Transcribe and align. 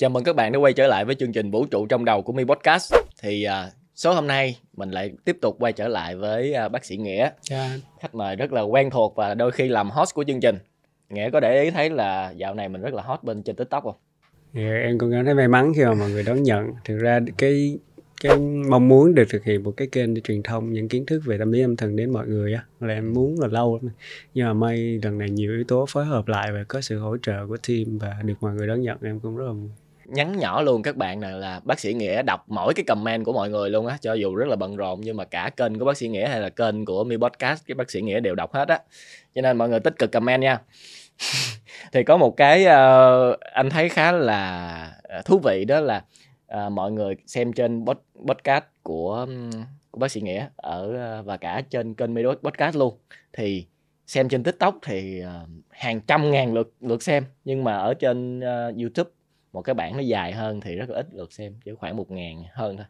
Chào 0.00 0.10
mừng 0.10 0.24
các 0.24 0.36
bạn 0.36 0.52
đã 0.52 0.58
quay 0.58 0.72
trở 0.72 0.86
lại 0.86 1.04
với 1.04 1.14
chương 1.14 1.32
trình 1.32 1.50
Vũ 1.50 1.66
trụ 1.66 1.86
trong 1.86 2.04
đầu 2.04 2.22
của 2.22 2.32
Mi 2.32 2.44
Podcast. 2.44 2.94
Thì 3.22 3.46
uh, 3.46 3.72
số 3.94 4.14
hôm 4.14 4.26
nay 4.26 4.58
mình 4.76 4.90
lại 4.90 5.12
tiếp 5.24 5.36
tục 5.42 5.56
quay 5.58 5.72
trở 5.72 5.88
lại 5.88 6.16
với 6.16 6.54
uh, 6.66 6.72
bác 6.72 6.84
sĩ 6.84 6.96
Nghĩa. 6.96 7.30
Dạ. 7.42 7.70
Khách 8.00 8.14
mời 8.14 8.36
rất 8.36 8.52
là 8.52 8.62
quen 8.62 8.90
thuộc 8.90 9.16
và 9.16 9.34
đôi 9.34 9.50
khi 9.50 9.68
làm 9.68 9.90
host 9.90 10.14
của 10.14 10.24
chương 10.24 10.40
trình. 10.40 10.58
Nghĩa 11.10 11.30
có 11.30 11.40
để 11.40 11.62
ý 11.62 11.70
thấy 11.70 11.90
là 11.90 12.30
dạo 12.30 12.54
này 12.54 12.68
mình 12.68 12.82
rất 12.82 12.94
là 12.94 13.02
hot 13.02 13.22
bên 13.22 13.42
trên 13.42 13.56
TikTok 13.56 13.84
không? 13.84 13.94
Dạ, 14.54 14.80
em 14.82 14.98
cũng 14.98 15.12
cảm 15.12 15.24
thấy 15.24 15.34
may 15.34 15.48
mắn 15.48 15.72
khi 15.76 15.84
mà 15.84 15.94
mọi 15.94 16.10
người 16.10 16.22
đón 16.22 16.42
nhận. 16.42 16.72
Thực 16.84 16.98
ra 16.98 17.20
cái 17.38 17.78
cái 18.20 18.38
mong 18.68 18.88
muốn 18.88 19.14
được 19.14 19.24
thực 19.30 19.44
hiện 19.44 19.62
một 19.62 19.72
cái 19.76 19.88
kênh 19.92 20.14
để 20.14 20.20
truyền 20.20 20.42
thông 20.42 20.72
những 20.72 20.88
kiến 20.88 21.06
thức 21.06 21.22
về 21.24 21.38
tâm 21.38 21.52
lý 21.52 21.62
âm 21.62 21.76
thần 21.76 21.96
đến 21.96 22.10
mọi 22.10 22.26
người 22.26 22.54
á 22.54 22.64
là 22.80 22.94
em 22.94 23.12
muốn 23.12 23.40
là 23.40 23.46
lâu 23.46 23.78
lắm 23.82 23.92
nhưng 24.34 24.46
mà 24.46 24.52
may 24.52 25.00
lần 25.02 25.18
này 25.18 25.30
nhiều 25.30 25.52
yếu 25.52 25.64
tố 25.64 25.86
phối 25.88 26.04
hợp 26.04 26.28
lại 26.28 26.52
và 26.52 26.64
có 26.68 26.80
sự 26.80 26.98
hỗ 26.98 27.16
trợ 27.16 27.46
của 27.46 27.56
team 27.68 27.98
và 27.98 28.16
được 28.24 28.34
mọi 28.40 28.54
người 28.54 28.66
đón 28.66 28.82
nhận 28.82 28.98
em 29.02 29.20
cũng 29.20 29.36
rất 29.36 29.44
là 29.44 29.52
vui 29.52 29.68
nhắn 30.08 30.38
nhỏ 30.38 30.62
luôn 30.62 30.82
các 30.82 30.96
bạn 30.96 31.20
này 31.20 31.32
là 31.32 31.60
bác 31.64 31.80
sĩ 31.80 31.92
nghĩa 31.94 32.22
đọc 32.22 32.44
mỗi 32.48 32.74
cái 32.74 32.84
comment 32.84 33.24
của 33.24 33.32
mọi 33.32 33.50
người 33.50 33.70
luôn 33.70 33.86
á 33.86 33.98
cho 34.00 34.12
dù 34.12 34.34
rất 34.34 34.48
là 34.48 34.56
bận 34.56 34.76
rộn 34.76 35.00
nhưng 35.00 35.16
mà 35.16 35.24
cả 35.24 35.50
kênh 35.56 35.78
của 35.78 35.84
bác 35.84 35.96
sĩ 35.96 36.08
nghĩa 36.08 36.28
hay 36.28 36.40
là 36.40 36.48
kênh 36.48 36.84
của 36.84 37.04
mi 37.04 37.16
podcast 37.16 37.66
cái 37.66 37.74
bác 37.74 37.90
sĩ 37.90 38.00
nghĩa 38.02 38.20
đều 38.20 38.34
đọc 38.34 38.54
hết 38.54 38.68
á. 38.68 38.78
Cho 39.34 39.42
nên 39.42 39.58
mọi 39.58 39.68
người 39.68 39.80
tích 39.80 39.98
cực 39.98 40.12
comment 40.12 40.42
nha. 40.42 40.58
Thì 41.92 42.04
có 42.04 42.16
một 42.16 42.36
cái 42.36 42.64
uh, 42.64 43.40
anh 43.40 43.70
thấy 43.70 43.88
khá 43.88 44.12
là 44.12 44.92
ờ, 45.02 45.22
thú 45.22 45.40
vị 45.44 45.64
đó 45.64 45.80
là 45.80 46.04
uh, 46.54 46.72
mọi 46.72 46.92
người 46.92 47.16
xem 47.26 47.52
trên 47.52 47.84
podcast 48.26 48.64
của 48.82 49.26
của 49.90 49.98
bác 49.98 50.10
sĩ 50.10 50.20
nghĩa 50.20 50.48
ở 50.56 51.22
và 51.22 51.36
cả 51.36 51.62
trên 51.70 51.94
kênh 51.94 52.14
mi 52.14 52.22
podcast 52.42 52.76
luôn. 52.76 52.98
Thì 53.32 53.66
xem 54.06 54.28
trên 54.28 54.42
tiktok 54.42 54.78
thì 54.82 55.22
uh, 55.22 55.48
hàng 55.70 56.00
trăm 56.00 56.30
ngàn 56.30 56.54
lượt 56.54 56.72
lượt 56.80 57.02
xem 57.02 57.24
nhưng 57.44 57.64
mà 57.64 57.76
ở 57.76 57.94
trên 57.94 58.40
uh, 58.40 58.76
youtube 58.80 59.10
một 59.52 59.62
cái 59.62 59.74
bản 59.74 59.96
nó 59.96 60.00
dài 60.00 60.32
hơn 60.32 60.60
thì 60.60 60.74
rất 60.74 60.90
là 60.90 60.96
ít 60.96 61.06
lượt 61.12 61.32
xem 61.32 61.54
chỉ 61.64 61.72
khoảng 61.78 61.96
một 61.96 62.10
ngàn 62.10 62.44
hơn 62.52 62.76
thôi 62.76 62.86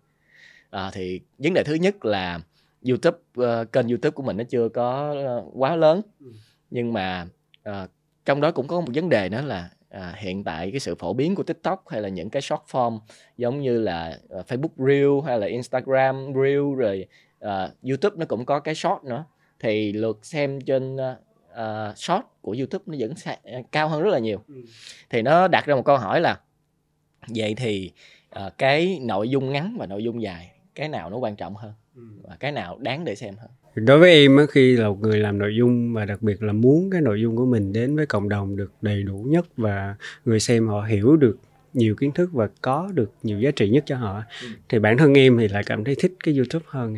à, 0.71 0.91
thì 0.93 1.21
vấn 1.38 1.55
đề 1.55 1.63
thứ 1.65 1.74
nhất 1.74 2.05
là 2.05 2.41
youtube 2.88 3.19
uh, 3.41 3.73
kênh 3.73 3.88
youtube 3.88 4.10
của 4.10 4.23
mình 4.23 4.37
nó 4.37 4.45
chưa 4.45 4.69
có 4.69 5.15
uh, 5.38 5.52
quá 5.55 5.77
lớn 5.77 6.02
ừ. 6.21 6.27
nhưng 6.71 6.93
mà 6.93 7.27
uh, 7.69 7.91
trong 8.24 8.41
đó 8.41 8.51
cũng 8.51 8.66
có 8.66 8.80
một 8.80 8.88
vấn 8.95 9.09
đề 9.09 9.29
nữa 9.29 9.43
là 9.43 9.71
à, 9.91 10.15
hiện 10.16 10.45
tại 10.45 10.71
cái 10.71 10.80
sự 10.80 10.95
phổ 10.95 11.13
biến 11.13 11.35
của 11.35 11.43
TikTok 11.43 11.88
hay 11.88 12.01
là 12.01 12.09
những 12.09 12.30
cái 12.30 12.43
short 12.43 12.60
form 12.71 12.99
giống 13.37 13.60
như 13.60 13.80
là 13.80 14.19
uh, 14.38 14.47
Facebook 14.47 14.87
Reel 14.87 15.27
hay 15.27 15.38
là 15.38 15.47
Instagram 15.47 16.32
Reel 16.35 16.75
rồi 16.77 17.07
uh, 17.45 17.49
YouTube 17.88 18.16
nó 18.19 18.27
cũng 18.27 18.47
có 18.47 18.60
cái 18.60 18.75
short 18.75 19.04
nữa 19.04 19.25
thì 19.60 19.93
lượt 19.93 20.19
xem 20.23 20.60
trên 20.60 20.97
uh, 20.97 21.99
short 21.99 22.25
của 22.41 22.57
YouTube 22.59 22.85
nó 22.87 22.97
vẫn 22.99 23.13
cao 23.73 23.88
hơn 23.88 24.02
rất 24.02 24.10
là 24.10 24.19
nhiều 24.19 24.45
ừ. 24.49 24.54
thì 25.10 25.23
nó 25.23 25.49
đặt 25.49 25.66
ra 25.66 25.75
một 25.75 25.85
câu 25.85 25.97
hỏi 25.97 26.21
là 26.21 26.41
vậy 27.34 27.54
thì 27.54 27.90
uh, 28.46 28.52
cái 28.59 28.98
nội 29.02 29.29
dung 29.29 29.52
ngắn 29.52 29.76
và 29.79 29.87
nội 29.87 30.04
dung 30.04 30.23
dài 30.23 30.51
cái 30.74 30.88
nào 30.88 31.10
nó 31.10 31.16
quan 31.16 31.37
trọng 31.37 31.54
hơn 31.54 31.73
ừ. 31.96 32.02
và 32.23 32.37
cái 32.40 32.52
nào 32.52 32.79
đáng 32.79 33.04
để 33.04 33.15
xem 33.15 33.35
hơn 33.40 33.51
đối 33.74 33.98
với 33.98 34.10
em 34.10 34.38
khi 34.51 34.76
là 34.76 34.88
một 34.88 35.01
người 35.01 35.18
làm 35.18 35.38
nội 35.38 35.57
dung 35.57 35.93
và 35.93 36.04
đặc 36.04 36.23
biệt 36.23 36.43
là 36.43 36.52
muốn 36.52 36.90
cái 36.90 37.01
nội 37.01 37.20
dung 37.20 37.37
của 37.37 37.46
mình 37.46 37.73
đến 37.73 37.96
với 37.96 38.07
cộng 38.07 38.29
đồng 38.29 38.57
được 38.57 38.73
đầy 38.80 39.02
đủ 39.02 39.26
nhất 39.29 39.46
và 39.57 39.96
người 40.24 40.40
xem 40.40 40.68
họ 40.68 40.82
hiểu 40.82 41.16
được 41.16 41.38
nhiều 41.74 41.95
kiến 41.95 42.12
thức 42.12 42.30
và 42.32 42.48
có 42.60 42.88
được 42.95 43.12
nhiều 43.23 43.40
giá 43.40 43.51
trị 43.51 43.68
nhất 43.68 43.85
cho 43.87 43.96
họ 43.96 44.23
ừ. 44.42 44.48
thì 44.68 44.79
bản 44.79 44.98
thân 44.98 45.15
em 45.15 45.38
thì 45.38 45.48
lại 45.48 45.63
cảm 45.66 45.85
thấy 45.85 45.95
thích 45.98 46.13
cái 46.24 46.37
YouTube 46.37 46.65
hơn 46.68 46.96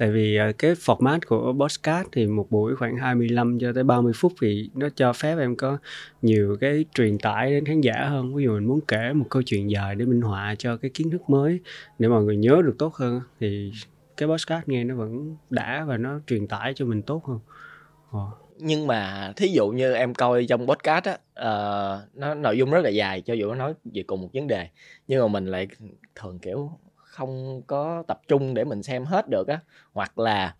tại 0.00 0.10
vì 0.10 0.36
à, 0.36 0.52
cái 0.58 0.74
format 0.74 1.18
của 1.26 1.52
podcast 1.60 2.08
thì 2.12 2.26
một 2.26 2.46
buổi 2.50 2.76
khoảng 2.76 2.96
25 2.96 3.58
cho 3.58 3.72
tới 3.72 3.84
30 3.84 4.12
phút 4.16 4.32
thì 4.40 4.70
nó 4.74 4.88
cho 4.96 5.12
phép 5.12 5.38
em 5.38 5.56
có 5.56 5.78
nhiều 6.22 6.56
cái 6.60 6.84
truyền 6.94 7.18
tải 7.18 7.50
đến 7.50 7.64
khán 7.64 7.80
giả 7.80 8.04
hơn 8.08 8.34
ví 8.34 8.44
dụ 8.44 8.54
mình 8.54 8.66
muốn 8.66 8.80
kể 8.88 9.12
một 9.12 9.26
câu 9.30 9.42
chuyện 9.42 9.70
dài 9.70 9.94
để 9.94 10.04
minh 10.04 10.20
họa 10.20 10.54
cho 10.58 10.76
cái 10.76 10.90
kiến 10.94 11.10
thức 11.10 11.30
mới 11.30 11.60
để 11.98 12.08
mọi 12.08 12.24
người 12.24 12.36
nhớ 12.36 12.62
được 12.64 12.74
tốt 12.78 12.94
hơn 12.94 13.20
thì 13.40 13.72
cái 14.16 14.28
podcast 14.28 14.68
nghe 14.68 14.84
nó 14.84 14.94
vẫn 14.94 15.36
đã 15.50 15.84
và 15.84 15.96
nó 15.96 16.20
truyền 16.26 16.46
tải 16.46 16.74
cho 16.74 16.84
mình 16.84 17.02
tốt 17.02 17.24
hơn 17.26 17.38
ờ. 18.10 18.26
nhưng 18.58 18.86
mà 18.86 19.32
thí 19.36 19.48
dụ 19.48 19.68
như 19.68 19.92
em 19.92 20.14
coi 20.14 20.46
trong 20.48 20.66
podcast 20.66 21.04
á 21.04 21.14
uh, 21.14 22.18
nó 22.18 22.34
nội 22.34 22.58
dung 22.58 22.70
rất 22.70 22.80
là 22.84 22.90
dài 22.90 23.20
cho 23.20 23.34
dù 23.34 23.48
nó 23.48 23.54
nói 23.54 23.74
về 23.84 24.02
cùng 24.06 24.20
một 24.22 24.28
vấn 24.34 24.46
đề 24.46 24.68
nhưng 25.08 25.20
mà 25.20 25.28
mình 25.28 25.46
lại 25.46 25.68
thường 26.14 26.38
kiểu 26.38 26.70
không 27.20 27.62
có 27.66 28.02
tập 28.06 28.20
trung 28.28 28.54
để 28.54 28.64
mình 28.64 28.82
xem 28.82 29.04
hết 29.04 29.28
được 29.28 29.48
á 29.48 29.60
hoặc 29.92 30.18
là 30.18 30.54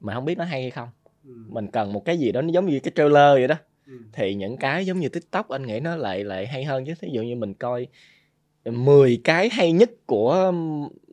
mình 0.00 0.14
không 0.14 0.24
biết 0.24 0.38
nó 0.38 0.44
hay 0.44 0.62
hay 0.62 0.70
không 0.70 0.88
ừ. 1.24 1.30
mình 1.48 1.70
cần 1.70 1.92
một 1.92 2.04
cái 2.04 2.18
gì 2.18 2.32
đó 2.32 2.42
nó 2.42 2.48
giống 2.48 2.66
như 2.66 2.80
cái 2.80 2.92
trailer 2.94 3.34
vậy 3.34 3.48
đó 3.48 3.54
ừ. 3.86 3.92
thì 4.12 4.34
những 4.34 4.56
cái 4.56 4.86
giống 4.86 5.00
như 5.00 5.08
tiktok 5.08 5.48
anh 5.48 5.66
nghĩ 5.66 5.80
nó 5.80 5.96
lại 5.96 6.24
lại 6.24 6.46
hay 6.46 6.64
hơn 6.64 6.84
chứ 6.84 6.94
thí 7.00 7.08
dụ 7.12 7.22
như 7.22 7.36
mình 7.36 7.54
coi 7.54 7.86
10 8.64 9.20
cái 9.24 9.48
hay 9.52 9.72
nhất 9.72 9.90
của 10.06 10.52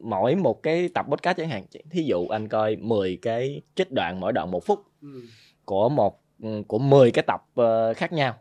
mỗi 0.02 0.36
một 0.36 0.64
cái 0.64 0.90
tập 0.94 1.06
podcast 1.10 1.38
chẳng 1.38 1.50
hạn 1.50 1.64
thí 1.90 2.04
dụ 2.04 2.28
anh 2.28 2.48
coi 2.48 2.76
10 2.76 3.18
cái 3.22 3.62
trích 3.76 3.92
đoạn 3.92 4.20
mỗi 4.20 4.34
đoạn 4.34 4.52
một 4.52 4.66
phút 4.66 4.80
ừ. 5.02 5.22
của 5.66 5.90
một 5.90 6.22
của 6.68 6.80
10 6.80 7.12
cái 7.12 7.24
tập 7.28 7.46
ờ, 7.56 7.94
khác 7.94 8.14
nhau 8.14 8.36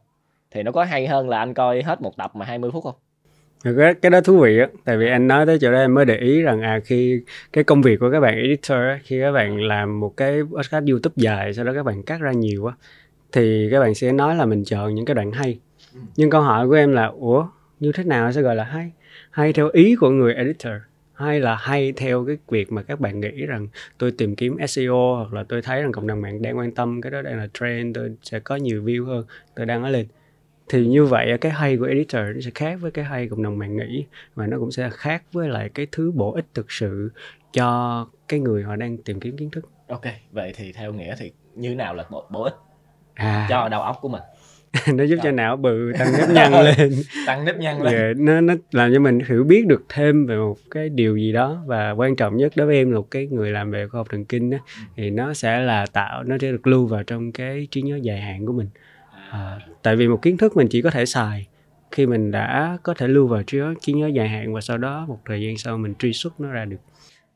thì 0.51 0.63
nó 0.63 0.73
có 0.73 0.85
hay 0.85 1.07
hơn 1.07 1.29
là 1.29 1.39
anh 1.39 1.55
coi 1.55 1.83
hết 1.83 2.03
một 2.03 2.17
tập 2.17 2.37
mà 2.37 2.45
20 2.47 2.71
phút 2.71 2.85
không 2.85 2.95
cái, 3.65 3.95
cái 3.95 4.11
đó 4.11 4.21
thú 4.21 4.41
vị 4.41 4.59
á 4.59 4.69
tại 4.85 4.97
vì 4.97 5.09
anh 5.09 5.29
nói 5.29 5.47
tới 5.47 5.59
chỗ 5.61 5.73
đó 5.73 5.79
em 5.79 5.95
mới 5.95 6.05
để 6.05 6.17
ý 6.17 6.43
rằng 6.43 6.61
à 6.61 6.81
khi 6.85 7.21
cái 7.53 7.65
công 7.65 7.83
việc 7.83 8.01
của 8.01 8.11
các 8.11 8.21
bạn 8.21 8.37
editor 8.37 8.79
á, 8.79 9.01
khi 9.05 9.21
các 9.21 9.33
bạn 9.33 9.61
làm 9.61 10.01
một 10.01 10.17
cái 10.17 10.43
podcast 10.43 10.87
youtube 10.87 11.15
dài 11.17 11.55
sau 11.55 11.65
đó 11.65 11.73
các 11.75 11.83
bạn 11.83 12.03
cắt 12.03 12.21
ra 12.21 12.33
nhiều 12.33 12.67
á 12.67 12.75
thì 13.35 13.69
các 13.71 13.81
bạn 13.81 13.95
sẽ 13.95 14.13
nói 14.13 14.37
là 14.37 14.47
mình 14.47 14.65
chọn 14.65 14.95
những 14.95 15.05
cái 15.05 15.15
đoạn 15.15 15.33
hay. 15.33 15.59
Ừ. 15.95 16.01
nhưng 16.17 16.31
câu 16.31 16.41
hỏi 16.41 16.69
của 16.69 16.75
em 16.75 16.93
là 16.93 17.07
ủa 17.07 17.47
như 17.81 17.93
thế 17.93 18.05
nào 18.05 18.33
sẽ 18.33 18.43
gọi 18.43 18.57
là 18.57 18.65
hay? 18.65 18.93
Hay 19.31 19.53
theo 19.53 19.69
ý 19.73 19.97
của 19.97 20.11
người 20.11 20.35
editor? 20.35 20.73
Hay 21.15 21.41
là 21.41 21.57
hay 21.57 21.93
theo 21.93 22.25
cái 22.27 22.37
việc 22.49 22.73
mà 22.73 22.83
các 22.83 23.01
bạn 23.01 23.21
nghĩ 23.21 23.47
rằng 23.47 23.69
tôi 23.99 24.11
tìm 24.11 24.37
kiếm 24.37 24.57
SEO 24.69 25.15
hoặc 25.17 25.35
là 25.35 25.45
tôi 25.49 25.63
thấy 25.63 25.83
rằng 25.83 25.93
cộng 25.93 26.07
đồng 26.07 26.21
mạng 26.21 26.43
đang 26.43 26.59
quan 26.59 26.73
tâm 26.73 27.01
cái 27.01 27.11
đó 27.11 27.23
đang 27.23 27.39
là 27.39 27.49
trend 27.61 27.97
tôi 27.97 28.11
sẽ 28.23 28.41
có 28.41 28.57
nhiều 28.57 28.83
view 28.83 29.05
hơn? 29.05 29.27
Tôi 29.57 29.67
đang 29.67 29.83
nói 29.83 29.93
lên 29.93 30.07
thì 30.69 30.87
như 30.87 31.05
vậy 31.05 31.39
cái 31.41 31.53
hay 31.53 31.77
của 31.77 31.85
editor 31.85 32.23
nó 32.35 32.41
sẽ 32.41 32.51
khác 32.55 32.79
với 32.81 32.91
cái 32.91 33.05
hay 33.05 33.29
cộng 33.29 33.43
đồng 33.43 33.59
mạng 33.59 33.77
nghĩ 33.77 34.05
và 34.35 34.47
nó 34.47 34.59
cũng 34.59 34.73
sẽ 34.73 34.91
khác 34.93 35.23
với 35.33 35.49
lại 35.49 35.71
cái 35.75 35.87
thứ 35.93 36.13
bổ 36.15 36.33
ích 36.33 36.47
thực 36.55 36.73
sự 36.73 37.11
cho 37.53 38.07
cái 38.29 38.41
người 38.41 38.63
họ 38.63 38.77
đang 38.77 38.97
tìm 38.97 39.21
kiếm 39.21 39.37
kiến 39.37 39.51
thức. 39.51 39.69
Ok 39.89 40.05
vậy 40.33 40.53
thì 40.57 40.73
theo 40.73 40.93
nghĩa 40.93 41.15
thì 41.19 41.33
như 41.55 41.75
nào 41.75 41.95
là 41.95 42.05
bổ, 42.11 42.25
bổ 42.31 42.43
ích 42.43 42.55
à. 43.15 43.47
cho 43.51 43.69
đầu 43.69 43.83
óc 43.83 43.99
của 44.01 44.09
mình? 44.09 44.23
Nó 44.95 45.05
giúp 45.05 45.17
cho 45.23 45.31
não 45.31 45.57
bự 45.57 45.93
tăng 45.99 46.13
nếp 46.19 46.29
nhăn 46.35 46.53
lên. 46.53 46.93
tăng 47.27 47.45
nếp 47.45 47.57
nhăn 47.57 47.83
lên. 47.83 47.95
Yeah, 47.95 48.17
nó 48.17 48.41
nó 48.41 48.55
làm 48.73 48.93
cho 48.95 49.01
mình 49.01 49.19
hiểu 49.29 49.45
biết 49.45 49.67
được 49.67 49.85
thêm 49.89 50.27
về 50.27 50.37
một 50.37 50.57
cái 50.71 50.89
điều 50.89 51.17
gì 51.17 51.33
đó 51.33 51.63
và 51.67 51.91
quan 51.91 52.17
trọng 52.17 52.37
nhất 52.37 52.53
đối 52.57 52.67
với 52.67 52.77
em 52.77 52.91
là 52.91 52.99
một 52.99 53.11
cái 53.11 53.27
người 53.27 53.51
làm 53.51 53.71
về 53.71 53.87
khoa 53.89 53.99
học 53.99 54.07
thần 54.11 54.25
kinh 54.25 54.51
đó, 54.51 54.59
ừ. 54.77 54.83
thì 54.97 55.11
nó 55.11 55.35
sẽ 55.35 55.61
là 55.61 55.87
tạo 55.93 56.23
nó 56.23 56.37
sẽ 56.41 56.53
được 56.53 56.67
lưu 56.67 56.87
vào 56.87 57.03
trong 57.03 57.33
cái 57.33 57.69
trí 57.71 57.83
nhớ 57.83 57.97
dài 58.03 58.21
hạn 58.21 58.47
của 58.47 58.53
mình 58.53 58.69
à, 59.35 59.59
tại 59.83 59.97
vì 59.97 60.09
một 60.09 60.23
kiến 60.23 60.37
thức 60.37 60.57
mình 60.57 60.69
chỉ 60.71 60.83
có 60.83 60.91
thể 60.91 61.07
xài 61.07 61.47
khi 61.91 62.07
mình 62.07 62.31
đã 62.31 62.79
có 62.83 62.95
thể 62.95 63.09
lưu 63.09 63.27
vào 63.27 63.43
trí 63.43 63.59
nhớ, 63.59 63.75
trí 63.81 63.93
nhớ 63.93 64.07
dài 64.07 64.29
hạn 64.29 64.55
và 64.55 64.61
sau 64.61 64.79
đó 64.79 65.05
một 65.09 65.19
thời 65.25 65.43
gian 65.43 65.59
sau 65.59 65.79
mình 65.79 65.95
truy 65.99 66.13
xuất 66.13 66.41
nó 66.41 66.49
ra 66.49 66.65
được 66.65 66.77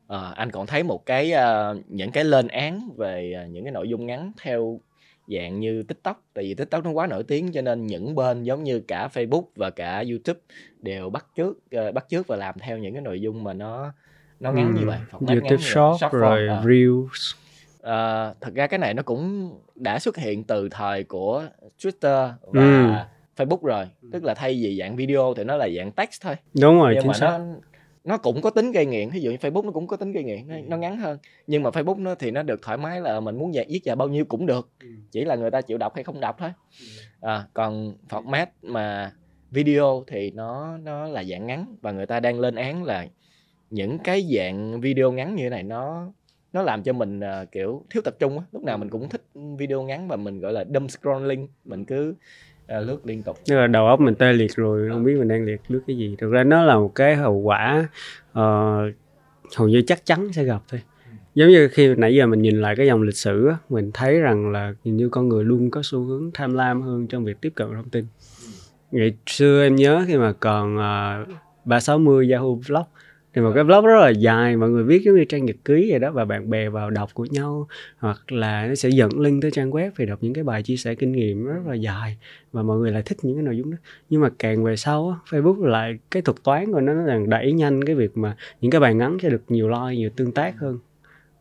à, 0.07 0.19
anh 0.35 0.51
còn 0.51 0.67
thấy 0.67 0.83
một 0.83 1.05
cái 1.05 1.33
uh, 1.33 1.77
những 1.87 2.11
cái 2.11 2.23
lên 2.23 2.47
án 2.47 2.89
về 2.97 3.33
uh, 3.45 3.51
những 3.51 3.63
cái 3.63 3.71
nội 3.71 3.89
dung 3.89 4.05
ngắn 4.05 4.31
theo 4.41 4.79
dạng 5.27 5.59
như 5.59 5.83
tiktok 5.83 6.23
tại 6.33 6.43
vì 6.43 6.53
tiktok 6.53 6.85
nó 6.85 6.91
quá 6.91 7.07
nổi 7.07 7.23
tiếng 7.23 7.51
cho 7.51 7.61
nên 7.61 7.87
những 7.87 8.15
bên 8.15 8.43
giống 8.43 8.63
như 8.63 8.79
cả 8.79 9.09
facebook 9.13 9.43
và 9.55 9.69
cả 9.69 10.03
youtube 10.09 10.39
đều 10.79 11.09
bắt 11.09 11.25
trước 11.35 11.57
uh, 11.87 11.93
bắt 11.93 12.09
trước 12.09 12.27
và 12.27 12.35
làm 12.35 12.55
theo 12.59 12.77
những 12.77 12.93
cái 12.93 13.01
nội 13.01 13.21
dung 13.21 13.43
mà 13.43 13.53
nó 13.53 13.93
nó 14.39 14.51
ngắn 14.51 14.73
ừ, 14.75 14.79
như 14.79 14.85
vậy 14.87 14.97
youtube 15.11 15.49
ngắn 15.49 15.57
short, 15.57 15.99
short 15.99 16.13
rồi 16.13 16.47
form, 16.47 16.59
uh. 16.59 16.65
reels 16.65 17.38
uh, 17.79 18.41
thật 18.41 18.53
ra 18.55 18.67
cái 18.67 18.77
này 18.77 18.93
nó 18.93 19.03
cũng 19.03 19.53
đã 19.75 19.99
xuất 19.99 20.17
hiện 20.17 20.43
từ 20.43 20.69
thời 20.71 21.03
của 21.03 21.43
Twitter 21.79 22.31
và 22.41 22.61
ừ. 22.61 22.93
Facebook 23.35 23.61
rồi 23.61 23.85
tức 24.11 24.23
là 24.23 24.33
thay 24.33 24.59
vì 24.61 24.79
dạng 24.79 24.95
video 24.95 25.33
thì 25.37 25.43
nó 25.43 25.57
là 25.57 25.69
dạng 25.77 25.91
text 25.91 26.21
thôi 26.21 26.35
đúng 26.61 26.79
rồi 26.79 26.93
nhưng 26.95 27.07
mà 27.07 27.13
xác. 27.13 27.27
nó 27.27 27.45
nó 28.03 28.17
cũng 28.17 28.41
có 28.41 28.49
tính 28.49 28.71
gây 28.71 28.85
nghiện 28.85 29.09
ví 29.09 29.21
dụ 29.21 29.31
như 29.31 29.37
Facebook 29.37 29.65
nó 29.65 29.71
cũng 29.71 29.87
có 29.87 29.97
tính 29.97 30.11
gây 30.11 30.23
nghiện 30.23 30.47
nó, 30.47 30.55
nó 30.67 30.77
ngắn 30.77 30.97
hơn 30.97 31.17
nhưng 31.47 31.63
mà 31.63 31.69
Facebook 31.69 32.03
nó 32.03 32.15
thì 32.15 32.31
nó 32.31 32.43
được 32.43 32.61
thoải 32.61 32.77
mái 32.77 33.01
là 33.01 33.19
mình 33.19 33.37
muốn 33.37 33.51
viết 33.67 33.83
dài 33.83 33.95
bao 33.95 34.07
nhiêu 34.07 34.25
cũng 34.25 34.45
được 34.45 34.69
ừ. 34.79 34.87
chỉ 35.11 35.25
là 35.25 35.35
người 35.35 35.51
ta 35.51 35.61
chịu 35.61 35.77
đọc 35.77 35.95
hay 35.95 36.03
không 36.03 36.19
đọc 36.19 36.35
thôi 36.39 36.51
ừ. 36.79 36.85
à, 37.21 37.47
còn 37.53 37.93
format 38.09 38.45
mà 38.61 39.11
video 39.51 40.03
thì 40.07 40.31
nó 40.31 40.77
nó 40.77 41.07
là 41.07 41.23
dạng 41.23 41.47
ngắn 41.47 41.75
và 41.81 41.91
người 41.91 42.05
ta 42.05 42.19
đang 42.19 42.39
lên 42.39 42.55
án 42.55 42.83
là 42.83 43.07
những 43.69 43.99
cái 43.99 44.27
dạng 44.35 44.81
video 44.81 45.11
ngắn 45.11 45.35
như 45.35 45.43
thế 45.43 45.49
này 45.49 45.63
nó 45.63 46.11
nó 46.53 46.61
làm 46.61 46.83
cho 46.83 46.93
mình 46.93 47.19
uh, 47.19 47.51
kiểu 47.51 47.85
thiếu 47.89 48.01
tập 48.05 48.15
trung 48.19 48.39
á. 48.39 48.43
Lúc 48.51 48.63
nào 48.63 48.77
mình 48.77 48.89
cũng 48.89 49.09
thích 49.09 49.21
video 49.57 49.83
ngắn 49.83 50.07
và 50.07 50.15
mình 50.15 50.39
gọi 50.39 50.53
là 50.53 50.65
dumb 50.73 50.87
scrolling. 50.87 51.47
Mình 51.65 51.85
cứ 51.85 52.09
uh, 52.09 52.87
lướt 52.87 53.05
liên 53.05 53.23
tục. 53.23 53.37
Tức 53.45 53.55
là 53.55 53.67
đầu 53.67 53.87
óc 53.87 53.99
mình 53.99 54.15
tê 54.15 54.33
liệt 54.33 54.55
rồi 54.55 54.89
không 54.91 55.03
biết 55.03 55.15
mình 55.19 55.27
đang 55.27 55.45
liệt 55.45 55.61
lướt 55.67 55.81
cái 55.87 55.97
gì. 55.97 56.15
Thực 56.19 56.31
ra 56.31 56.43
nó 56.43 56.63
là 56.63 56.75
một 56.75 56.95
cái 56.95 57.15
hậu 57.15 57.35
quả 57.35 57.87
uh, 58.31 58.93
hầu 59.57 59.67
như 59.67 59.81
chắc 59.87 60.05
chắn 60.05 60.33
sẽ 60.33 60.43
gặp 60.43 60.61
thôi. 60.67 60.81
Giống 61.35 61.49
như 61.49 61.67
khi 61.67 61.95
nãy 61.95 62.15
giờ 62.15 62.25
mình 62.25 62.41
nhìn 62.41 62.61
lại 62.61 62.75
cái 62.75 62.87
dòng 62.87 63.01
lịch 63.01 63.15
sử 63.15 63.47
á, 63.47 63.57
mình 63.69 63.91
thấy 63.93 64.19
rằng 64.19 64.51
là 64.51 64.73
như 64.83 65.09
con 65.09 65.29
người 65.29 65.43
luôn 65.43 65.71
có 65.71 65.81
xu 65.83 66.03
hướng 66.03 66.31
tham 66.33 66.53
lam 66.53 66.81
hơn 66.81 67.07
trong 67.07 67.25
việc 67.25 67.41
tiếp 67.41 67.51
cận 67.55 67.67
thông 67.75 67.89
tin. 67.89 68.05
Ngày 68.91 69.13
xưa 69.27 69.63
em 69.63 69.75
nhớ 69.75 70.03
khi 70.07 70.17
mà 70.17 70.33
còn 70.39 70.75
uh, 70.75 71.27
360 71.65 72.31
Yahoo 72.31 72.55
Blog 72.67 72.83
thì 73.39 73.43
một 73.43 73.51
cái 73.55 73.63
blog 73.63 73.85
rất 73.85 73.99
là 73.99 74.09
dài 74.09 74.57
mọi 74.57 74.69
người 74.69 74.83
viết 74.83 75.01
giống 75.03 75.15
như 75.15 75.25
trang 75.25 75.45
nhật 75.45 75.55
ký 75.65 75.87
vậy 75.89 75.99
đó 75.99 76.11
và 76.11 76.25
bạn 76.25 76.49
bè 76.49 76.69
vào 76.69 76.89
đọc 76.89 77.09
của 77.13 77.25
nhau 77.29 77.67
hoặc 77.97 78.31
là 78.31 78.67
nó 78.67 78.75
sẽ 78.75 78.89
dẫn 78.89 79.19
link 79.19 79.41
tới 79.41 79.51
trang 79.51 79.71
web 79.71 79.91
để 79.97 80.05
đọc 80.05 80.19
những 80.21 80.33
cái 80.33 80.43
bài 80.43 80.63
chia 80.63 80.77
sẻ 80.77 80.95
kinh 80.95 81.11
nghiệm 81.11 81.45
rất 81.45 81.67
là 81.67 81.73
dài 81.73 82.17
và 82.51 82.63
mọi 82.63 82.77
người 82.77 82.91
lại 82.91 83.01
thích 83.05 83.17
những 83.21 83.35
cái 83.35 83.43
nội 83.43 83.57
dung 83.57 83.71
đó. 83.71 83.77
Nhưng 84.09 84.21
mà 84.21 84.29
càng 84.39 84.63
về 84.63 84.75
sau 84.75 85.09
á, 85.09 85.15
Facebook 85.29 85.65
lại 85.65 85.97
cái 86.11 86.21
thuật 86.21 86.37
toán 86.43 86.71
của 86.71 86.81
nó 86.81 86.93
là 86.93 87.19
đẩy 87.27 87.51
nhanh 87.51 87.85
cái 87.85 87.95
việc 87.95 88.17
mà 88.17 88.35
những 88.61 88.71
cái 88.71 88.81
bài 88.81 88.95
ngắn 88.95 89.17
sẽ 89.21 89.29
được 89.29 89.41
nhiều 89.47 89.69
like 89.69 89.95
nhiều 89.95 90.09
tương 90.15 90.31
tác 90.31 90.57
hơn. 90.57 90.79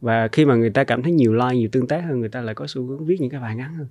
Và 0.01 0.29
khi 0.33 0.45
mà 0.45 0.55
người 0.55 0.71
ta 0.71 0.85
cảm 0.85 1.03
thấy 1.03 1.13
nhiều 1.13 1.35
like 1.35 1.57
nhiều 1.57 1.69
tương 1.73 1.87
tác 1.87 2.01
hơn 2.01 2.21
người 2.21 2.29
ta 2.29 2.41
lại 2.41 2.55
có 2.55 2.67
xu 2.67 2.87
hướng 2.87 3.07
viết 3.07 3.21
những 3.21 3.31
cái 3.31 3.41
bài 3.41 3.57
ngắn 3.57 3.75
hơn. 3.75 3.87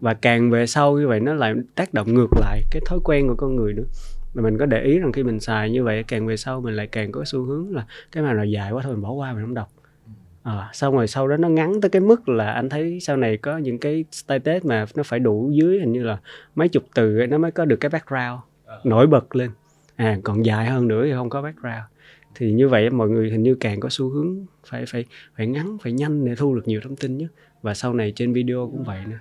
Và 0.00 0.14
càng 0.14 0.50
về 0.50 0.66
sau 0.66 0.98
như 0.98 1.08
vậy 1.08 1.20
nó 1.20 1.34
lại 1.34 1.54
tác 1.74 1.94
động 1.94 2.14
ngược 2.14 2.30
lại 2.40 2.62
cái 2.70 2.82
thói 2.86 2.98
quen 3.04 3.28
của 3.28 3.34
con 3.36 3.56
người 3.56 3.72
nữa 3.72 3.84
mà 4.34 4.42
mình 4.42 4.58
có 4.58 4.66
để 4.66 4.82
ý 4.82 4.98
rằng 4.98 5.12
khi 5.12 5.22
mình 5.22 5.40
xài 5.40 5.70
như 5.70 5.84
vậy 5.84 6.04
càng 6.08 6.26
về 6.26 6.36
sau 6.36 6.60
mình 6.60 6.76
lại 6.76 6.86
càng 6.86 7.12
có 7.12 7.24
xu 7.24 7.44
hướng 7.44 7.74
là 7.74 7.86
cái 8.12 8.22
mà 8.22 8.32
nào 8.32 8.44
dài 8.44 8.72
quá 8.72 8.82
thôi 8.82 8.92
mình 8.92 9.02
bỏ 9.02 9.12
qua 9.12 9.32
mình 9.32 9.44
không 9.44 9.54
đọc. 9.54 9.68
À, 10.42 10.70
xong 10.72 10.94
rồi 10.94 11.06
sau 11.06 11.28
đó 11.28 11.36
nó 11.36 11.48
ngắn 11.48 11.80
tới 11.80 11.88
cái 11.88 12.00
mức 12.00 12.28
là 12.28 12.52
anh 12.52 12.68
thấy 12.68 13.00
sau 13.00 13.16
này 13.16 13.36
có 13.36 13.58
những 13.58 13.78
cái 13.78 14.04
status 14.12 14.64
mà 14.64 14.86
nó 14.94 15.02
phải 15.02 15.20
đủ 15.20 15.50
dưới 15.52 15.80
hình 15.80 15.92
như 15.92 16.02
là 16.02 16.18
mấy 16.54 16.68
chục 16.68 16.84
từ 16.94 17.18
ấy, 17.18 17.26
nó 17.26 17.38
mới 17.38 17.50
có 17.50 17.64
được 17.64 17.76
cái 17.76 17.90
background 17.90 18.40
nổi 18.84 19.06
bật 19.06 19.36
lên. 19.36 19.50
À 19.96 20.18
còn 20.22 20.44
dài 20.44 20.66
hơn 20.66 20.88
nữa 20.88 21.04
thì 21.04 21.12
không 21.12 21.30
có 21.30 21.42
background. 21.42 21.84
Thì 22.34 22.52
như 22.52 22.68
vậy 22.68 22.90
mọi 22.90 23.08
người 23.08 23.30
hình 23.30 23.42
như 23.42 23.54
càng 23.54 23.80
có 23.80 23.88
xu 23.88 24.08
hướng 24.08 24.46
phải 24.66 24.84
phải 24.86 25.04
phải 25.36 25.46
ngắn 25.46 25.78
phải 25.82 25.92
nhanh 25.92 26.24
để 26.24 26.34
thu 26.34 26.54
được 26.54 26.68
nhiều 26.68 26.80
thông 26.84 26.96
tin 26.96 27.18
nhất. 27.18 27.32
Và 27.62 27.74
sau 27.74 27.94
này 27.94 28.12
trên 28.16 28.32
video 28.32 28.68
cũng 28.72 28.84
vậy 28.84 29.00
nữa. 29.08 29.18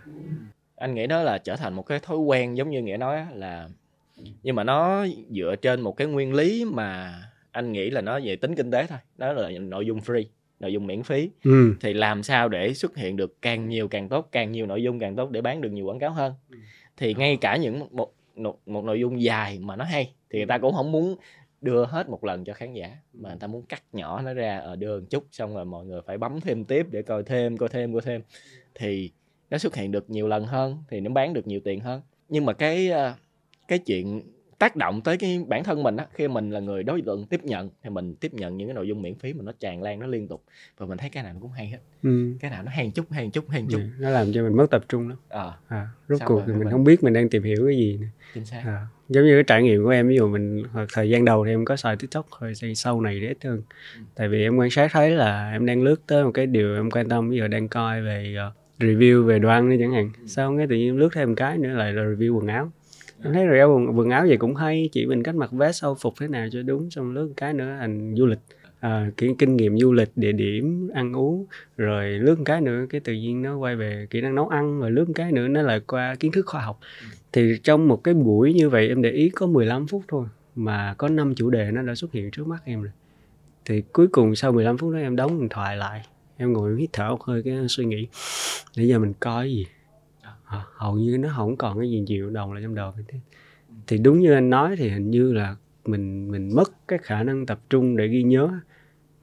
Anh 0.76 0.96
nghĩ 0.96 1.08
đó 1.08 1.24
là 1.24 1.38
trở 1.38 1.56
thành 1.56 1.74
một 1.74 1.84
cái 1.84 2.00
thói 2.00 2.18
quen 2.18 2.58
giống 2.58 2.70
như 2.70 2.82
nghĩa 2.82 2.98
nói 2.98 3.26
là 3.34 3.70
nhưng 4.44 4.56
mà 4.56 4.64
nó 4.64 5.06
dựa 5.30 5.56
trên 5.62 5.82
một 5.82 5.98
cái 5.98 6.08
nguyên 6.08 6.34
lý 6.34 6.66
mà 6.66 7.22
anh 7.52 7.72
nghĩ 7.72 7.90
là 7.90 8.02
nó 8.02 8.20
về 8.24 8.36
tính 8.36 8.56
kinh 8.56 8.72
tế 8.72 8.88
thôi. 8.88 9.00
Đó 9.18 9.34
là 9.34 9.50
nội 9.50 9.86
dung 9.86 10.00
free 10.00 10.24
nội 10.60 10.74
dung 10.74 10.88
miễn 10.88 11.04
phí. 11.04 11.30
Ừ. 11.44 11.76
thì 11.82 11.94
làm 11.94 12.24
sao 12.24 12.50
để 12.50 12.74
xuất 12.74 12.98
hiện 12.98 13.16
được 13.16 13.42
càng 13.42 13.70
nhiều 13.70 13.88
càng 13.88 14.10
tốt 14.10 14.30
càng 14.32 14.52
nhiều 14.52 14.66
nội 14.66 14.84
dung 14.84 15.00
càng 15.00 15.16
tốt 15.16 15.32
để 15.32 15.42
bán 15.42 15.62
được 15.62 15.70
nhiều 15.70 15.86
quảng 15.86 16.00
cáo 16.00 16.12
hơn? 16.12 16.34
Thì 16.98 17.14
ngay 17.14 17.38
cả 17.42 17.58
những 17.58 17.88
một 17.92 18.14
một, 18.36 18.68
một 18.68 18.84
nội 18.84 19.00
dung 19.00 19.22
dài 19.22 19.60
mà 19.60 19.76
nó 19.76 19.86
hay 19.86 20.14
thì 20.30 20.40
người 20.40 20.46
ta 20.46 20.58
cũng 20.58 20.74
không 20.74 20.92
muốn 20.92 21.16
đưa 21.62 21.86
hết 21.86 22.10
một 22.10 22.24
lần 22.24 22.46
cho 22.46 22.54
khán 22.54 22.74
giả. 22.74 22.98
Mà 23.14 23.30
người 23.30 23.40
ta 23.40 23.48
muốn 23.48 23.66
cắt 23.66 23.84
nhỏ 23.94 24.22
nó 24.22 24.34
ra 24.34 24.58
ở 24.58 24.76
đưa 24.76 25.00
một 25.00 25.06
chút 25.10 25.28
xong 25.32 25.56
rồi 25.56 25.66
mọi 25.66 25.86
người 25.86 26.02
phải 26.06 26.18
bấm 26.18 26.42
thêm 26.42 26.66
tiếp 26.66 26.88
để 26.92 27.02
coi 27.02 27.24
thêm 27.24 27.58
coi 27.58 27.70
thêm 27.70 27.94
coi 27.94 28.02
thêm. 28.02 28.22
Thì 28.76 29.12
nó 29.50 29.58
xuất 29.58 29.76
hiện 29.76 29.92
được 29.92 30.10
nhiều 30.10 30.28
lần 30.28 30.46
hơn 30.46 30.78
thì 30.90 31.00
nó 31.00 31.12
bán 31.12 31.34
được 31.34 31.48
nhiều 31.48 31.60
tiền 31.64 31.80
hơn. 31.80 32.02
Nhưng 32.30 32.46
mà 32.46 32.54
cái 32.54 32.90
ờ, 32.90 33.14
cái 33.68 33.80
chuyện 33.80 34.22
tác 34.60 34.76
động 34.76 35.02
tới 35.02 35.18
cái 35.18 35.46
bản 35.48 35.64
thân 35.64 35.84
mình 35.84 35.98
á 35.98 36.06
khi 36.14 36.28
mình 36.28 36.50
là 36.52 36.60
người 36.60 36.84
đối 36.84 37.02
tượng 37.02 37.26
tiếp 37.26 37.40
nhận 37.44 37.70
thì 37.84 37.90
mình 37.90 38.16
tiếp 38.16 38.34
nhận 38.34 38.58
những 38.58 38.68
cái 38.68 38.74
nội 38.76 38.88
dung 38.88 39.02
miễn 39.02 39.16
phí 39.16 39.34
mà 39.34 39.44
nó 39.44 39.52
tràn 39.60 39.82
lan 39.82 40.00
nó 40.00 40.08
liên 40.08 40.28
tục. 40.28 40.44
Và 40.78 40.86
mình 40.86 40.98
thấy 40.98 41.10
cái 41.10 41.24
nào 41.24 41.34
nó 41.34 41.40
cũng 41.42 41.52
hay 41.52 41.68
hết. 41.68 41.78
Ừ. 42.04 42.34
cái 42.40 42.52
nào 42.52 42.64
nó 42.64 42.72
hay 42.76 42.92
chút 42.96 43.06
hay 43.12 43.30
chút 43.34 43.50
hay 43.50 43.66
chút. 43.72 43.78
Ừ, 43.78 43.84
nó 44.00 44.10
làm 44.10 44.34
cho 44.34 44.44
mình 44.44 44.58
mất 44.58 44.70
tập 44.72 44.86
trung 44.90 45.10
lắm. 45.10 45.18
Ờ. 45.30 45.54
À, 45.68 45.88
rốt 46.10 46.20
Sao 46.20 46.28
cuộc 46.30 46.42
thì 46.46 46.52
mình 46.54 46.60
mình- 46.60 46.70
không 46.72 46.84
biết 46.84 47.04
mình 47.04 47.14
đang 47.14 47.30
tìm 47.30 47.44
hiểu 47.44 47.66
cái 47.68 47.78
gì 47.78 47.98
nữa. 48.02 48.08
chính 48.34 48.46
xác. 48.46 48.62
À, 48.66 48.88
giống 49.10 49.26
như 49.26 49.36
cái 49.36 49.44
trải 49.44 49.64
nghiệm 49.64 49.84
của 49.84 49.90
em 49.90 50.08
ví 50.08 50.16
dụ 50.16 50.28
mình 50.30 50.64
hoặc 50.72 50.88
thời 50.94 51.10
gian 51.10 51.26
đầu 51.26 51.46
thì 51.46 51.52
em 51.52 51.66
có 51.66 51.76
xài 51.76 51.96
tiktok 51.96 52.28
thì 52.62 52.76
sau 52.76 53.02
này 53.02 53.18
thì 53.22 53.28
ít 53.28 53.38
hơn. 53.44 53.62
Tại 54.16 54.28
vì 54.28 54.44
em 54.44 54.58
quan 54.58 54.70
sát 54.70 54.92
thấy 54.92 55.12
là 55.12 55.52
em 55.52 55.66
đang 55.66 55.84
lướt 55.84 56.02
tới 56.08 56.24
một 56.24 56.32
cái 56.32 56.46
điều 56.46 56.76
em 56.76 56.92
quan 56.92 57.10
tâm 57.10 57.30
bây 57.30 57.38
giờ 57.38 57.48
đang 57.48 57.68
coi 57.68 58.02
về 58.02 58.36
ờ, 58.38 58.52
review 58.80 59.24
về 59.26 59.40
đồ 59.40 59.50
ăn 59.50 59.70
đi 59.70 59.78
chẳng 59.80 59.92
hạn. 59.92 60.10
Sau 60.26 60.58
cái 60.58 60.68
tự 60.68 60.76
nhiên 60.76 60.98
lướt 60.98 61.10
thêm 61.14 61.30
một 61.30 61.36
cái 61.38 61.58
nữa 61.58 61.70
lại 61.70 61.94
là 61.94 62.04
review 62.04 62.36
quần 62.36 62.48
áo 62.48 62.72
em 63.24 63.34
thấy 63.34 63.46
review 63.46 63.74
quần, 63.76 63.98
quần 63.98 64.10
áo 64.10 64.26
vậy 64.28 64.38
cũng 64.38 64.56
hay. 64.56 64.90
Chỉ 64.92 65.06
mình 65.06 65.24
cách 65.24 65.36
mặc 65.36 65.52
vest 65.52 65.84
âu 65.84 65.96
phục 65.96 66.14
thế 66.20 66.28
nào 66.28 66.48
cho 66.52 66.64
đúng 66.64 66.90
xong 66.90 67.12
lướt 67.12 67.34
cái 67.38 67.54
nữa 67.54 67.76
thành 67.80 68.16
du 68.18 68.26
lịch. 68.26 68.40
À, 68.80 69.12
cái 69.18 69.36
kinh 69.38 69.58
nghiệm 69.58 69.78
du 69.78 69.94
lịch 69.94 70.10
địa 70.16 70.32
điểm 70.32 70.90
ăn 70.94 71.14
uống 71.14 71.46
rồi 71.78 72.10
lướt 72.10 72.36
cái 72.46 72.62
nữa 72.62 72.86
cái 72.90 73.02
tự 73.02 73.14
nhiên 73.14 73.42
nó 73.42 73.58
quay 73.58 73.76
về 73.76 74.08
kỹ 74.10 74.22
năng 74.22 74.36
nấu 74.36 74.48
ăn 74.48 74.80
rồi 74.80 74.92
lướt 74.92 75.06
cái 75.16 75.32
nữa 75.32 75.48
nó 75.48 75.62
lại 75.62 75.80
qua 75.80 76.16
kiến 76.16 76.32
thức 76.32 76.46
khoa 76.46 76.62
học. 76.62 76.80
Thì 77.32 77.60
trong 77.64 77.88
một 77.88 78.04
cái 78.04 78.14
buổi 78.14 78.54
như 78.54 78.70
vậy 78.70 78.88
em 78.88 79.02
để 79.02 79.12
ý 79.12 79.30
có 79.30 79.48
15 79.48 79.88
phút 79.88 80.04
thôi 80.08 80.26
mà 80.56 80.96
có 80.98 81.10
5 81.10 81.36
chủ 81.36 81.50
đề 81.50 81.72
nó 81.72 81.82
đã 81.82 81.96
xuất 81.96 82.12
hiện 82.12 82.32
trước 82.32 82.48
mắt 82.48 82.62
em 82.66 82.82
rồi. 82.82 82.92
Thì 83.66 83.82
cuối 83.94 84.08
cùng 84.08 84.36
sau 84.36 84.52
15 84.52 84.78
phút 84.78 84.94
đó 84.94 85.00
em 85.00 85.16
đóng 85.16 85.40
điện 85.40 85.50
thoại 85.50 85.78
lại 85.78 86.02
em 86.38 86.54
ngồi 86.54 86.76
hít 86.80 86.90
thở 86.94 87.10
một 87.10 87.24
hơi 87.24 87.44
cái 87.44 87.56
suy 87.70 87.86
nghĩ 87.86 88.08
bây 88.78 88.88
giờ 88.88 89.00
mình 89.00 89.14
coi 89.20 89.50
gì 89.50 89.66
hầu 90.74 90.96
như 90.96 91.18
nó 91.18 91.30
không 91.36 91.58
còn 91.58 91.80
cái 91.80 91.90
gì 91.90 92.00
nhiều 92.00 92.30
đồng 92.30 92.54
lại 92.54 92.64
trong 92.64 92.76
đầu 92.76 92.94
mình 92.96 93.06
thế. 93.08 93.20
Thì 93.88 93.98
đúng 93.98 94.20
như 94.20 94.34
anh 94.34 94.50
nói 94.50 94.76
thì 94.78 94.90
hình 94.90 95.12
như 95.12 95.34
là 95.34 95.56
mình 95.86 96.32
mình 96.32 96.56
mất 96.56 96.88
cái 96.88 97.00
khả 97.04 97.24
năng 97.24 97.46
tập 97.46 97.60
trung 97.70 97.98
để 97.98 98.08
ghi 98.08 98.24
nhớ 98.24 98.50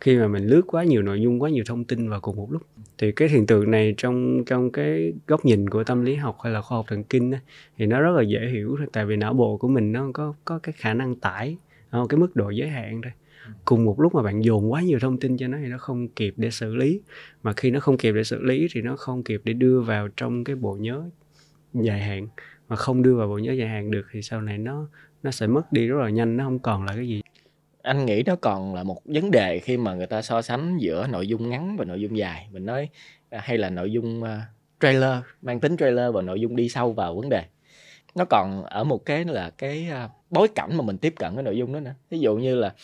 khi 0.00 0.18
mà 0.18 0.28
mình 0.28 0.46
lướt 0.46 0.62
quá 0.66 0.84
nhiều 0.84 1.02
nội 1.02 1.20
dung 1.22 1.42
quá 1.42 1.50
nhiều 1.50 1.64
thông 1.66 1.84
tin 1.84 2.08
vào 2.08 2.20
cùng 2.20 2.36
một 2.36 2.52
lúc. 2.52 2.62
Thì 2.98 3.12
cái 3.12 3.28
hiện 3.28 3.46
tượng 3.46 3.70
này 3.70 3.94
trong 3.96 4.44
trong 4.46 4.72
cái 4.72 5.12
góc 5.26 5.44
nhìn 5.44 5.70
của 5.70 5.84
tâm 5.84 6.02
lý 6.02 6.14
học 6.14 6.38
hay 6.44 6.52
là 6.52 6.60
khoa 6.62 6.78
học 6.78 6.86
thần 6.88 7.04
kinh 7.04 7.34
ấy, 7.34 7.40
thì 7.78 7.86
nó 7.86 8.00
rất 8.00 8.10
là 8.16 8.22
dễ 8.22 8.48
hiểu 8.52 8.74
thôi. 8.78 8.86
Tại 8.92 9.06
vì 9.06 9.16
não 9.16 9.34
bộ 9.34 9.56
của 9.56 9.68
mình 9.68 9.92
nó 9.92 10.10
có 10.14 10.34
có 10.44 10.58
cái 10.58 10.72
khả 10.78 10.94
năng 10.94 11.16
tải 11.16 11.56
ờ, 11.90 12.06
cái 12.08 12.18
mức 12.18 12.36
độ 12.36 12.50
giới 12.50 12.68
hạn 12.68 13.00
thôi. 13.02 13.12
Cùng 13.64 13.84
một 13.84 14.00
lúc 14.00 14.14
mà 14.14 14.22
bạn 14.22 14.44
dồn 14.44 14.72
quá 14.72 14.82
nhiều 14.82 14.98
thông 14.98 15.20
tin 15.20 15.36
cho 15.36 15.48
nó 15.48 15.58
thì 15.62 15.68
nó 15.68 15.78
không 15.78 16.08
kịp 16.08 16.34
để 16.36 16.50
xử 16.50 16.74
lý. 16.74 17.00
Mà 17.42 17.52
khi 17.52 17.70
nó 17.70 17.80
không 17.80 17.96
kịp 17.96 18.12
để 18.12 18.24
xử 18.24 18.42
lý 18.42 18.68
thì 18.72 18.82
nó 18.82 18.96
không 18.96 19.22
kịp 19.22 19.40
để 19.44 19.52
đưa 19.52 19.80
vào 19.80 20.08
trong 20.16 20.44
cái 20.44 20.56
bộ 20.56 20.76
nhớ 20.80 21.10
dài 21.74 22.00
hạn 22.00 22.28
mà 22.68 22.76
không 22.76 23.02
đưa 23.02 23.14
vào 23.14 23.28
bộ 23.28 23.38
nhớ 23.38 23.52
dài 23.52 23.68
hạn 23.68 23.90
được 23.90 24.06
thì 24.12 24.22
sau 24.22 24.40
này 24.40 24.58
nó 24.58 24.88
nó 25.22 25.30
sẽ 25.30 25.46
mất 25.46 25.72
đi 25.72 25.86
rất 25.86 25.96
là 26.02 26.10
nhanh, 26.10 26.36
nó 26.36 26.44
không 26.44 26.58
còn 26.58 26.84
là 26.86 26.92
cái 26.96 27.08
gì. 27.08 27.22
Anh 27.82 28.06
nghĩ 28.06 28.22
nó 28.26 28.36
còn 28.36 28.74
là 28.74 28.82
một 28.82 29.00
vấn 29.04 29.30
đề 29.30 29.58
khi 29.58 29.76
mà 29.76 29.94
người 29.94 30.06
ta 30.06 30.22
so 30.22 30.42
sánh 30.42 30.78
giữa 30.78 31.06
nội 31.06 31.26
dung 31.26 31.50
ngắn 31.50 31.76
và 31.76 31.84
nội 31.84 32.00
dung 32.00 32.18
dài. 32.18 32.48
Mình 32.52 32.66
nói 32.66 32.88
à, 33.30 33.40
hay 33.42 33.58
là 33.58 33.70
nội 33.70 33.92
dung 33.92 34.22
à, 34.22 34.46
trailer, 34.80 35.18
mang 35.42 35.60
tính 35.60 35.76
trailer 35.76 36.14
và 36.14 36.22
nội 36.22 36.40
dung 36.40 36.56
đi 36.56 36.68
sâu 36.68 36.92
vào 36.92 37.14
vấn 37.14 37.28
đề. 37.28 37.44
Nó 38.14 38.24
còn 38.24 38.64
ở 38.64 38.84
một 38.84 39.04
cái 39.06 39.24
là 39.24 39.50
cái 39.50 39.88
à, 39.90 40.08
bối 40.30 40.48
cảnh 40.48 40.76
mà 40.76 40.84
mình 40.84 40.98
tiếp 40.98 41.14
cận 41.16 41.34
cái 41.34 41.42
nội 41.42 41.58
dung 41.58 41.72
đó 41.72 41.80
nữa. 41.80 41.94
Ví 42.10 42.18
dụ 42.18 42.36
như 42.36 42.54
là 42.54 42.74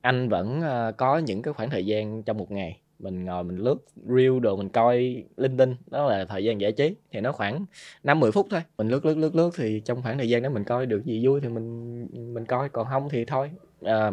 anh 0.00 0.28
vẫn 0.28 0.62
có 0.96 1.18
những 1.18 1.42
cái 1.42 1.54
khoảng 1.54 1.70
thời 1.70 1.86
gian 1.86 2.22
trong 2.22 2.38
một 2.38 2.50
ngày 2.50 2.79
mình 3.00 3.24
ngồi 3.24 3.44
mình 3.44 3.56
lướt 3.56 3.76
reel 4.06 4.40
đồ 4.40 4.56
mình 4.56 4.68
coi 4.68 5.24
linh 5.36 5.56
tinh 5.56 5.76
đó 5.86 6.10
là 6.10 6.24
thời 6.24 6.44
gian 6.44 6.60
giải 6.60 6.72
trí 6.72 6.94
thì 7.12 7.20
nó 7.20 7.32
khoảng 7.32 7.64
năm 8.04 8.20
mười 8.20 8.32
phút 8.32 8.46
thôi. 8.50 8.60
Mình 8.78 8.88
lướt 8.88 9.04
lướt 9.04 9.18
lướt 9.18 9.34
lướt 9.34 9.50
thì 9.56 9.82
trong 9.84 10.02
khoảng 10.02 10.18
thời 10.18 10.28
gian 10.28 10.42
đó 10.42 10.48
mình 10.50 10.64
coi 10.64 10.86
được 10.86 11.04
gì 11.04 11.26
vui 11.26 11.40
thì 11.40 11.48
mình 11.48 12.06
mình 12.34 12.46
coi 12.46 12.68
còn 12.68 12.86
không 12.90 13.08
thì 13.08 13.24
thôi. 13.24 13.50
À, 13.82 14.12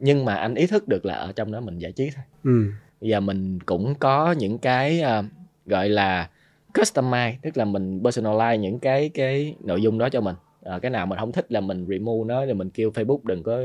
nhưng 0.00 0.24
mà 0.24 0.34
anh 0.34 0.54
ý 0.54 0.66
thức 0.66 0.88
được 0.88 1.06
là 1.06 1.14
ở 1.14 1.32
trong 1.32 1.52
đó 1.52 1.60
mình 1.60 1.78
giải 1.78 1.92
trí 1.92 2.10
thôi. 2.16 2.24
Ừ. 2.44 2.64
Giờ 3.00 3.20
mình 3.20 3.60
cũng 3.60 3.94
có 3.94 4.32
những 4.32 4.58
cái 4.58 5.00
à, 5.00 5.22
gọi 5.66 5.88
là 5.88 6.30
customize 6.74 7.32
tức 7.42 7.56
là 7.56 7.64
mình 7.64 8.02
personalize 8.02 8.56
những 8.56 8.78
cái 8.78 9.10
cái 9.14 9.54
nội 9.60 9.82
dung 9.82 9.98
đó 9.98 10.08
cho 10.08 10.20
mình. 10.20 10.36
À, 10.62 10.78
cái 10.78 10.90
nào 10.90 11.06
mình 11.06 11.18
không 11.18 11.32
thích 11.32 11.52
là 11.52 11.60
mình 11.60 11.86
remove 11.88 12.28
nó 12.28 12.44
rồi 12.44 12.54
mình 12.54 12.70
kêu 12.70 12.90
Facebook 12.90 13.20
đừng 13.24 13.42
có 13.42 13.60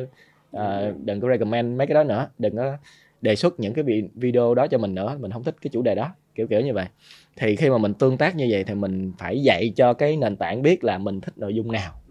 à, 0.52 0.92
đừng 1.04 1.22
có 1.22 1.28
recommend 1.30 1.78
mấy 1.78 1.88
cái 1.88 1.96
đó 1.96 2.04
nữa 2.04 2.28
đừng 2.40 2.56
có 2.56 2.78
đề 3.24 3.36
xuất 3.36 3.60
những 3.60 3.74
cái 3.74 3.84
vi- 3.84 4.10
video 4.16 4.56
đó 4.56 4.68
cho 4.68 4.78
mình 4.78 4.96
nữa 4.96 5.18
mình 5.20 5.32
không 5.32 5.44
thích 5.44 5.56
cái 5.62 5.70
chủ 5.74 5.82
đề 5.82 5.96
đó 5.96 6.16
kiểu 6.36 6.48
kiểu 6.48 6.62
như 6.62 6.74
vậy. 6.74 6.86
Thì 7.36 7.56
khi 7.56 7.70
mà 7.70 7.78
mình 7.78 7.94
tương 7.94 8.18
tác 8.18 8.36
như 8.36 8.48
vậy 8.50 8.64
thì 8.64 8.76
mình 8.76 9.14
phải 9.18 9.44
dạy 9.44 9.74
cho 9.76 9.94
cái 9.94 10.18
nền 10.18 10.36
tảng 10.36 10.62
biết 10.62 10.84
là 10.84 10.98
mình 10.98 11.22
thích 11.22 11.38
nội 11.38 11.56
dung 11.56 11.72
nào. 11.72 12.02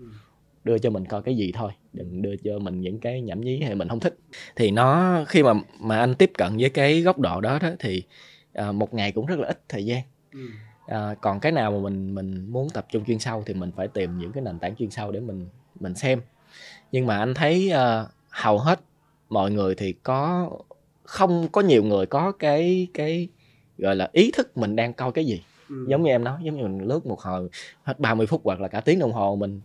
Đưa 0.65 0.79
cho 0.79 0.91
mình 0.91 1.07
coi 1.07 1.23
cái 1.23 1.37
gì 1.37 1.53
thôi 1.55 1.73
đừng 1.93 2.23
đưa 2.23 2.37
cho 2.37 2.59
mình 2.59 2.81
những 2.81 2.99
cái 2.99 3.21
nhảm 3.21 3.41
nhí 3.41 3.63
hay 3.63 3.75
mình 3.75 3.89
không 3.89 4.01
thích. 4.01 4.17
Thì 4.57 4.71
nó 4.71 5.19
khi 5.29 5.43
mà 5.43 5.53
mà 5.81 5.99
anh 5.99 6.15
tiếp 6.15 6.31
cận 6.39 6.57
với 6.57 6.71
cái 6.71 7.01
góc 7.01 7.19
độ 7.19 7.41
đó 7.41 7.59
đó 7.63 7.71
thì 7.79 8.03
à, 8.53 8.73
một 8.73 8.95
ngày 8.95 9.13
cũng 9.13 9.27
rất 9.27 9.39
là 9.39 9.49
ít 9.49 9.63
thời 9.69 9.85
gian. 9.85 10.03
À, 10.87 11.15
còn 11.21 11.41
cái 11.41 11.53
nào 11.53 11.73
mà 11.73 11.79
mình 11.79 12.15
mình 12.15 12.47
muốn 12.53 12.69
tập 12.71 12.87
trung 12.91 13.05
chuyên 13.05 13.19
sâu 13.19 13.43
thì 13.47 13.55
mình 13.55 13.71
phải 13.77 13.89
tìm 13.89 14.19
những 14.19 14.33
cái 14.33 14.43
nền 14.43 14.59
tảng 14.59 14.77
chuyên 14.77 14.91
sâu 14.91 15.13
để 15.13 15.21
mình 15.21 15.49
mình 15.81 15.95
xem. 15.95 16.21
Nhưng 16.93 17.07
mà 17.07 17.19
anh 17.19 17.35
thấy 17.35 17.71
à, 17.71 18.07
hầu 18.29 18.59
hết 18.59 18.81
mọi 19.29 19.51
người 19.51 19.75
thì 19.75 19.93
có 19.93 20.51
không 21.03 21.49
có 21.53 21.61
nhiều 21.61 21.83
người 21.83 22.07
có 22.07 22.33
cái 22.33 22.89
cái 22.95 23.29
gọi 23.79 23.97
là 23.97 24.09
ý 24.13 24.31
thức 24.31 24.57
mình 24.57 24.77
đang 24.77 24.93
coi 24.93 25.13
cái 25.13 25.25
gì. 25.25 25.43
Giống 25.89 26.03
như 26.03 26.11
em 26.11 26.25
nói 26.25 26.41
giống 26.43 26.57
như 26.57 26.63
mình 26.63 26.89
lướt 26.89 27.07
một 27.07 27.21
hồi 27.21 27.49
hết 27.83 28.01
30 28.01 28.27
phút 28.27 28.41
hoặc 28.45 28.61
là 28.61 28.69
cả 28.69 28.81
tiếng 28.81 28.99
đồng 28.99 29.13
hồ 29.13 29.37
mình 29.37 29.61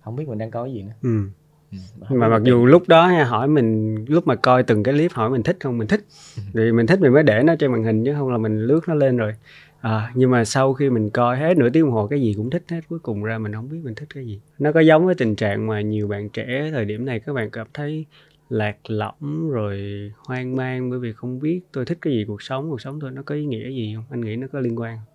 không 0.00 0.16
biết 0.16 0.28
mình 0.28 0.38
đang 0.38 0.50
coi 0.50 0.68
cái 0.68 0.74
gì 0.74 0.82
nữa. 0.82 0.94
Ừ. 1.02 1.28
Ừ, 1.72 1.78
không 2.08 2.18
mà 2.18 2.28
mặc 2.28 2.42
dù 2.44 2.66
lúc 2.66 2.88
đó 2.88 3.24
hỏi 3.24 3.48
mình 3.48 3.94
lúc 4.08 4.26
mà 4.26 4.34
coi 4.34 4.62
từng 4.62 4.82
cái 4.82 4.94
clip 4.94 5.12
hỏi 5.12 5.30
mình 5.30 5.42
thích 5.42 5.56
không 5.60 5.78
mình 5.78 5.88
thích. 5.88 6.04
Vì 6.52 6.72
mình 6.72 6.86
thích 6.86 7.00
mình 7.00 7.12
mới 7.12 7.22
để 7.22 7.42
nó 7.42 7.56
trên 7.56 7.72
màn 7.72 7.84
hình 7.84 8.04
chứ 8.04 8.14
không 8.18 8.32
là 8.32 8.38
mình 8.38 8.66
lướt 8.66 8.80
nó 8.88 8.94
lên 8.94 9.16
rồi. 9.16 9.34
À, 9.80 10.12
nhưng 10.14 10.30
mà 10.30 10.44
sau 10.44 10.74
khi 10.74 10.90
mình 10.90 11.10
coi 11.10 11.38
hết 11.38 11.56
nửa 11.56 11.70
tiếng 11.70 11.84
đồng 11.84 11.92
hồ 11.92 12.06
cái 12.06 12.20
gì 12.20 12.34
cũng 12.36 12.50
thích 12.50 12.62
hết 12.70 12.80
cuối 12.88 12.98
cùng 12.98 13.24
ra 13.24 13.38
mình 13.38 13.52
không 13.52 13.68
biết 13.68 13.78
mình 13.82 13.94
thích 13.94 14.08
cái 14.14 14.26
gì. 14.26 14.40
Nó 14.58 14.72
có 14.72 14.80
giống 14.80 15.06
với 15.06 15.14
tình 15.14 15.36
trạng 15.36 15.66
mà 15.66 15.80
nhiều 15.80 16.08
bạn 16.08 16.28
trẻ 16.28 16.70
thời 16.72 16.84
điểm 16.84 17.04
này 17.04 17.20
các 17.20 17.32
bạn 17.32 17.50
cảm 17.50 17.66
thấy 17.74 18.06
lạc 18.48 18.76
lõng 18.86 19.50
rồi 19.50 19.80
hoang 20.16 20.56
mang 20.56 20.90
bởi 20.90 20.98
vì 20.98 21.12
không 21.12 21.38
biết 21.38 21.60
tôi 21.72 21.84
thích 21.84 21.98
cái 22.00 22.12
gì 22.12 22.24
cuộc 22.28 22.42
sống 22.42 22.70
cuộc 22.70 22.80
sống 22.80 23.00
tôi 23.00 23.10
nó 23.10 23.22
có 23.22 23.34
ý 23.34 23.44
nghĩa 23.44 23.70
gì 23.70 23.94
không? 23.94 24.04
Anh 24.10 24.20
nghĩ 24.20 24.36
nó 24.36 24.46
có 24.52 24.60
liên 24.60 24.80
quan 24.80 24.96
không? 24.96 25.12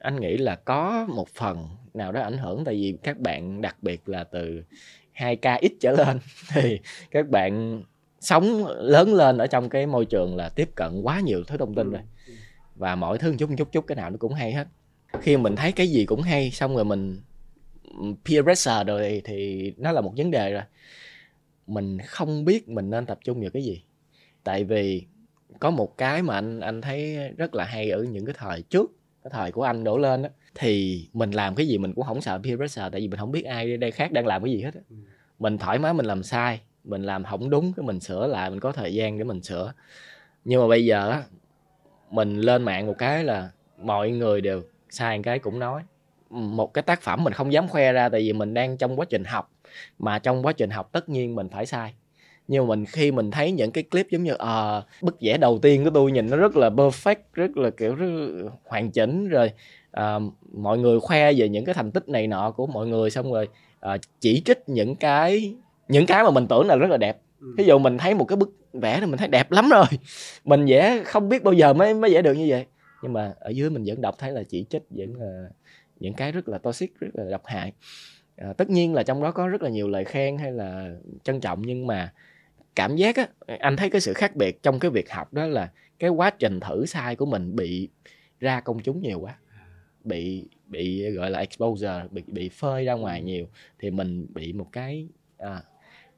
anh 0.00 0.20
nghĩ 0.20 0.36
là 0.36 0.56
có 0.56 1.06
một 1.08 1.28
phần 1.28 1.68
nào 1.94 2.12
đó 2.12 2.20
ảnh 2.20 2.38
hưởng 2.38 2.64
tại 2.64 2.74
vì 2.74 2.98
các 3.02 3.18
bạn 3.18 3.60
đặc 3.60 3.76
biệt 3.82 4.08
là 4.08 4.24
từ 4.24 4.62
2k 5.16 5.68
trở 5.80 5.92
lên 5.92 6.18
thì 6.54 6.80
các 7.10 7.28
bạn 7.28 7.82
sống 8.20 8.66
lớn 8.66 9.14
lên 9.14 9.38
ở 9.38 9.46
trong 9.46 9.68
cái 9.68 9.86
môi 9.86 10.04
trường 10.04 10.36
là 10.36 10.48
tiếp 10.48 10.70
cận 10.74 11.02
quá 11.02 11.20
nhiều 11.20 11.42
thứ 11.46 11.56
thông 11.56 11.74
tin 11.74 11.90
rồi. 11.90 12.02
Và 12.76 12.96
mọi 12.96 13.18
thứ 13.18 13.34
chút 13.38 13.50
chút 13.58 13.72
chút 13.72 13.86
cái 13.86 13.96
nào 13.96 14.10
nó 14.10 14.16
cũng 14.18 14.34
hay 14.34 14.52
hết. 14.52 14.66
Khi 15.20 15.36
mình 15.36 15.56
thấy 15.56 15.72
cái 15.72 15.88
gì 15.88 16.06
cũng 16.06 16.22
hay 16.22 16.50
xong 16.50 16.76
rồi 16.76 16.84
mình 16.84 17.20
peer 18.24 18.44
pressure 18.44 18.84
rồi 18.84 19.22
thì 19.24 19.72
nó 19.76 19.92
là 19.92 20.00
một 20.00 20.12
vấn 20.16 20.30
đề 20.30 20.52
rồi 20.52 20.62
mình 21.66 21.98
không 22.06 22.44
biết 22.44 22.68
mình 22.68 22.90
nên 22.90 23.06
tập 23.06 23.18
trung 23.24 23.40
vào 23.40 23.50
cái 23.50 23.62
gì. 23.62 23.82
Tại 24.44 24.64
vì 24.64 25.06
có 25.60 25.70
một 25.70 25.98
cái 25.98 26.22
mà 26.22 26.34
anh 26.34 26.60
anh 26.60 26.80
thấy 26.80 27.18
rất 27.36 27.54
là 27.54 27.64
hay 27.64 27.90
ở 27.90 28.02
những 28.02 28.26
cái 28.26 28.34
thời 28.38 28.62
trước 28.62 28.92
cái 29.24 29.30
thời 29.34 29.52
của 29.52 29.62
anh 29.62 29.84
đổ 29.84 29.98
lên 29.98 30.22
đó 30.22 30.28
thì 30.54 31.04
mình 31.12 31.30
làm 31.30 31.54
cái 31.54 31.68
gì 31.68 31.78
mình 31.78 31.92
cũng 31.94 32.04
không 32.04 32.20
sợ 32.20 32.40
peer 32.44 32.56
pressure 32.56 32.88
tại 32.92 33.00
vì 33.00 33.08
mình 33.08 33.20
không 33.20 33.32
biết 33.32 33.42
ai 33.42 33.76
đây 33.76 33.90
khác 33.90 34.12
đang 34.12 34.26
làm 34.26 34.44
cái 34.44 34.52
gì 34.52 34.62
hết 34.62 34.74
á. 34.74 34.80
mình 35.38 35.58
thoải 35.58 35.78
mái 35.78 35.94
mình 35.94 36.06
làm 36.06 36.22
sai 36.22 36.60
mình 36.84 37.02
làm 37.02 37.24
không 37.24 37.50
đúng 37.50 37.72
cái 37.72 37.86
mình 37.86 38.00
sửa 38.00 38.26
lại 38.26 38.50
mình 38.50 38.60
có 38.60 38.72
thời 38.72 38.94
gian 38.94 39.18
để 39.18 39.24
mình 39.24 39.42
sửa. 39.42 39.72
Nhưng 40.44 40.60
mà 40.60 40.68
bây 40.68 40.84
giờ 40.84 41.10
á 41.10 41.22
mình 42.10 42.40
lên 42.40 42.62
mạng 42.62 42.86
một 42.86 42.94
cái 42.98 43.24
là 43.24 43.50
mọi 43.78 44.10
người 44.10 44.40
đều 44.40 44.62
sai 44.90 45.18
một 45.18 45.22
cái 45.24 45.38
cũng 45.38 45.58
nói. 45.58 45.82
Một 46.30 46.74
cái 46.74 46.82
tác 46.82 47.02
phẩm 47.02 47.24
mình 47.24 47.32
không 47.32 47.52
dám 47.52 47.68
khoe 47.68 47.92
ra 47.92 48.08
tại 48.08 48.20
vì 48.20 48.32
mình 48.32 48.54
đang 48.54 48.76
trong 48.76 49.00
quá 49.00 49.06
trình 49.10 49.24
học 49.24 49.50
mà 49.98 50.18
trong 50.18 50.46
quá 50.46 50.52
trình 50.52 50.70
học 50.70 50.88
tất 50.92 51.08
nhiên 51.08 51.34
mình 51.34 51.48
phải 51.48 51.66
sai. 51.66 51.94
Nhưng 52.48 52.66
mà 52.66 52.68
mình 52.68 52.86
khi 52.86 53.12
mình 53.12 53.30
thấy 53.30 53.52
những 53.52 53.70
cái 53.70 53.84
clip 53.84 54.06
giống 54.10 54.22
như 54.22 54.34
à, 54.38 54.82
bức 55.02 55.16
vẽ 55.20 55.38
đầu 55.38 55.58
tiên 55.58 55.84
của 55.84 55.90
tôi 55.90 56.12
nhìn 56.12 56.30
nó 56.30 56.36
rất 56.36 56.56
là 56.56 56.70
perfect 56.70 57.14
rất 57.32 57.56
là 57.56 57.70
kiểu 57.70 57.94
rất 57.94 58.06
hoàn 58.64 58.90
chỉnh 58.90 59.28
rồi 59.28 59.52
à, 59.90 60.18
mọi 60.52 60.78
người 60.78 61.00
khoe 61.00 61.32
về 61.32 61.48
những 61.48 61.64
cái 61.64 61.74
thành 61.74 61.90
tích 61.90 62.08
này 62.08 62.26
nọ 62.26 62.50
của 62.50 62.66
mọi 62.66 62.86
người 62.86 63.10
xong 63.10 63.32
rồi 63.32 63.48
à, 63.80 63.96
chỉ 64.20 64.42
trích 64.44 64.68
những 64.68 64.96
cái 64.96 65.54
những 65.88 66.06
cái 66.06 66.24
mà 66.24 66.30
mình 66.30 66.46
tưởng 66.46 66.66
là 66.66 66.76
rất 66.76 66.90
là 66.90 66.96
đẹp. 66.96 67.18
Ừ. 67.40 67.54
ví 67.58 67.64
dụ 67.64 67.78
mình 67.78 67.98
thấy 67.98 68.14
một 68.14 68.24
cái 68.24 68.36
bức 68.36 68.56
vẽ 68.72 69.00
thì 69.00 69.06
mình 69.06 69.16
thấy 69.16 69.28
đẹp 69.28 69.50
lắm 69.52 69.68
rồi. 69.68 69.84
Mình 70.44 70.66
vẽ 70.66 71.02
không 71.04 71.28
biết 71.28 71.42
bao 71.44 71.54
giờ 71.54 71.72
mới 71.72 71.94
mới 71.94 72.14
vẽ 72.14 72.22
được 72.22 72.32
như 72.32 72.46
vậy. 72.48 72.66
Nhưng 73.02 73.12
mà 73.12 73.32
ở 73.40 73.50
dưới 73.50 73.70
mình 73.70 73.84
vẫn 73.86 74.00
đọc 74.00 74.14
thấy 74.18 74.32
là 74.32 74.42
chỉ 74.42 74.66
trích 74.70 74.82
vẫn 74.90 75.14
là 75.16 75.48
những 76.00 76.14
cái 76.14 76.32
rất 76.32 76.48
là 76.48 76.58
toxic 76.58 77.00
rất 77.00 77.08
là 77.14 77.24
độc 77.30 77.42
hại 77.44 77.72
à, 78.40 78.52
tất 78.52 78.70
nhiên 78.70 78.94
là 78.94 79.02
trong 79.02 79.22
đó 79.22 79.32
có 79.32 79.48
rất 79.48 79.62
là 79.62 79.70
nhiều 79.70 79.88
lời 79.88 80.04
khen 80.04 80.38
hay 80.38 80.52
là 80.52 80.94
trân 81.24 81.40
trọng 81.40 81.62
nhưng 81.62 81.86
mà 81.86 82.12
cảm 82.74 82.96
giác 82.96 83.16
á 83.16 83.28
anh 83.58 83.76
thấy 83.76 83.90
cái 83.90 84.00
sự 84.00 84.12
khác 84.12 84.36
biệt 84.36 84.62
trong 84.62 84.78
cái 84.78 84.90
việc 84.90 85.10
học 85.10 85.32
đó 85.32 85.46
là 85.46 85.70
cái 85.98 86.10
quá 86.10 86.30
trình 86.30 86.60
thử 86.60 86.86
sai 86.86 87.16
của 87.16 87.26
mình 87.26 87.56
bị 87.56 87.88
ra 88.40 88.60
công 88.60 88.82
chúng 88.82 89.02
nhiều 89.02 89.20
quá 89.20 89.38
bị 90.04 90.48
bị 90.66 91.10
gọi 91.10 91.30
là 91.30 91.38
exposure 91.38 92.04
bị 92.10 92.22
bị 92.26 92.48
phơi 92.48 92.84
ra 92.84 92.94
ngoài 92.94 93.22
nhiều 93.22 93.46
thì 93.78 93.90
mình 93.90 94.26
bị 94.34 94.52
một 94.52 94.66
cái 94.72 95.08
à, 95.38 95.62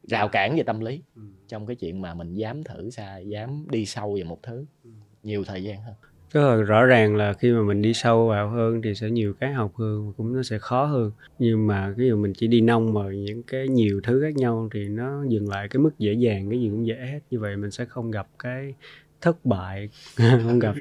rào 0.03 0.29
cản 0.29 0.57
về 0.57 0.63
tâm 0.63 0.81
lý 0.81 1.03
ừ. 1.17 1.23
trong 1.49 1.67
cái 1.67 1.77
chuyện 1.77 2.03
mà 2.03 2.15
mình 2.15 2.35
dám 2.35 2.65
thử 2.65 2.91
sai 2.91 3.29
dám 3.29 3.67
đi 3.71 3.87
sâu 3.87 4.15
vào 4.15 4.25
một 4.25 4.43
thứ 4.43 4.67
ừ. 4.85 4.91
nhiều 5.23 5.45
thời 5.45 5.65
gian 5.65 5.83
hơn 5.83 5.95
cái 6.33 6.43
là 6.43 6.55
rõ 6.57 6.85
ràng 6.85 7.17
là 7.17 7.33
khi 7.33 7.53
mà 7.53 7.63
mình 7.63 7.83
đi 7.83 7.95
sâu 7.95 8.29
vào 8.29 8.49
hơn 8.49 8.83
thì 8.83 8.95
sẽ 8.95 9.11
nhiều 9.11 9.35
cái 9.41 9.53
học 9.53 9.73
hơn, 9.77 10.13
cũng 10.17 10.37
nó 10.37 10.43
sẽ 10.43 10.59
khó 10.59 10.85
hơn. 10.85 11.11
Nhưng 11.39 11.67
mà 11.67 11.95
ví 11.97 12.09
dụ 12.09 12.17
mình 12.17 12.33
chỉ 12.33 12.47
đi 12.47 12.61
nông 12.61 12.95
mà 12.95 13.01
những 13.11 13.43
cái 13.43 13.69
nhiều 13.69 14.01
thứ 14.05 14.23
khác 14.23 14.35
nhau 14.35 14.69
thì 14.75 14.89
nó 14.89 15.25
dừng 15.29 15.49
lại 15.49 15.69
cái 15.69 15.81
mức 15.81 15.99
dễ 15.99 16.13
dàng, 16.13 16.51
cái 16.51 16.61
gì 16.61 16.69
cũng 16.71 16.87
dễ 16.87 16.97
hết. 16.97 17.21
Như 17.31 17.39
vậy 17.39 17.57
mình 17.57 17.71
sẽ 17.71 17.85
không 17.85 18.11
gặp 18.11 18.27
cái 18.39 18.75
thất 19.21 19.45
bại, 19.45 19.89
không 20.17 20.59
gặp 20.59 20.75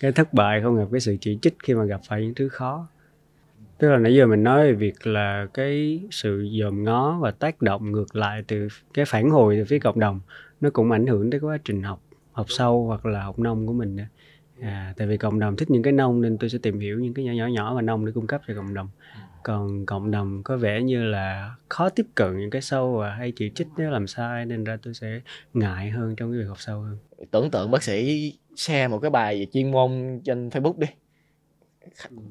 cái 0.00 0.12
thất 0.12 0.34
bại, 0.34 0.60
không 0.62 0.76
gặp 0.76 0.88
cái 0.92 1.00
sự 1.00 1.16
chỉ 1.20 1.38
trích 1.42 1.54
khi 1.62 1.74
mà 1.74 1.84
gặp 1.84 2.00
phải 2.08 2.22
những 2.22 2.34
thứ 2.34 2.48
khó. 2.48 2.88
Tức 3.78 3.88
là 3.88 3.98
nãy 3.98 4.14
giờ 4.14 4.26
mình 4.26 4.42
nói 4.42 4.66
về 4.66 4.72
việc 4.72 5.06
là 5.06 5.46
cái 5.54 6.00
sự 6.10 6.48
dòm 6.60 6.84
ngó 6.84 7.18
và 7.20 7.30
tác 7.30 7.62
động 7.62 7.92
ngược 7.92 8.16
lại 8.16 8.44
từ 8.48 8.68
cái 8.94 9.04
phản 9.04 9.30
hồi 9.30 9.56
từ 9.58 9.64
phía 9.64 9.78
cộng 9.78 10.00
đồng, 10.00 10.20
nó 10.60 10.70
cũng 10.70 10.90
ảnh 10.90 11.06
hưởng 11.06 11.30
tới 11.30 11.40
quá 11.40 11.58
trình 11.64 11.82
học 11.82 12.02
học 12.32 12.46
sâu 12.48 12.84
hoặc 12.86 13.06
là 13.06 13.22
học 13.22 13.38
nông 13.38 13.66
của 13.66 13.72
mình 13.72 13.96
nữa 13.96 14.04
à 14.60 14.94
tại 14.96 15.06
vì 15.06 15.16
cộng 15.16 15.38
đồng 15.38 15.56
thích 15.56 15.70
những 15.70 15.82
cái 15.82 15.92
nông 15.92 16.20
nên 16.20 16.38
tôi 16.38 16.50
sẽ 16.50 16.58
tìm 16.62 16.80
hiểu 16.80 16.98
những 16.98 17.14
cái 17.14 17.24
nhỏ 17.24 17.32
nhỏ 17.32 17.46
nhỏ 17.46 17.74
và 17.74 17.82
nông 17.82 18.06
để 18.06 18.12
cung 18.12 18.26
cấp 18.26 18.42
cho 18.48 18.54
cộng 18.54 18.74
đồng. 18.74 18.88
Còn 19.42 19.86
cộng 19.86 20.10
đồng 20.10 20.42
có 20.42 20.56
vẻ 20.56 20.82
như 20.82 21.04
là 21.04 21.54
khó 21.68 21.88
tiếp 21.88 22.06
cận 22.14 22.38
những 22.38 22.50
cái 22.50 22.62
sâu 22.62 22.96
và 22.96 23.10
hay 23.10 23.32
chỉ 23.36 23.50
trích 23.54 23.66
nếu 23.76 23.90
làm 23.90 24.06
sai 24.06 24.46
nên 24.46 24.64
ra 24.64 24.76
tôi 24.82 24.94
sẽ 24.94 25.20
ngại 25.54 25.90
hơn 25.90 26.16
trong 26.16 26.32
cái 26.32 26.40
việc 26.40 26.48
học 26.48 26.60
sâu 26.60 26.80
hơn. 26.80 26.98
Tưởng 27.30 27.50
tượng 27.50 27.70
bác 27.70 27.82
sĩ 27.82 28.32
share 28.56 28.88
một 28.88 28.98
cái 28.98 29.10
bài 29.10 29.38
về 29.38 29.46
chuyên 29.52 29.70
môn 29.70 30.20
trên 30.24 30.48
facebook 30.48 30.78
đi. 30.78 30.86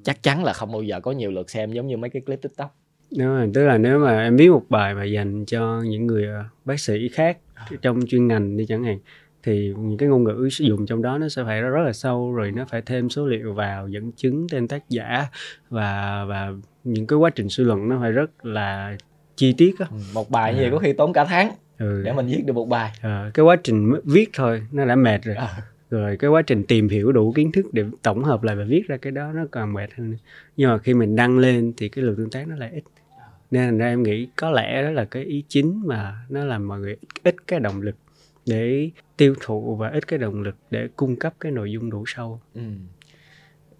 Chắc 0.04 0.24
chắn 0.24 0.44
là 0.44 0.54
không 0.54 0.72
bao 0.72 0.82
giờ 0.82 1.00
có 1.00 1.12
nhiều 1.12 1.32
lượt 1.32 1.50
xem 1.50 1.72
giống 1.72 1.88
như 1.88 1.98
mấy 1.98 2.10
cái 2.10 2.22
clip 2.22 2.42
tiktok. 2.42 2.76
Đúng 3.18 3.28
rồi 3.28 3.50
tức 3.54 3.66
là 3.66 3.78
nếu 3.78 4.00
mà 4.00 4.24
em 4.24 4.38
viết 4.38 4.50
một 4.50 4.66
bài 4.70 4.96
mà 4.96 5.04
dành 5.04 5.46
cho 5.46 5.82
những 5.86 6.08
người 6.08 6.28
ờ, 6.28 6.44
bác 6.66 6.80
sĩ 6.80 7.10
khác 7.10 7.38
trong 7.82 8.00
chuyên 8.08 8.28
ngành 8.28 8.58
đi 8.58 8.66
chẳng 8.66 8.84
hạn 8.84 9.00
thì 9.48 9.74
những 9.78 9.98
cái 9.98 10.10
ngôn 10.10 10.24
ngữ 10.24 10.50
sử 10.52 10.66
dụng 10.66 10.86
trong 10.86 11.02
đó 11.02 11.18
nó 11.18 11.30
sẽ 11.30 11.44
phải 11.44 11.62
rất 11.62 11.84
là 11.86 11.94
sâu 11.94 12.34
rồi 12.34 12.52
nó 12.52 12.66
phải 12.70 12.82
thêm 12.82 13.10
số 13.10 13.28
liệu 13.28 13.54
vào 13.54 13.88
dẫn 13.88 14.12
chứng 14.12 14.48
tên 14.52 14.68
tác 14.68 14.90
giả 14.90 15.26
và 15.70 16.26
và 16.26 16.52
những 16.84 17.08
cái 17.08 17.18
quá 17.18 17.30
trình 17.30 17.50
suy 17.50 17.64
luận 17.64 17.90
nó 17.90 17.98
phải 18.02 18.12
rất 18.12 18.46
là 18.46 18.98
chi 19.36 19.54
tiết 19.58 19.80
á 19.80 19.86
ừ, 19.92 19.98
một 20.14 20.30
bài 20.30 20.54
như 20.54 20.60
vậy 20.60 20.68
à. 20.68 20.72
có 20.72 20.80
khi 20.80 20.94
tốn 20.94 21.14
cả 21.14 21.26
tháng 21.26 21.52
ừ. 21.80 22.02
để 22.06 22.14
mình 22.14 22.28
viết 22.28 22.44
được 22.46 22.54
một 22.54 22.70
bài 22.70 22.92
à, 23.02 23.32
cái 23.34 23.46
quá 23.46 23.56
trình 23.64 23.94
viết 24.04 24.30
thôi 24.34 24.62
nó 24.72 24.86
đã 24.86 24.96
mệt 24.96 25.24
rồi 25.24 25.36
à. 25.36 25.50
rồi 25.90 26.18
cái 26.18 26.30
quá 26.30 26.42
trình 26.42 26.64
tìm 26.64 26.90
hiểu 26.90 27.12
đủ 27.12 27.32
kiến 27.32 27.52
thức 27.52 27.66
để 27.74 27.84
tổng 28.02 28.24
hợp 28.24 28.44
lại 28.44 28.56
và 28.56 28.64
viết 28.68 28.88
ra 28.88 28.98
cái 28.98 29.12
đó 29.12 29.32
nó 29.36 29.46
còn 29.52 29.74
mệt 29.74 29.90
hơn 29.98 30.12
nữa. 30.12 30.18
nhưng 30.58 30.70
mà 30.70 30.78
khi 30.78 30.94
mình 30.94 31.16
đăng 31.16 31.40
lên 31.40 31.74
thì 31.78 31.90
cái 31.90 32.04
lượng 32.04 32.16
tương 32.16 32.30
tác 32.30 32.48
nó 32.48 32.56
lại 32.56 32.72
ít 32.74 32.84
nên 33.52 33.78
ra 33.78 33.88
em 33.88 34.04
nghĩ 34.04 34.28
có 34.36 34.52
lẽ 34.52 34.84
đó 34.84 34.90
là 34.90 35.06
cái 35.06 35.24
ý 35.24 35.44
chính 35.48 35.82
mà 35.86 36.16
nó 36.30 36.46
làm 36.46 36.68
mọi 36.68 36.80
người 36.80 36.98
ít 37.24 37.36
cái 37.48 37.60
động 37.60 37.82
lực 37.82 37.96
để 38.46 38.90
tiêu 39.18 39.36
thụ 39.42 39.76
và 39.76 39.90
ít 39.90 40.08
cái 40.08 40.20
động 40.20 40.42
lực 40.42 40.56
để 40.72 40.88
cung 40.96 41.16
cấp 41.16 41.34
cái 41.40 41.52
nội 41.52 41.72
dung 41.72 41.90
đủ 41.90 42.04
sâu. 42.08 42.40
Ừ. 42.54 42.62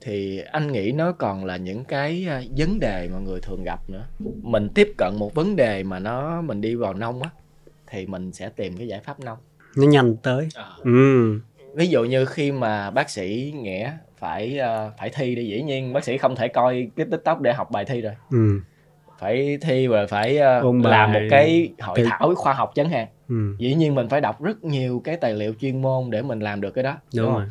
thì 0.02 0.42
anh 0.52 0.72
nghĩ 0.72 0.92
nó 0.92 1.12
còn 1.12 1.46
là 1.46 1.58
những 1.58 1.84
cái 1.86 2.26
à, 2.30 2.42
vấn 2.58 2.80
đề 2.80 3.10
mà 3.14 3.20
người 3.20 3.40
thường 3.42 3.64
gặp 3.64 3.80
nữa. 3.90 4.06
Mình 4.42 4.70
tiếp 4.76 4.94
cận 4.98 5.16
một 5.20 5.34
vấn 5.34 5.56
đề 5.56 5.84
mà 5.84 6.00
nó 6.00 6.42
mình 6.42 6.62
đi 6.62 6.76
vào 6.76 6.94
nông 6.94 7.22
á 7.22 7.30
thì 7.88 8.06
mình 8.06 8.32
sẽ 8.32 8.50
tìm 8.50 8.78
cái 8.78 8.88
giải 8.88 9.00
pháp 9.00 9.20
nông. 9.20 9.38
Nó 9.78 9.88
nhanh 9.88 10.16
tới. 10.16 10.48
À. 10.56 10.66
ừ. 10.84 11.40
ví 11.74 11.88
dụ 11.88 12.04
như 12.04 12.26
khi 12.26 12.52
mà 12.52 12.92
bác 12.92 13.10
sĩ 13.10 13.54
nghĩa 13.56 13.92
phải 14.18 14.60
uh, 14.60 14.94
phải 14.98 15.10
thi 15.10 15.36
thì 15.36 15.48
dĩ 15.48 15.62
nhiên 15.62 15.94
bác 15.94 16.04
sĩ 16.04 16.18
không 16.18 16.36
thể 16.36 16.48
coi 16.48 16.90
cái 16.96 17.06
tiktok 17.12 17.42
để 17.42 17.54
học 17.54 17.72
bài 17.72 17.86
thi 17.86 18.02
rồi. 18.02 18.14
Ừ. 18.32 18.60
Phải 19.20 19.58
thi 19.62 19.88
và 19.88 20.08
phải 20.08 20.40
uh, 20.68 20.86
làm 20.86 21.14
một 21.14 21.20
cái 21.30 21.74
hội 21.80 22.04
thảo 22.06 22.36
khoa 22.36 22.54
học 22.54 22.72
chẳng 22.76 22.90
hạn 22.90 23.08
ừ. 23.30 23.56
dĩ 23.58 23.76
nhiên 23.76 23.96
mình 23.96 24.10
phải 24.10 24.22
đọc 24.22 24.44
rất 24.44 24.64
nhiều 24.64 25.02
cái 25.04 25.18
tài 25.18 25.34
liệu 25.34 25.54
chuyên 25.54 25.82
môn 25.82 26.10
để 26.10 26.22
mình 26.22 26.40
làm 26.40 26.62
được 26.62 26.72
cái 26.72 26.84
đó 26.84 26.98
đúng, 27.16 27.26
đúng 27.26 27.36
rồi. 27.36 27.46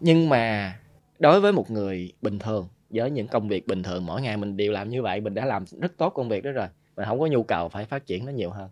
nhưng 0.00 0.28
mà 0.28 0.76
đối 1.18 1.40
với 1.40 1.52
một 1.52 1.70
người 1.70 2.12
bình 2.22 2.38
thường 2.38 2.68
với 2.90 3.10
những 3.10 3.28
công 3.28 3.48
việc 3.48 3.66
bình 3.66 3.82
thường 3.82 4.06
mỗi 4.06 4.22
ngày 4.22 4.36
mình 4.36 4.56
đều 4.56 4.72
làm 4.72 4.90
như 4.90 5.02
vậy 5.02 5.20
mình 5.20 5.34
đã 5.34 5.44
làm 5.44 5.64
rất 5.80 5.96
tốt 5.96 6.10
công 6.10 6.28
việc 6.28 6.44
đó 6.44 6.50
rồi 6.50 6.68
mình 6.96 7.06
không 7.06 7.20
có 7.20 7.26
nhu 7.26 7.42
cầu 7.42 7.68
phải 7.68 7.84
phát 7.84 8.06
triển 8.06 8.26
nó 8.26 8.32
nhiều 8.32 8.50
hơn. 8.50 8.70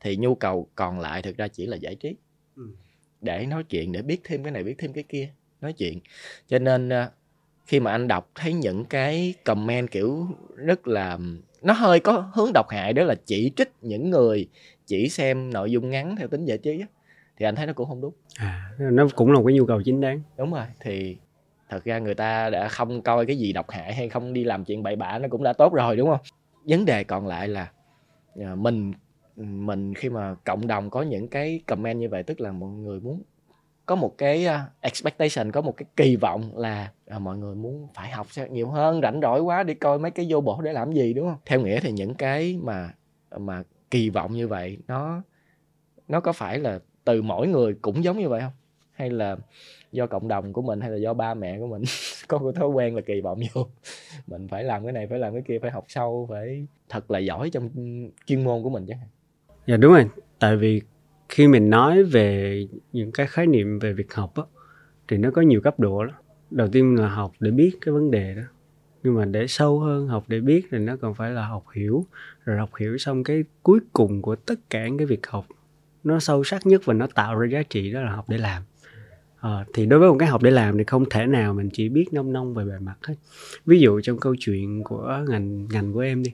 Thì 0.00 0.16
nhu 0.16 0.34
cầu 0.34 0.68
còn 0.74 1.00
lại 1.00 1.22
thực 1.22 1.36
ra 1.36 1.48
chỉ 1.48 1.66
là 1.66 1.76
giải 1.76 1.94
trí. 1.94 2.16
Ừ. 2.56 2.62
để 3.20 3.46
nói 3.46 3.64
chuyện 3.64 3.92
để 3.92 4.02
biết 4.02 4.20
thêm 4.24 4.42
cái 4.42 4.52
này 4.52 4.64
biết 4.64 4.74
thêm 4.78 4.92
cái 4.92 5.04
kia 5.08 5.30
nói 5.60 5.72
chuyện. 5.72 6.00
Cho 6.48 6.58
nên 6.58 6.88
uh, 6.88 7.12
khi 7.66 7.80
mà 7.80 7.90
anh 7.90 8.08
đọc 8.08 8.30
thấy 8.34 8.52
những 8.52 8.84
cái 8.84 9.34
comment 9.44 9.90
kiểu 9.90 10.26
rất 10.56 10.88
là 10.88 11.18
nó 11.62 11.72
hơi 11.72 12.00
có 12.00 12.30
hướng 12.34 12.50
độc 12.54 12.68
hại 12.68 12.92
đó 12.92 13.04
là 13.04 13.14
chỉ 13.26 13.52
trích 13.56 13.72
những 13.80 14.10
người 14.10 14.48
chỉ 14.86 15.08
xem 15.08 15.52
nội 15.52 15.70
dung 15.70 15.90
ngắn 15.90 16.16
theo 16.16 16.28
tính 16.28 16.44
giải 16.44 16.58
trí 16.58 16.80
á, 16.80 16.86
thì 17.36 17.46
anh 17.46 17.56
thấy 17.56 17.66
nó 17.66 17.72
cũng 17.72 17.88
không 17.88 18.00
đúng. 18.00 18.12
À 18.36 18.70
nó 18.78 19.06
cũng 19.14 19.32
là 19.32 19.38
một 19.38 19.44
cái 19.46 19.54
nhu 19.54 19.66
cầu 19.66 19.82
chính 19.82 20.00
đáng. 20.00 20.22
Đúng 20.38 20.52
rồi 20.52 20.64
thì 20.80 21.16
thật 21.68 21.84
ra 21.84 21.98
người 21.98 22.14
ta 22.14 22.50
đã 22.50 22.68
không 22.68 23.02
coi 23.02 23.26
cái 23.26 23.36
gì 23.36 23.52
độc 23.52 23.70
hại 23.70 23.94
hay 23.94 24.08
không 24.08 24.32
đi 24.32 24.44
làm 24.44 24.64
chuyện 24.64 24.82
bậy 24.82 24.96
bạ 24.96 25.18
nó 25.18 25.28
cũng 25.28 25.42
đã 25.42 25.52
tốt 25.52 25.74
rồi 25.74 25.96
đúng 25.96 26.08
không? 26.08 26.20
Vấn 26.64 26.84
đề 26.84 27.04
còn 27.04 27.26
lại 27.26 27.48
là 27.48 27.70
à, 28.40 28.54
mình 28.54 28.92
mình 29.36 29.94
khi 29.94 30.08
mà 30.08 30.34
cộng 30.44 30.66
đồng 30.66 30.90
có 30.90 31.02
những 31.02 31.28
cái 31.28 31.60
comment 31.66 32.00
như 32.00 32.08
vậy 32.08 32.22
tức 32.22 32.40
là 32.40 32.52
mọi 32.52 32.70
người 32.70 33.00
muốn 33.00 33.22
có 33.86 33.94
một 33.94 34.18
cái 34.18 34.46
uh, 34.46 34.80
expectation 34.80 35.52
có 35.52 35.60
một 35.60 35.76
cái 35.76 35.86
kỳ 35.96 36.16
vọng 36.16 36.56
là 36.56 36.90
uh, 37.16 37.20
mọi 37.20 37.36
người 37.36 37.54
muốn 37.54 37.88
phải 37.94 38.10
học 38.10 38.26
nhiều 38.50 38.68
hơn 38.68 39.00
rảnh 39.02 39.20
rỗi 39.22 39.40
quá 39.40 39.62
đi 39.62 39.74
coi 39.74 39.98
mấy 39.98 40.10
cái 40.10 40.26
vô 40.28 40.40
bổ 40.40 40.60
để 40.62 40.72
làm 40.72 40.92
gì 40.92 41.14
đúng 41.14 41.28
không? 41.28 41.38
Theo 41.46 41.60
nghĩa 41.60 41.80
thì 41.80 41.92
những 41.92 42.14
cái 42.14 42.58
mà 42.62 42.90
mà 43.38 43.62
kỳ 43.94 44.10
vọng 44.10 44.32
như 44.32 44.48
vậy, 44.48 44.78
nó 44.88 45.22
nó 46.08 46.20
có 46.20 46.32
phải 46.32 46.58
là 46.58 46.78
từ 47.04 47.22
mỗi 47.22 47.48
người 47.48 47.74
cũng 47.82 48.04
giống 48.04 48.18
như 48.18 48.28
vậy 48.28 48.40
không? 48.40 48.52
Hay 48.92 49.10
là 49.10 49.36
do 49.92 50.06
cộng 50.06 50.28
đồng 50.28 50.52
của 50.52 50.62
mình, 50.62 50.80
hay 50.80 50.90
là 50.90 50.96
do 50.96 51.14
ba 51.14 51.34
mẹ 51.34 51.58
của 51.58 51.66
mình 51.66 51.82
có 52.28 52.38
cái 52.38 52.52
thói 52.54 52.68
quen 52.68 52.96
là 52.96 53.00
kỳ 53.06 53.20
vọng 53.20 53.40
vô? 53.54 53.66
Mình 54.26 54.48
phải 54.48 54.64
làm 54.64 54.84
cái 54.84 54.92
này, 54.92 55.06
phải 55.06 55.18
làm 55.18 55.32
cái 55.32 55.42
kia, 55.42 55.58
phải 55.62 55.70
học 55.70 55.84
sâu 55.88 56.26
phải 56.30 56.66
thật 56.88 57.10
là 57.10 57.18
giỏi 57.18 57.50
trong 57.50 57.70
chuyên 58.26 58.44
môn 58.44 58.62
của 58.62 58.70
mình 58.70 58.86
chứ. 58.86 58.94
Dạ 59.66 59.76
đúng 59.76 59.92
rồi. 59.92 60.06
Tại 60.38 60.56
vì 60.56 60.82
khi 61.28 61.48
mình 61.48 61.70
nói 61.70 62.02
về 62.02 62.66
những 62.92 63.12
cái 63.12 63.26
khái 63.26 63.46
niệm 63.46 63.78
về 63.78 63.92
việc 63.92 64.14
học 64.14 64.34
á, 64.34 64.42
thì 65.08 65.16
nó 65.16 65.30
có 65.30 65.42
nhiều 65.42 65.60
cấp 65.60 65.80
độ 65.80 66.04
đó 66.04 66.12
đầu 66.50 66.68
tiên 66.68 66.94
là 66.94 67.08
học 67.08 67.32
để 67.40 67.50
biết 67.50 67.78
cái 67.80 67.92
vấn 67.92 68.10
đề 68.10 68.34
đó 68.34 68.42
nhưng 69.04 69.14
mà 69.14 69.24
để 69.24 69.46
sâu 69.46 69.80
hơn 69.80 70.08
học 70.08 70.24
để 70.28 70.40
biết 70.40 70.66
thì 70.70 70.78
nó 70.78 70.96
còn 70.96 71.14
phải 71.14 71.30
là 71.30 71.46
học 71.46 71.64
hiểu. 71.74 72.06
Rồi 72.44 72.58
học 72.58 72.70
hiểu 72.80 72.98
xong 72.98 73.24
cái 73.24 73.44
cuối 73.62 73.80
cùng 73.92 74.22
của 74.22 74.36
tất 74.36 74.70
cả 74.70 74.86
cái 74.98 75.06
việc 75.06 75.26
học 75.26 75.46
nó 76.04 76.20
sâu 76.20 76.44
sắc 76.44 76.66
nhất 76.66 76.82
và 76.84 76.94
nó 76.94 77.06
tạo 77.14 77.38
ra 77.38 77.48
giá 77.48 77.62
trị 77.62 77.92
đó 77.92 78.00
là 78.00 78.12
học 78.12 78.24
để 78.28 78.38
làm. 78.38 78.62
À, 79.40 79.64
thì 79.74 79.86
đối 79.86 80.00
với 80.00 80.08
một 80.08 80.16
cái 80.18 80.28
học 80.28 80.42
để 80.42 80.50
làm 80.50 80.78
thì 80.78 80.84
không 80.84 81.04
thể 81.10 81.26
nào 81.26 81.54
mình 81.54 81.70
chỉ 81.72 81.88
biết 81.88 82.12
nông 82.12 82.32
nông 82.32 82.54
về 82.54 82.64
bề 82.64 82.78
mặt 82.78 82.96
hết. 83.02 83.14
Ví 83.66 83.80
dụ 83.80 84.00
trong 84.00 84.18
câu 84.18 84.34
chuyện 84.38 84.82
của 84.84 85.24
ngành 85.28 85.68
ngành 85.68 85.92
của 85.92 86.00
em 86.00 86.22
đi 86.22 86.32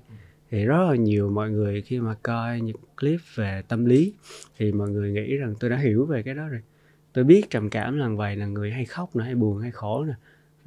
thì 0.50 0.64
rất 0.64 0.88
là 0.88 0.96
nhiều 0.96 1.30
mọi 1.30 1.50
người 1.50 1.82
khi 1.82 2.00
mà 2.00 2.14
coi 2.22 2.60
những 2.60 2.76
clip 3.00 3.20
về 3.34 3.62
tâm 3.68 3.84
lý 3.84 4.12
thì 4.58 4.72
mọi 4.72 4.90
người 4.90 5.12
nghĩ 5.12 5.36
rằng 5.36 5.54
tôi 5.60 5.70
đã 5.70 5.76
hiểu 5.76 6.06
về 6.06 6.22
cái 6.22 6.34
đó 6.34 6.48
rồi. 6.48 6.60
Tôi 7.12 7.24
biết 7.24 7.50
trầm 7.50 7.70
cảm 7.70 7.98
là 7.98 8.08
vậy 8.08 8.36
là 8.36 8.46
người 8.46 8.70
hay 8.70 8.84
khóc 8.84 9.16
nè 9.16 9.24
hay 9.24 9.34
buồn 9.34 9.58
hay 9.58 9.70
khổ 9.70 10.04
nè 10.04 10.14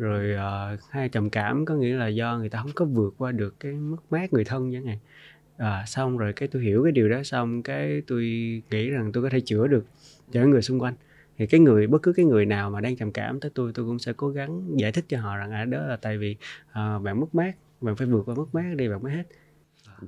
rồi 0.03 0.35
uh, 0.35 0.79
hay 0.89 1.09
trầm 1.09 1.29
cảm 1.29 1.65
có 1.65 1.75
nghĩa 1.75 1.95
là 1.95 2.07
do 2.07 2.37
người 2.37 2.49
ta 2.49 2.59
không 2.61 2.71
có 2.75 2.85
vượt 2.85 3.13
qua 3.17 3.31
được 3.31 3.59
cái 3.59 3.71
mất 3.73 3.97
mát 4.09 4.33
người 4.33 4.43
thân 4.43 4.73
chẳng 4.73 4.85
hạn. 4.85 4.97
À, 5.57 5.83
xong 5.87 6.17
rồi 6.17 6.33
cái 6.33 6.47
tôi 6.47 6.61
hiểu 6.61 6.83
cái 6.83 6.91
điều 6.91 7.09
đó 7.09 7.23
xong 7.23 7.63
cái 7.63 8.01
tôi 8.07 8.21
nghĩ 8.71 8.89
rằng 8.89 9.11
tôi 9.11 9.23
có 9.23 9.29
thể 9.29 9.39
chữa 9.39 9.67
được 9.67 9.85
cho 10.31 10.45
người 10.45 10.61
xung 10.61 10.79
quanh. 10.79 10.93
Thì 11.37 11.47
cái 11.47 11.59
người 11.59 11.87
bất 11.87 12.01
cứ 12.01 12.13
cái 12.13 12.25
người 12.25 12.45
nào 12.45 12.69
mà 12.69 12.81
đang 12.81 12.95
trầm 12.95 13.11
cảm 13.11 13.39
tới 13.39 13.51
tôi 13.55 13.71
tôi 13.75 13.85
cũng 13.85 13.99
sẽ 13.99 14.13
cố 14.17 14.29
gắng 14.29 14.77
giải 14.77 14.91
thích 14.91 15.05
cho 15.07 15.19
họ 15.19 15.37
rằng 15.37 15.51
à 15.51 15.65
đó 15.65 15.85
là 15.85 15.95
tại 15.95 16.17
vì 16.17 16.35
uh, 16.69 17.01
bạn 17.03 17.19
mất 17.19 17.35
mát 17.35 17.55
bạn 17.81 17.95
phải 17.95 18.07
vượt 18.07 18.23
qua 18.25 18.35
mất 18.35 18.55
mát 18.55 18.73
đi 18.75 18.89
bạn 18.89 19.03
mới 19.03 19.13
hết. 19.13 19.23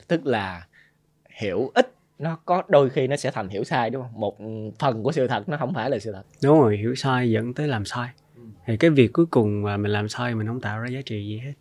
Tức 0.08 0.26
là 0.26 0.68
hiểu 1.40 1.72
ít 1.74 1.92
nó 2.20 2.36
có 2.46 2.64
đôi 2.68 2.90
khi 2.90 3.08
nó 3.08 3.16
sẽ 3.16 3.32
thành 3.32 3.50
hiểu 3.50 3.64
sai 3.64 3.90
đúng 3.90 4.02
không? 4.02 4.20
Một 4.20 4.38
phần 4.80 5.04
của 5.04 5.12
sự 5.12 5.28
thật 5.28 5.50
nó 5.50 5.58
không 5.58 5.74
phải 5.74 5.90
là 5.90 6.00
sự 6.00 6.12
thật. 6.12 6.24
Đúng 6.44 6.60
rồi 6.60 6.78
hiểu 6.78 6.96
sai 6.96 7.32
dẫn 7.32 7.54
tới 7.54 7.68
làm 7.68 7.86
sai. 7.86 8.10
Thì 8.66 8.78
cái 8.78 8.90
việc 8.90 9.14
cuối 9.14 9.26
cùng 9.26 9.62
mà 9.62 9.78
mình 9.78 9.92
làm 9.92 10.10
sai 10.10 10.36
mình 10.36 10.48
không 10.48 10.62
tạo 10.62 10.80
ra 10.80 10.90
giá 10.90 11.02
trị 11.02 11.28
gì 11.28 11.38
hết. 11.38 11.54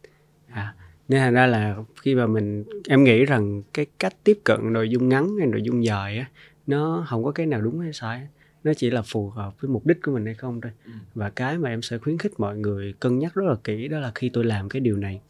À 0.46 0.74
nên 1.08 1.20
thành 1.20 1.34
ra 1.34 1.46
là 1.46 1.76
khi 2.02 2.14
mà 2.14 2.26
mình 2.26 2.64
em 2.88 3.04
nghĩ 3.04 3.24
rằng 3.24 3.62
cái 3.74 3.86
cách 3.98 4.16
tiếp 4.24 4.38
cận 4.44 4.72
nội 4.72 4.88
dung 4.88 5.08
ngắn 5.08 5.36
hay 5.38 5.46
nội 5.46 5.62
dung 5.62 5.84
dài 5.84 6.18
á 6.18 6.30
nó 6.66 7.04
không 7.08 7.24
có 7.24 7.32
cái 7.32 7.46
nào 7.46 7.60
đúng 7.60 7.80
hay 7.80 7.92
sai 7.92 8.28
nó 8.64 8.72
chỉ 8.74 8.90
là 8.90 9.02
phù 9.02 9.30
hợp 9.30 9.60
với 9.60 9.70
mục 9.70 9.86
đích 9.86 10.02
của 10.02 10.12
mình 10.12 10.24
hay 10.24 10.34
không 10.34 10.60
thôi. 10.60 10.72
Ừ. 10.84 10.92
và 11.14 11.30
cái 11.30 11.58
mà 11.58 11.68
em 11.68 11.82
sẽ 11.82 11.98
khuyến 11.98 12.18
khích 12.18 12.32
mọi 12.40 12.56
người 12.56 12.94
cân 13.00 13.18
nhắc 13.18 13.34
rất 13.34 13.44
là 13.46 13.56
kỹ 13.64 13.88
đó 13.88 13.98
là 13.98 14.12
khi 14.14 14.30
tôi 14.32 14.44
làm 14.44 14.68
cái 14.68 14.80
điều 14.80 14.96
này 14.96 15.20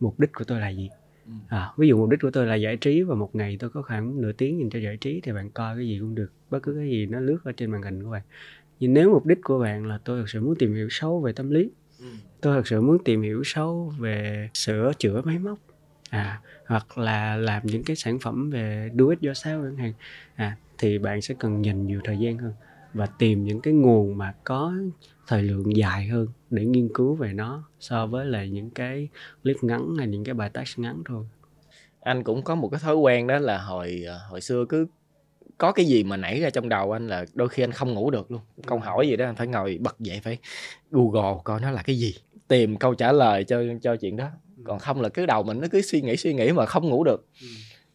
mục 0.00 0.20
đích 0.20 0.32
của 0.32 0.44
tôi 0.44 0.60
là 0.60 0.68
gì? 0.68 0.90
Ừ. 1.26 1.32
à, 1.48 1.72
ví 1.76 1.88
dụ 1.88 1.98
mục 1.98 2.08
đích 2.10 2.20
của 2.20 2.30
tôi 2.30 2.46
là 2.46 2.54
giải 2.54 2.76
trí 2.76 3.02
và 3.02 3.14
một 3.14 3.34
ngày 3.34 3.56
tôi 3.60 3.70
có 3.70 3.82
khoảng 3.82 4.20
nửa 4.20 4.32
tiếng 4.32 4.58
dành 4.58 4.70
cho 4.70 4.78
giải 4.78 4.96
trí 4.96 5.20
thì 5.20 5.32
bạn 5.32 5.50
coi 5.50 5.76
cái 5.76 5.86
gì 5.86 5.98
cũng 6.00 6.14
được. 6.14 6.32
Bất 6.50 6.62
cứ 6.62 6.74
cái 6.74 6.90
gì 6.90 7.06
nó 7.06 7.20
lướt 7.20 7.38
ở 7.44 7.52
trên 7.52 7.70
màn 7.70 7.82
hình 7.82 8.02
của 8.02 8.10
bạn 8.10 8.22
nhưng 8.80 8.94
nếu 8.94 9.10
mục 9.10 9.26
đích 9.26 9.38
của 9.44 9.58
bạn 9.58 9.86
là 9.86 9.98
tôi 10.04 10.20
thực 10.20 10.28
sự 10.28 10.40
muốn 10.40 10.54
tìm 10.58 10.74
hiểu 10.74 10.88
sâu 10.90 11.20
về 11.20 11.32
tâm 11.32 11.50
lý 11.50 11.70
ừ. 11.98 12.06
tôi 12.40 12.56
thật 12.56 12.66
sự 12.66 12.80
muốn 12.80 13.04
tìm 13.04 13.22
hiểu 13.22 13.42
sâu 13.44 13.92
về 13.98 14.48
sửa 14.54 14.92
chữa 14.98 15.22
máy 15.24 15.38
móc 15.38 15.58
à 16.10 16.40
hoặc 16.66 16.98
là 16.98 17.36
làm 17.36 17.66
những 17.66 17.84
cái 17.84 17.96
sản 17.96 18.18
phẩm 18.18 18.50
về 18.50 18.90
do 18.94 19.06
it 19.06 19.20
yourself 19.20 19.64
chẳng 19.64 19.76
hạn 19.76 19.92
à 20.34 20.56
thì 20.78 20.98
bạn 20.98 21.22
sẽ 21.22 21.34
cần 21.38 21.64
dành 21.64 21.86
nhiều 21.86 22.00
thời 22.04 22.18
gian 22.18 22.38
hơn 22.38 22.52
và 22.94 23.06
tìm 23.06 23.44
những 23.44 23.60
cái 23.60 23.74
nguồn 23.74 24.18
mà 24.18 24.34
có 24.44 24.74
thời 25.26 25.42
lượng 25.42 25.76
dài 25.76 26.06
hơn 26.06 26.28
để 26.50 26.64
nghiên 26.64 26.88
cứu 26.94 27.14
về 27.14 27.32
nó 27.32 27.62
so 27.80 28.06
với 28.06 28.26
là 28.26 28.44
những 28.44 28.70
cái 28.70 29.08
clip 29.42 29.56
ngắn 29.62 29.94
hay 29.98 30.06
những 30.06 30.24
cái 30.24 30.34
bài 30.34 30.50
text 30.50 30.78
ngắn 30.78 31.02
thôi 31.04 31.24
anh 32.00 32.24
cũng 32.24 32.42
có 32.42 32.54
một 32.54 32.68
cái 32.68 32.80
thói 32.80 32.96
quen 32.96 33.26
đó 33.26 33.38
là 33.38 33.58
hồi 33.58 34.02
ờ, 34.06 34.20
hồi 34.30 34.40
xưa 34.40 34.64
cứ 34.68 34.86
có 35.58 35.72
cái 35.72 35.86
gì 35.86 36.04
mà 36.04 36.16
nảy 36.16 36.40
ra 36.40 36.50
trong 36.50 36.68
đầu 36.68 36.92
anh 36.92 37.08
là 37.08 37.24
đôi 37.34 37.48
khi 37.48 37.62
anh 37.62 37.72
không 37.72 37.94
ngủ 37.94 38.10
được 38.10 38.30
luôn. 38.30 38.40
Câu 38.66 38.78
hỏi 38.78 39.08
gì 39.08 39.16
đó 39.16 39.24
anh 39.24 39.34
phải 39.34 39.46
ngồi 39.46 39.78
bật 39.80 40.00
dậy 40.00 40.20
phải 40.24 40.38
google 40.90 41.40
coi 41.44 41.60
nó 41.60 41.70
là 41.70 41.82
cái 41.82 41.98
gì 41.98 42.14
tìm 42.48 42.76
câu 42.76 42.94
trả 42.94 43.12
lời 43.12 43.44
cho 43.44 43.62
cho 43.82 43.96
chuyện 43.96 44.16
đó. 44.16 44.28
Còn 44.64 44.78
không 44.78 45.00
là 45.00 45.08
cứ 45.08 45.26
đầu 45.26 45.42
mình 45.42 45.60
nó 45.60 45.66
cứ 45.70 45.80
suy 45.82 46.00
nghĩ 46.00 46.16
suy 46.16 46.34
nghĩ 46.34 46.52
mà 46.52 46.66
không 46.66 46.88
ngủ 46.88 47.04
được. 47.04 47.26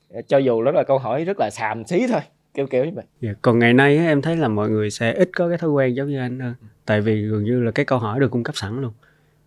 Ừ. 0.10 0.22
cho 0.28 0.38
dù 0.38 0.64
đó 0.64 0.72
là 0.72 0.84
câu 0.84 0.98
hỏi 0.98 1.26
rất 1.26 1.38
là 1.40 1.50
xàm 1.50 1.86
xí 1.86 2.08
thôi 2.08 2.22
kiểu 2.54 2.68
kiểu 2.68 2.86
như 2.86 2.92
vậy. 2.96 3.06
Yeah. 3.22 3.38
còn 3.42 3.60
ngày 3.60 3.74
nay 3.74 3.98
em 3.98 4.22
thấy 4.22 4.38
là 4.38 4.48
mọi 4.48 4.70
người 4.70 4.92
sẽ 4.92 5.14
ít 5.14 5.30
có 5.36 5.50
cái 5.50 5.58
thói 5.58 5.70
quen 5.70 5.96
giống 5.96 6.10
như 6.10 6.20
anh 6.20 6.40
hơn. 6.40 6.54
Tại 6.86 7.02
vì 7.02 7.22
gần 7.22 7.44
như 7.44 7.64
là 7.64 7.72
cái 7.72 7.86
câu 7.86 8.00
hỏi 8.00 8.20
được 8.20 8.32
cung 8.32 8.44
cấp 8.44 8.56
sẵn 8.58 8.82
luôn. 8.82 8.94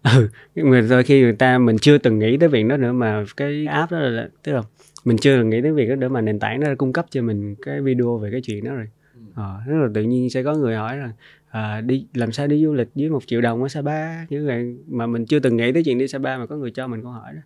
Ừ 0.03 0.29
người 0.55 0.83
đôi 0.83 1.03
khi 1.03 1.21
người 1.21 1.33
ta 1.33 1.59
mình 1.59 1.79
chưa 1.79 1.99
từng 1.99 2.19
nghĩ 2.19 2.37
tới 2.37 2.49
việc 2.49 2.63
đó 2.63 2.77
nữa 2.77 2.93
mà 2.93 3.25
cái 3.37 3.67
app 3.67 3.93
đó 3.93 3.99
là 3.99 4.29
tức 4.43 4.53
là 4.53 4.63
mình 5.07 5.17
chưa 5.17 5.37
từng 5.37 5.51
nghĩ 5.51 5.63
tới 5.63 5.73
việc 5.73 5.89
đó 5.89 5.97
nữa 5.97 6.09
mà 6.09 6.21
nền 6.21 6.39
tảng 6.39 6.61
nó 6.61 6.69
cung 6.79 6.93
cấp 6.93 7.07
cho 7.11 7.23
mình 7.23 7.55
cái 7.63 7.81
video 7.81 8.19
về 8.19 8.31
cái 8.31 8.41
chuyện 8.41 8.65
đó 8.65 8.75
rồi. 8.75 8.89
Ờ, 9.35 9.61
rất 9.67 9.77
là 9.83 9.89
tự 9.95 10.03
nhiên 10.03 10.31
sẽ 10.31 10.43
có 10.43 10.55
người 10.55 10.77
hỏi 10.77 10.97
rằng 10.97 11.13
à, 11.51 11.81
đi 11.81 12.07
làm 12.15 12.33
sao 12.33 12.47
đi 12.47 12.65
du 12.65 12.75
lịch 12.75 12.89
với 12.95 13.11
một 13.11 13.27
triệu 13.27 13.41
đồng 13.41 13.63
ở 13.63 13.69
Sapa? 13.69 14.25
Như 14.25 14.47
vậy. 14.47 14.77
Mà 14.89 15.07
mình 15.07 15.27
chưa 15.27 15.39
từng 15.39 15.57
nghĩ 15.57 15.73
tới 15.73 15.85
chuyện 15.85 15.99
đi 15.99 16.09
Sapa 16.09 16.39
mà 16.39 16.47
có 16.47 16.57
người 16.57 16.71
cho 16.71 16.87
mình 16.87 17.03
câu 17.03 17.11
hỏi 17.11 17.33
đó. 17.33 17.41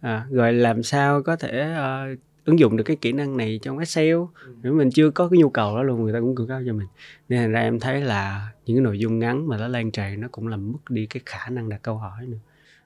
À, 0.00 0.26
rồi 0.30 0.52
làm 0.52 0.82
sao 0.82 1.22
có 1.22 1.36
thể 1.36 1.74
uh, 2.12 2.18
ứng 2.44 2.58
dụng 2.58 2.76
được 2.76 2.84
cái 2.84 2.96
kỹ 2.96 3.12
năng 3.12 3.36
này 3.36 3.58
trong 3.62 3.78
Excel? 3.78 4.14
Ừ. 4.14 4.26
nếu 4.62 4.72
mình 4.72 4.90
chưa 4.90 5.10
có 5.10 5.28
cái 5.28 5.38
nhu 5.38 5.48
cầu 5.48 5.76
đó 5.76 5.82
luôn 5.82 6.02
người 6.02 6.12
ta 6.12 6.20
cũng 6.20 6.34
cung 6.34 6.48
cấp 6.48 6.62
cho 6.66 6.72
mình. 6.72 6.86
Nên 7.28 7.40
thành 7.40 7.52
ra 7.52 7.60
em 7.60 7.80
thấy 7.80 8.00
là 8.00 8.48
những 8.66 8.76
cái 8.76 8.82
nội 8.82 8.98
dung 8.98 9.18
ngắn 9.18 9.48
mà 9.48 9.58
nó 9.58 9.68
lan 9.68 9.90
tràn 9.90 10.20
nó 10.20 10.28
cũng 10.32 10.48
làm 10.48 10.72
mất 10.72 10.90
đi 10.90 11.06
cái 11.06 11.22
khả 11.26 11.48
năng 11.50 11.68
đặt 11.68 11.82
câu 11.82 11.96
hỏi 11.96 12.26
nữa. 12.26 12.38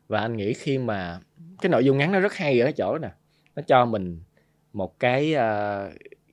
Và 0.08 0.20
anh 0.20 0.36
nghĩ 0.36 0.52
khi 0.52 0.78
mà 0.78 1.20
cái 1.62 1.70
nội 1.70 1.84
dung 1.84 1.98
ngắn 1.98 2.12
nó 2.12 2.20
rất 2.20 2.34
hay 2.34 2.60
ở 2.60 2.72
chỗ 2.72 2.98
nè 2.98 3.10
nó 3.58 3.62
cho 3.66 3.86
mình 3.86 4.20
một 4.72 5.00
cái 5.00 5.34
uh, 5.34 5.92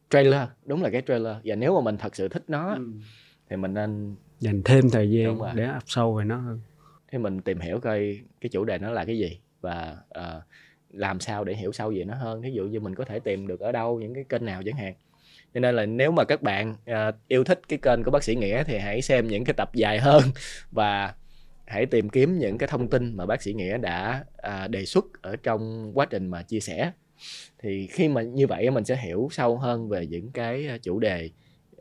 trailer 0.09 0.47
đúng 0.65 0.83
là 0.83 0.89
cái 0.89 1.01
trailer. 1.07 1.35
Và 1.43 1.55
nếu 1.55 1.75
mà 1.75 1.81
mình 1.81 1.97
thật 1.97 2.15
sự 2.15 2.27
thích 2.27 2.43
nó 2.47 2.73
ừ. 2.73 2.91
thì 3.49 3.55
mình 3.55 3.73
nên 3.73 4.15
dành 4.39 4.61
thêm 4.65 4.89
thời 4.89 5.11
gian 5.11 5.39
để 5.55 5.63
áp 5.63 5.83
sâu 5.85 6.13
về 6.13 6.25
nó 6.25 6.37
hơn. 6.37 6.59
Thì 7.11 7.17
mình 7.17 7.41
tìm 7.41 7.59
hiểu 7.59 7.79
coi 7.79 8.19
cái 8.41 8.49
chủ 8.49 8.65
đề 8.65 8.77
nó 8.77 8.91
là 8.91 9.05
cái 9.05 9.17
gì 9.17 9.39
và 9.61 9.97
uh, 10.19 10.43
làm 10.89 11.19
sao 11.19 11.43
để 11.43 11.55
hiểu 11.55 11.71
sâu 11.71 11.93
về 11.95 12.03
nó 12.03 12.15
hơn. 12.15 12.41
Ví 12.41 12.53
dụ 12.53 12.63
như 12.63 12.79
mình 12.79 12.95
có 12.95 13.05
thể 13.05 13.19
tìm 13.19 13.47
được 13.47 13.59
ở 13.59 13.71
đâu 13.71 13.99
những 13.99 14.13
cái 14.13 14.23
kênh 14.23 14.45
nào 14.45 14.61
chẳng 14.65 14.75
hạn. 14.75 14.93
Cho 15.53 15.59
nên 15.59 15.75
là 15.75 15.85
nếu 15.85 16.11
mà 16.11 16.23
các 16.23 16.41
bạn 16.41 16.71
uh, 16.71 17.15
yêu 17.27 17.43
thích 17.43 17.61
cái 17.67 17.79
kênh 17.81 18.03
của 18.03 18.11
bác 18.11 18.23
sĩ 18.23 18.35
nghĩa 18.35 18.63
thì 18.63 18.77
hãy 18.77 19.01
xem 19.01 19.27
những 19.27 19.43
cái 19.43 19.53
tập 19.53 19.69
dài 19.73 19.99
hơn 19.99 20.23
và 20.71 21.13
hãy 21.65 21.85
tìm 21.85 22.09
kiếm 22.09 22.39
những 22.39 22.57
cái 22.57 22.67
thông 22.67 22.89
tin 22.89 23.17
mà 23.17 23.25
bác 23.25 23.41
sĩ 23.41 23.53
nghĩa 23.53 23.77
đã 23.77 24.25
uh, 24.47 24.69
đề 24.69 24.85
xuất 24.85 25.05
ở 25.21 25.35
trong 25.43 25.91
quá 25.93 26.05
trình 26.05 26.27
mà 26.27 26.43
chia 26.43 26.59
sẻ 26.59 26.91
thì 27.59 27.87
khi 27.87 28.07
mà 28.07 28.21
như 28.21 28.47
vậy 28.47 28.71
mình 28.71 28.85
sẽ 28.85 28.95
hiểu 28.95 29.27
sâu 29.31 29.57
hơn 29.57 29.89
về 29.89 30.07
những 30.07 30.31
cái 30.31 30.79
chủ 30.81 30.99
đề 30.99 31.29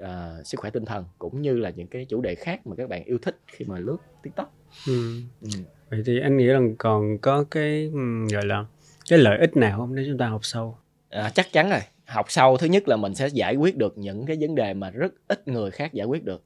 uh, 0.00 0.06
sức 0.46 0.60
khỏe 0.60 0.70
tinh 0.70 0.84
thần 0.84 1.04
cũng 1.18 1.42
như 1.42 1.56
là 1.56 1.70
những 1.70 1.86
cái 1.86 2.04
chủ 2.04 2.20
đề 2.20 2.34
khác 2.34 2.66
mà 2.66 2.76
các 2.76 2.88
bạn 2.88 3.04
yêu 3.04 3.18
thích 3.22 3.38
khi 3.46 3.64
mà 3.64 3.78
lướt 3.78 3.96
tiktok. 4.22 4.54
Ừ. 4.86 5.20
Ừ. 5.40 5.48
vậy 5.90 6.02
thì 6.06 6.20
anh 6.20 6.36
nghĩ 6.36 6.46
rằng 6.46 6.76
còn 6.78 7.18
có 7.18 7.44
cái 7.50 7.90
gọi 8.32 8.46
là 8.46 8.64
cái 9.10 9.18
lợi 9.18 9.38
ích 9.38 9.56
nào 9.56 9.78
không 9.78 9.94
nếu 9.94 10.04
chúng 10.08 10.18
ta 10.18 10.28
học 10.28 10.44
sâu? 10.44 10.78
À, 11.08 11.30
chắc 11.34 11.52
chắn 11.52 11.70
rồi. 11.70 11.80
Học 12.06 12.26
sâu 12.28 12.56
thứ 12.56 12.66
nhất 12.66 12.88
là 12.88 12.96
mình 12.96 13.14
sẽ 13.14 13.28
giải 13.28 13.56
quyết 13.56 13.76
được 13.76 13.98
những 13.98 14.26
cái 14.26 14.36
vấn 14.40 14.54
đề 14.54 14.74
mà 14.74 14.90
rất 14.90 15.14
ít 15.28 15.48
người 15.48 15.70
khác 15.70 15.92
giải 15.92 16.06
quyết 16.06 16.24
được. 16.24 16.44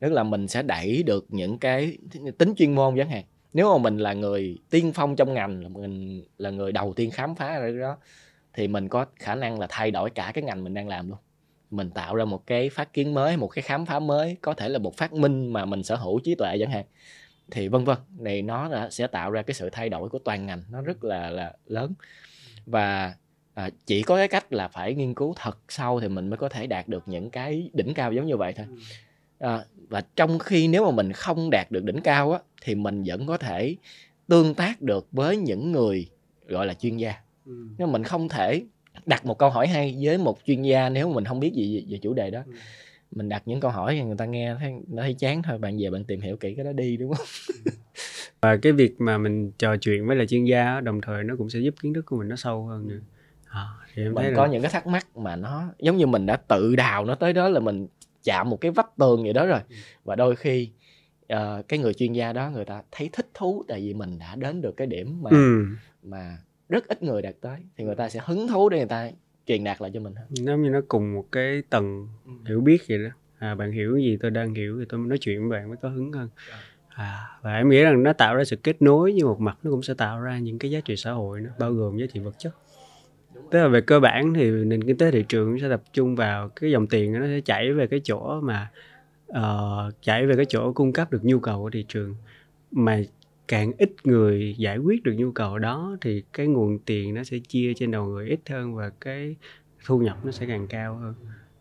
Tức 0.00 0.12
là 0.12 0.22
mình 0.22 0.48
sẽ 0.48 0.62
đẩy 0.62 1.02
được 1.02 1.26
những 1.28 1.58
cái 1.58 1.98
tính 2.38 2.54
chuyên 2.56 2.74
môn 2.74 2.94
chẳng 2.96 3.10
hạn 3.10 3.24
nếu 3.52 3.72
mà 3.72 3.82
mình 3.82 3.98
là 3.98 4.12
người 4.12 4.58
tiên 4.70 4.92
phong 4.94 5.16
trong 5.16 5.34
ngành 5.34 5.62
là 5.62 5.68
mình 5.68 6.22
là 6.38 6.50
người 6.50 6.72
đầu 6.72 6.92
tiên 6.92 7.10
khám 7.10 7.34
phá 7.34 7.58
ra 7.58 7.70
đó 7.80 7.96
thì 8.52 8.68
mình 8.68 8.88
có 8.88 9.06
khả 9.16 9.34
năng 9.34 9.60
là 9.60 9.66
thay 9.70 9.90
đổi 9.90 10.10
cả 10.10 10.32
cái 10.34 10.44
ngành 10.44 10.64
mình 10.64 10.74
đang 10.74 10.88
làm 10.88 11.08
luôn. 11.08 11.18
Mình 11.70 11.90
tạo 11.90 12.14
ra 12.14 12.24
một 12.24 12.46
cái 12.46 12.70
phát 12.70 12.92
kiến 12.92 13.14
mới 13.14 13.36
một 13.36 13.48
cái 13.48 13.62
khám 13.62 13.86
phá 13.86 13.98
mới 13.98 14.36
có 14.40 14.54
thể 14.54 14.68
là 14.68 14.78
một 14.78 14.96
phát 14.96 15.12
minh 15.12 15.52
mà 15.52 15.64
mình 15.64 15.82
sở 15.82 15.96
hữu 15.96 16.20
trí 16.20 16.34
tuệ 16.34 16.56
chẳng 16.60 16.70
hạn. 16.70 16.84
Thì 17.50 17.68
vân 17.68 17.84
vân 17.84 17.96
này 18.18 18.42
nó 18.42 18.68
là 18.68 18.90
sẽ 18.90 19.06
tạo 19.06 19.30
ra 19.30 19.42
cái 19.42 19.54
sự 19.54 19.70
thay 19.70 19.88
đổi 19.88 20.08
của 20.08 20.18
toàn 20.18 20.46
ngành 20.46 20.62
nó 20.70 20.82
rất 20.82 21.04
là 21.04 21.30
là 21.30 21.52
lớn. 21.66 21.94
Và 22.66 23.14
à, 23.54 23.70
chỉ 23.86 24.02
có 24.02 24.16
cái 24.16 24.28
cách 24.28 24.52
là 24.52 24.68
phải 24.68 24.94
nghiên 24.94 25.14
cứu 25.14 25.34
thật 25.36 25.58
sâu 25.68 26.00
thì 26.00 26.08
mình 26.08 26.30
mới 26.30 26.36
có 26.36 26.48
thể 26.48 26.66
đạt 26.66 26.88
được 26.88 27.02
những 27.06 27.30
cái 27.30 27.70
đỉnh 27.72 27.94
cao 27.94 28.12
giống 28.12 28.26
như 28.26 28.36
vậy 28.36 28.52
thôi. 28.56 28.66
À, 29.38 29.64
và 29.88 30.02
trong 30.16 30.38
khi 30.38 30.68
nếu 30.68 30.84
mà 30.84 30.90
mình 30.90 31.12
không 31.12 31.50
đạt 31.50 31.70
được 31.70 31.84
đỉnh 31.84 32.00
cao 32.00 32.32
á 32.32 32.38
thì 32.62 32.74
mình 32.74 33.02
vẫn 33.06 33.26
có 33.26 33.36
thể 33.36 33.76
tương 34.28 34.54
tác 34.54 34.82
được 34.82 35.08
với 35.12 35.36
những 35.36 35.72
người 35.72 36.08
gọi 36.48 36.66
là 36.66 36.74
chuyên 36.74 36.96
gia. 36.96 37.14
Ừ. 37.46 37.52
nhưng 37.78 37.92
mình 37.92 38.04
không 38.04 38.28
thể 38.28 38.62
đặt 39.06 39.26
một 39.26 39.38
câu 39.38 39.50
hỏi 39.50 39.66
hay 39.66 39.96
với 40.00 40.18
một 40.18 40.38
chuyên 40.44 40.62
gia 40.62 40.88
nếu 40.88 41.08
mà 41.08 41.14
mình 41.14 41.24
không 41.24 41.40
biết 41.40 41.52
gì 41.54 41.86
về 41.88 41.98
chủ 42.02 42.14
đề 42.14 42.30
đó. 42.30 42.42
Ừ. 42.46 42.52
Mình 43.10 43.28
đặt 43.28 43.42
những 43.46 43.60
câu 43.60 43.70
hỏi 43.70 44.00
người 44.06 44.16
ta 44.16 44.24
nghe 44.24 44.54
thấy 44.60 44.72
nó 44.88 45.02
thấy 45.02 45.14
chán 45.14 45.42
thôi 45.42 45.58
bạn 45.58 45.78
về 45.78 45.90
bạn 45.90 46.04
tìm 46.04 46.20
hiểu 46.20 46.36
kỹ 46.36 46.54
cái 46.54 46.64
đó 46.64 46.72
đi 46.72 46.96
đúng 46.96 47.14
không? 47.14 47.26
Và 48.40 48.56
cái 48.56 48.72
việc 48.72 49.00
mà 49.00 49.18
mình 49.18 49.52
trò 49.58 49.76
chuyện 49.76 50.06
với 50.06 50.16
là 50.16 50.26
chuyên 50.26 50.44
gia 50.44 50.80
đồng 50.80 51.00
thời 51.00 51.24
nó 51.24 51.34
cũng 51.38 51.50
sẽ 51.50 51.58
giúp 51.58 51.74
kiến 51.82 51.94
thức 51.94 52.06
của 52.06 52.16
mình 52.16 52.28
nó 52.28 52.36
sâu 52.36 52.66
hơn 52.66 52.88
nữa. 52.88 53.00
À, 53.48 53.66
thì 53.94 54.02
em 54.02 54.14
mình 54.14 54.24
thấy 54.24 54.32
có 54.36 54.46
là... 54.46 54.52
những 54.52 54.62
cái 54.62 54.70
thắc 54.70 54.86
mắc 54.86 55.16
mà 55.16 55.36
nó 55.36 55.64
giống 55.78 55.96
như 55.96 56.06
mình 56.06 56.26
đã 56.26 56.36
tự 56.36 56.76
đào 56.76 57.04
nó 57.04 57.14
tới 57.14 57.32
đó 57.32 57.48
là 57.48 57.60
mình 57.60 57.86
chạm 58.24 58.50
một 58.50 58.60
cái 58.60 58.70
vách 58.70 58.96
tường 58.96 59.22
vậy 59.22 59.32
đó 59.32 59.46
rồi. 59.46 59.60
Ừ. 59.68 59.74
và 60.04 60.16
đôi 60.16 60.36
khi 60.36 60.70
uh, 61.34 61.68
cái 61.68 61.78
người 61.78 61.94
chuyên 61.94 62.12
gia 62.12 62.32
đó 62.32 62.50
người 62.50 62.64
ta 62.64 62.82
thấy 62.90 63.10
thích 63.12 63.30
thú 63.34 63.64
tại 63.68 63.80
vì 63.80 63.94
mình 63.94 64.18
đã 64.18 64.36
đến 64.36 64.60
được 64.60 64.76
cái 64.76 64.86
điểm 64.86 65.22
mà 65.22 65.30
ừ. 65.30 65.64
mà 66.02 66.38
rất 66.68 66.88
ít 66.88 67.02
người 67.02 67.22
đạt 67.22 67.34
tới 67.40 67.58
thì 67.76 67.84
người 67.84 67.94
ta 67.94 68.08
sẽ 68.08 68.20
hứng 68.24 68.48
thú 68.48 68.68
để 68.68 68.78
người 68.78 68.86
ta 68.86 69.10
truyền 69.46 69.64
đạt 69.64 69.80
lại 69.80 69.90
cho 69.94 70.00
mình 70.00 70.14
giống 70.30 70.62
như 70.62 70.70
nó 70.70 70.80
cùng 70.88 71.14
một 71.14 71.26
cái 71.32 71.62
tầng 71.70 72.08
ừ. 72.26 72.32
hiểu 72.48 72.60
biết 72.60 72.82
vậy 72.88 72.98
đó 72.98 73.10
à, 73.38 73.54
bạn 73.54 73.72
hiểu 73.72 73.96
gì 73.96 74.16
tôi 74.20 74.30
đang 74.30 74.54
hiểu 74.54 74.76
thì 74.80 74.84
tôi 74.88 75.00
nói 75.00 75.18
chuyện 75.18 75.48
với 75.48 75.58
bạn 75.58 75.68
mới 75.68 75.76
có 75.76 75.88
hứng 75.88 76.12
hơn 76.12 76.28
dạ. 76.50 76.56
à, 76.88 77.38
và 77.42 77.56
em 77.56 77.68
nghĩ 77.68 77.82
rằng 77.82 78.02
nó 78.02 78.12
tạo 78.12 78.36
ra 78.36 78.44
sự 78.44 78.56
kết 78.56 78.82
nối 78.82 79.12
nhưng 79.12 79.26
một 79.26 79.40
mặt 79.40 79.58
nó 79.62 79.70
cũng 79.70 79.82
sẽ 79.82 79.94
tạo 79.94 80.20
ra 80.20 80.38
những 80.38 80.58
cái 80.58 80.70
giá 80.70 80.80
trị 80.80 80.96
xã 80.96 81.12
hội 81.12 81.40
nó 81.40 81.50
bao 81.58 81.72
gồm 81.72 81.98
giá 81.98 82.06
trị 82.12 82.20
vật 82.20 82.34
chất 82.38 82.54
tức 83.50 83.58
là 83.58 83.68
về 83.68 83.80
cơ 83.80 84.00
bản 84.00 84.34
thì 84.34 84.50
nền 84.50 84.84
kinh 84.84 84.98
tế 84.98 85.10
thị 85.10 85.24
trường 85.28 85.58
sẽ 85.58 85.68
tập 85.68 85.82
trung 85.92 86.16
vào 86.16 86.48
cái 86.48 86.70
dòng 86.70 86.86
tiền 86.86 87.12
nó 87.12 87.26
sẽ 87.26 87.40
chảy 87.40 87.72
về 87.72 87.86
cái 87.86 88.00
chỗ 88.04 88.40
mà 88.40 88.70
Ờ, 89.28 89.86
uh, 89.88 90.02
chảy 90.02 90.26
về 90.26 90.36
cái 90.36 90.44
chỗ 90.48 90.72
cung 90.72 90.92
cấp 90.92 91.12
được 91.12 91.24
nhu 91.24 91.40
cầu 91.40 91.62
của 91.62 91.70
thị 91.70 91.84
trường. 91.88 92.14
Mà 92.70 93.00
càng 93.48 93.72
ít 93.78 93.92
người 94.04 94.54
giải 94.58 94.78
quyết 94.78 95.02
được 95.02 95.12
nhu 95.12 95.32
cầu 95.32 95.58
đó 95.58 95.96
thì 96.00 96.22
cái 96.32 96.46
nguồn 96.46 96.78
tiền 96.78 97.14
nó 97.14 97.24
sẽ 97.24 97.38
chia 97.38 97.72
trên 97.76 97.90
đầu 97.90 98.06
người 98.06 98.28
ít 98.28 98.40
hơn 98.50 98.74
và 98.74 98.90
cái 99.00 99.36
thu 99.84 99.98
nhập 99.98 100.18
nó 100.24 100.30
sẽ 100.30 100.46
càng 100.46 100.66
cao 100.66 100.96
hơn. 100.96 101.14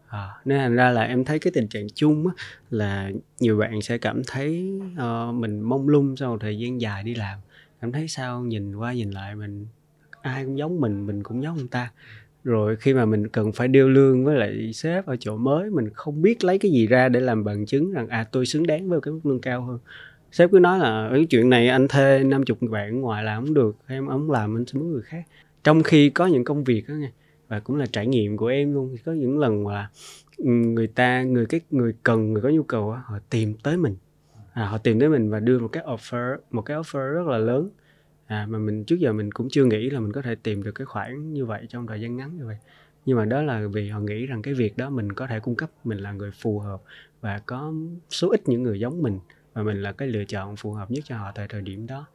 À, 0.07 0.29
nên 0.45 0.59
thành 0.59 0.75
ra 0.75 0.89
là 0.89 1.03
em 1.03 1.25
thấy 1.25 1.39
cái 1.39 1.51
tình 1.55 1.67
trạng 1.67 1.87
chung 1.95 2.27
á, 2.27 2.33
là 2.69 3.11
nhiều 3.39 3.57
bạn 3.57 3.81
sẽ 3.81 3.97
cảm 3.97 4.21
thấy 4.27 4.79
uh, 4.93 5.35
mình 5.35 5.61
mông 5.61 5.89
lung 5.89 6.15
sau 6.15 6.31
một 6.31 6.37
thời 6.41 6.59
gian 6.59 6.81
dài 6.81 7.03
đi 7.03 7.15
làm. 7.15 7.39
Cảm 7.81 7.91
thấy 7.91 8.07
sao? 8.07 8.41
Nhìn 8.41 8.75
qua 8.75 8.93
nhìn 8.93 9.11
lại 9.11 9.35
mình 9.35 9.67
ai 10.21 10.45
cũng 10.45 10.57
giống 10.57 10.81
mình 10.81 11.07
mình 11.07 11.23
cũng 11.23 11.43
giống 11.43 11.57
người 11.57 11.67
ta 11.71 11.91
rồi 12.47 12.75
khi 12.75 12.93
mà 12.93 13.05
mình 13.05 13.27
cần 13.27 13.51
phải 13.51 13.67
điêu 13.67 13.89
lương 13.89 14.25
với 14.25 14.35
lại 14.35 14.73
sếp 14.73 15.05
ở 15.05 15.15
chỗ 15.19 15.37
mới 15.37 15.69
mình 15.69 15.89
không 15.93 16.21
biết 16.21 16.43
lấy 16.43 16.59
cái 16.59 16.71
gì 16.71 16.87
ra 16.87 17.09
để 17.09 17.19
làm 17.19 17.43
bằng 17.43 17.65
chứng 17.65 17.91
rằng 17.91 18.07
à 18.07 18.25
tôi 18.31 18.45
xứng 18.45 18.67
đáng 18.67 18.89
với 18.89 19.01
cái 19.01 19.13
mức 19.13 19.19
lương 19.23 19.41
cao 19.41 19.61
hơn. 19.61 19.79
Sếp 20.31 20.51
cứ 20.51 20.59
nói 20.59 20.79
là 20.79 21.09
cái 21.13 21.25
chuyện 21.25 21.49
này 21.49 21.67
anh 21.67 21.87
thuê 21.87 22.23
50 22.23 22.69
bạn 22.71 23.01
ngoài 23.01 23.23
làm 23.23 23.45
không 23.45 23.53
được 23.53 23.75
em 23.87 24.07
không 24.07 24.31
làm 24.31 24.57
anh 24.57 24.65
sẽ 24.65 24.79
người 24.79 25.01
khác. 25.01 25.23
Trong 25.63 25.83
khi 25.83 26.09
có 26.09 26.25
những 26.25 26.43
công 26.43 26.63
việc 26.63 26.89
đó 26.89 26.93
nha 26.93 27.11
và 27.47 27.59
cũng 27.59 27.75
là 27.75 27.85
trải 27.91 28.07
nghiệm 28.07 28.37
của 28.37 28.47
em 28.47 28.73
luôn 28.73 28.95
có 29.05 29.11
những 29.11 29.39
lần 29.39 29.63
mà 29.63 29.89
ừ, 30.37 30.49
người 30.49 30.87
ta 30.87 31.23
người 31.23 31.45
cái 31.45 31.61
người 31.71 31.93
cần 32.03 32.33
người 32.33 32.41
có 32.41 32.49
nhu 32.49 32.63
cầu 32.63 32.91
họ 32.91 33.19
tìm 33.29 33.53
tới 33.63 33.77
mình. 33.77 33.95
À, 34.53 34.65
họ 34.65 34.77
tìm 34.77 34.99
tới 34.99 35.09
mình 35.09 35.29
và 35.29 35.39
đưa 35.39 35.59
một 35.59 35.67
cái 35.67 35.83
offer 35.83 36.37
một 36.51 36.61
cái 36.61 36.77
offer 36.77 37.11
rất 37.13 37.27
là 37.27 37.37
lớn 37.37 37.69
à, 38.27 38.45
mà 38.49 38.59
mình 38.59 38.83
trước 38.83 38.99
giờ 38.99 39.13
mình 39.13 39.31
cũng 39.31 39.49
chưa 39.49 39.65
nghĩ 39.65 39.89
là 39.89 39.99
mình 39.99 40.11
có 40.11 40.21
thể 40.21 40.35
tìm 40.35 40.63
được 40.63 40.71
cái 40.71 40.85
khoản 40.85 41.33
như 41.33 41.45
vậy 41.45 41.65
trong 41.69 41.87
thời 41.87 42.01
gian 42.01 42.17
ngắn 42.17 42.37
như 42.37 42.45
vậy. 42.45 42.57
Nhưng 43.05 43.17
mà 43.17 43.25
đó 43.25 43.41
là 43.41 43.67
vì 43.73 43.89
họ 43.89 43.99
nghĩ 43.99 44.25
rằng 44.25 44.41
cái 44.41 44.53
việc 44.53 44.77
đó 44.77 44.89
mình 44.89 45.13
có 45.13 45.27
thể 45.27 45.39
cung 45.39 45.55
cấp 45.55 45.69
mình 45.83 45.97
là 45.97 46.11
người 46.11 46.31
phù 46.31 46.59
hợp 46.59 46.81
và 47.21 47.39
có 47.45 47.73
số 48.09 48.29
ít 48.29 48.41
những 48.49 48.63
người 48.63 48.79
giống 48.79 49.01
mình 49.01 49.19
và 49.53 49.63
mình 49.63 49.81
là 49.81 49.91
cái 49.91 50.07
lựa 50.07 50.25
chọn 50.25 50.55
phù 50.55 50.71
hợp 50.71 50.91
nhất 50.91 51.03
cho 51.07 51.17
họ 51.17 51.31
tại 51.35 51.47
thời 51.49 51.61
điểm 51.61 51.87
đó. 51.87 52.05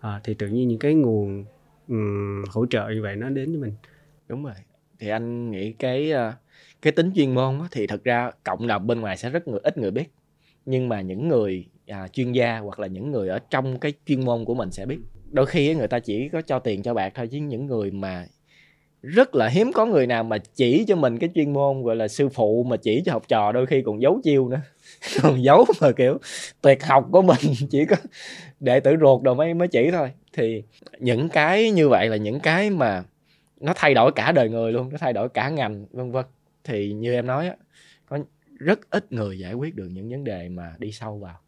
À, 0.00 0.20
thì 0.24 0.34
tự 0.34 0.48
nhiên 0.48 0.68
những 0.68 0.78
cái 0.78 0.94
nguồn 0.94 1.44
um, 1.88 2.44
hỗ 2.48 2.66
trợ 2.66 2.88
như 2.88 3.02
vậy 3.02 3.16
nó 3.16 3.30
đến 3.30 3.50
với 3.50 3.60
mình. 3.60 3.72
Đúng 4.28 4.44
rồi. 4.44 4.54
Thì 4.98 5.08
anh 5.08 5.50
nghĩ 5.50 5.72
cái 5.72 6.10
ờ, 6.10 6.32
cái 6.82 6.92
tính 6.92 7.12
chuyên 7.14 7.34
môn 7.34 7.60
thì 7.70 7.86
thật 7.86 8.04
ra 8.04 8.30
cộng 8.44 8.66
đồng 8.66 8.86
bên 8.86 9.00
ngoài 9.00 9.16
sẽ 9.16 9.30
rất 9.30 9.48
người 9.48 9.60
ít 9.62 9.78
người 9.78 9.90
biết. 9.90 10.12
Nhưng 10.66 10.88
mà 10.88 11.00
những 11.00 11.28
người 11.28 11.66
à, 11.86 12.08
chuyên 12.08 12.32
gia 12.32 12.58
hoặc 12.58 12.78
là 12.78 12.86
những 12.86 13.12
người 13.12 13.28
ở 13.28 13.38
trong 13.50 13.78
cái 13.78 13.92
chuyên 14.06 14.24
môn 14.24 14.44
của 14.44 14.54
mình 14.54 14.70
sẽ 14.70 14.86
biết 14.86 14.98
đôi 15.34 15.46
khi 15.46 15.74
người 15.74 15.88
ta 15.88 15.98
chỉ 15.98 16.28
có 16.28 16.42
cho 16.42 16.58
tiền 16.58 16.82
cho 16.82 16.94
bạc 16.94 17.12
thôi 17.14 17.28
chứ 17.30 17.38
những 17.38 17.66
người 17.66 17.90
mà 17.90 18.26
rất 19.02 19.34
là 19.34 19.48
hiếm 19.48 19.72
có 19.72 19.86
người 19.86 20.06
nào 20.06 20.24
mà 20.24 20.38
chỉ 20.38 20.84
cho 20.88 20.96
mình 20.96 21.18
cái 21.18 21.30
chuyên 21.34 21.52
môn 21.52 21.82
gọi 21.82 21.96
là 21.96 22.08
sư 22.08 22.28
phụ 22.28 22.64
mà 22.68 22.76
chỉ 22.76 23.02
cho 23.06 23.12
học 23.12 23.28
trò 23.28 23.52
đôi 23.52 23.66
khi 23.66 23.82
còn 23.82 24.02
giấu 24.02 24.20
chiêu 24.24 24.48
nữa. 24.48 24.60
Còn 25.22 25.44
giấu 25.44 25.64
mà 25.80 25.92
kiểu 25.92 26.18
tuyệt 26.60 26.84
học 26.84 27.08
của 27.12 27.22
mình 27.22 27.38
chỉ 27.70 27.84
có 27.84 27.96
đệ 28.60 28.80
tử 28.80 28.96
ruột 29.00 29.22
đồ 29.22 29.34
mới 29.34 29.54
mới 29.54 29.68
chỉ 29.68 29.90
thôi. 29.90 30.10
Thì 30.32 30.62
những 30.98 31.28
cái 31.28 31.70
như 31.70 31.88
vậy 31.88 32.08
là 32.08 32.16
những 32.16 32.40
cái 32.40 32.70
mà 32.70 33.04
nó 33.60 33.72
thay 33.76 33.94
đổi 33.94 34.12
cả 34.12 34.32
đời 34.32 34.48
người 34.48 34.72
luôn 34.72 34.88
nó 34.92 34.98
thay 34.98 35.12
đổi 35.12 35.28
cả 35.28 35.48
ngành 35.48 35.86
vân 35.90 36.12
vân. 36.12 36.24
Thì 36.64 36.92
như 36.92 37.14
em 37.14 37.26
nói 37.26 37.48
á 37.48 37.56
có 38.06 38.18
rất 38.58 38.90
ít 38.90 39.12
người 39.12 39.38
giải 39.38 39.54
quyết 39.54 39.74
được 39.74 39.88
những 39.92 40.10
vấn 40.10 40.24
đề 40.24 40.48
mà 40.48 40.74
đi 40.78 40.92
sâu 40.92 41.18
vào. 41.18 41.38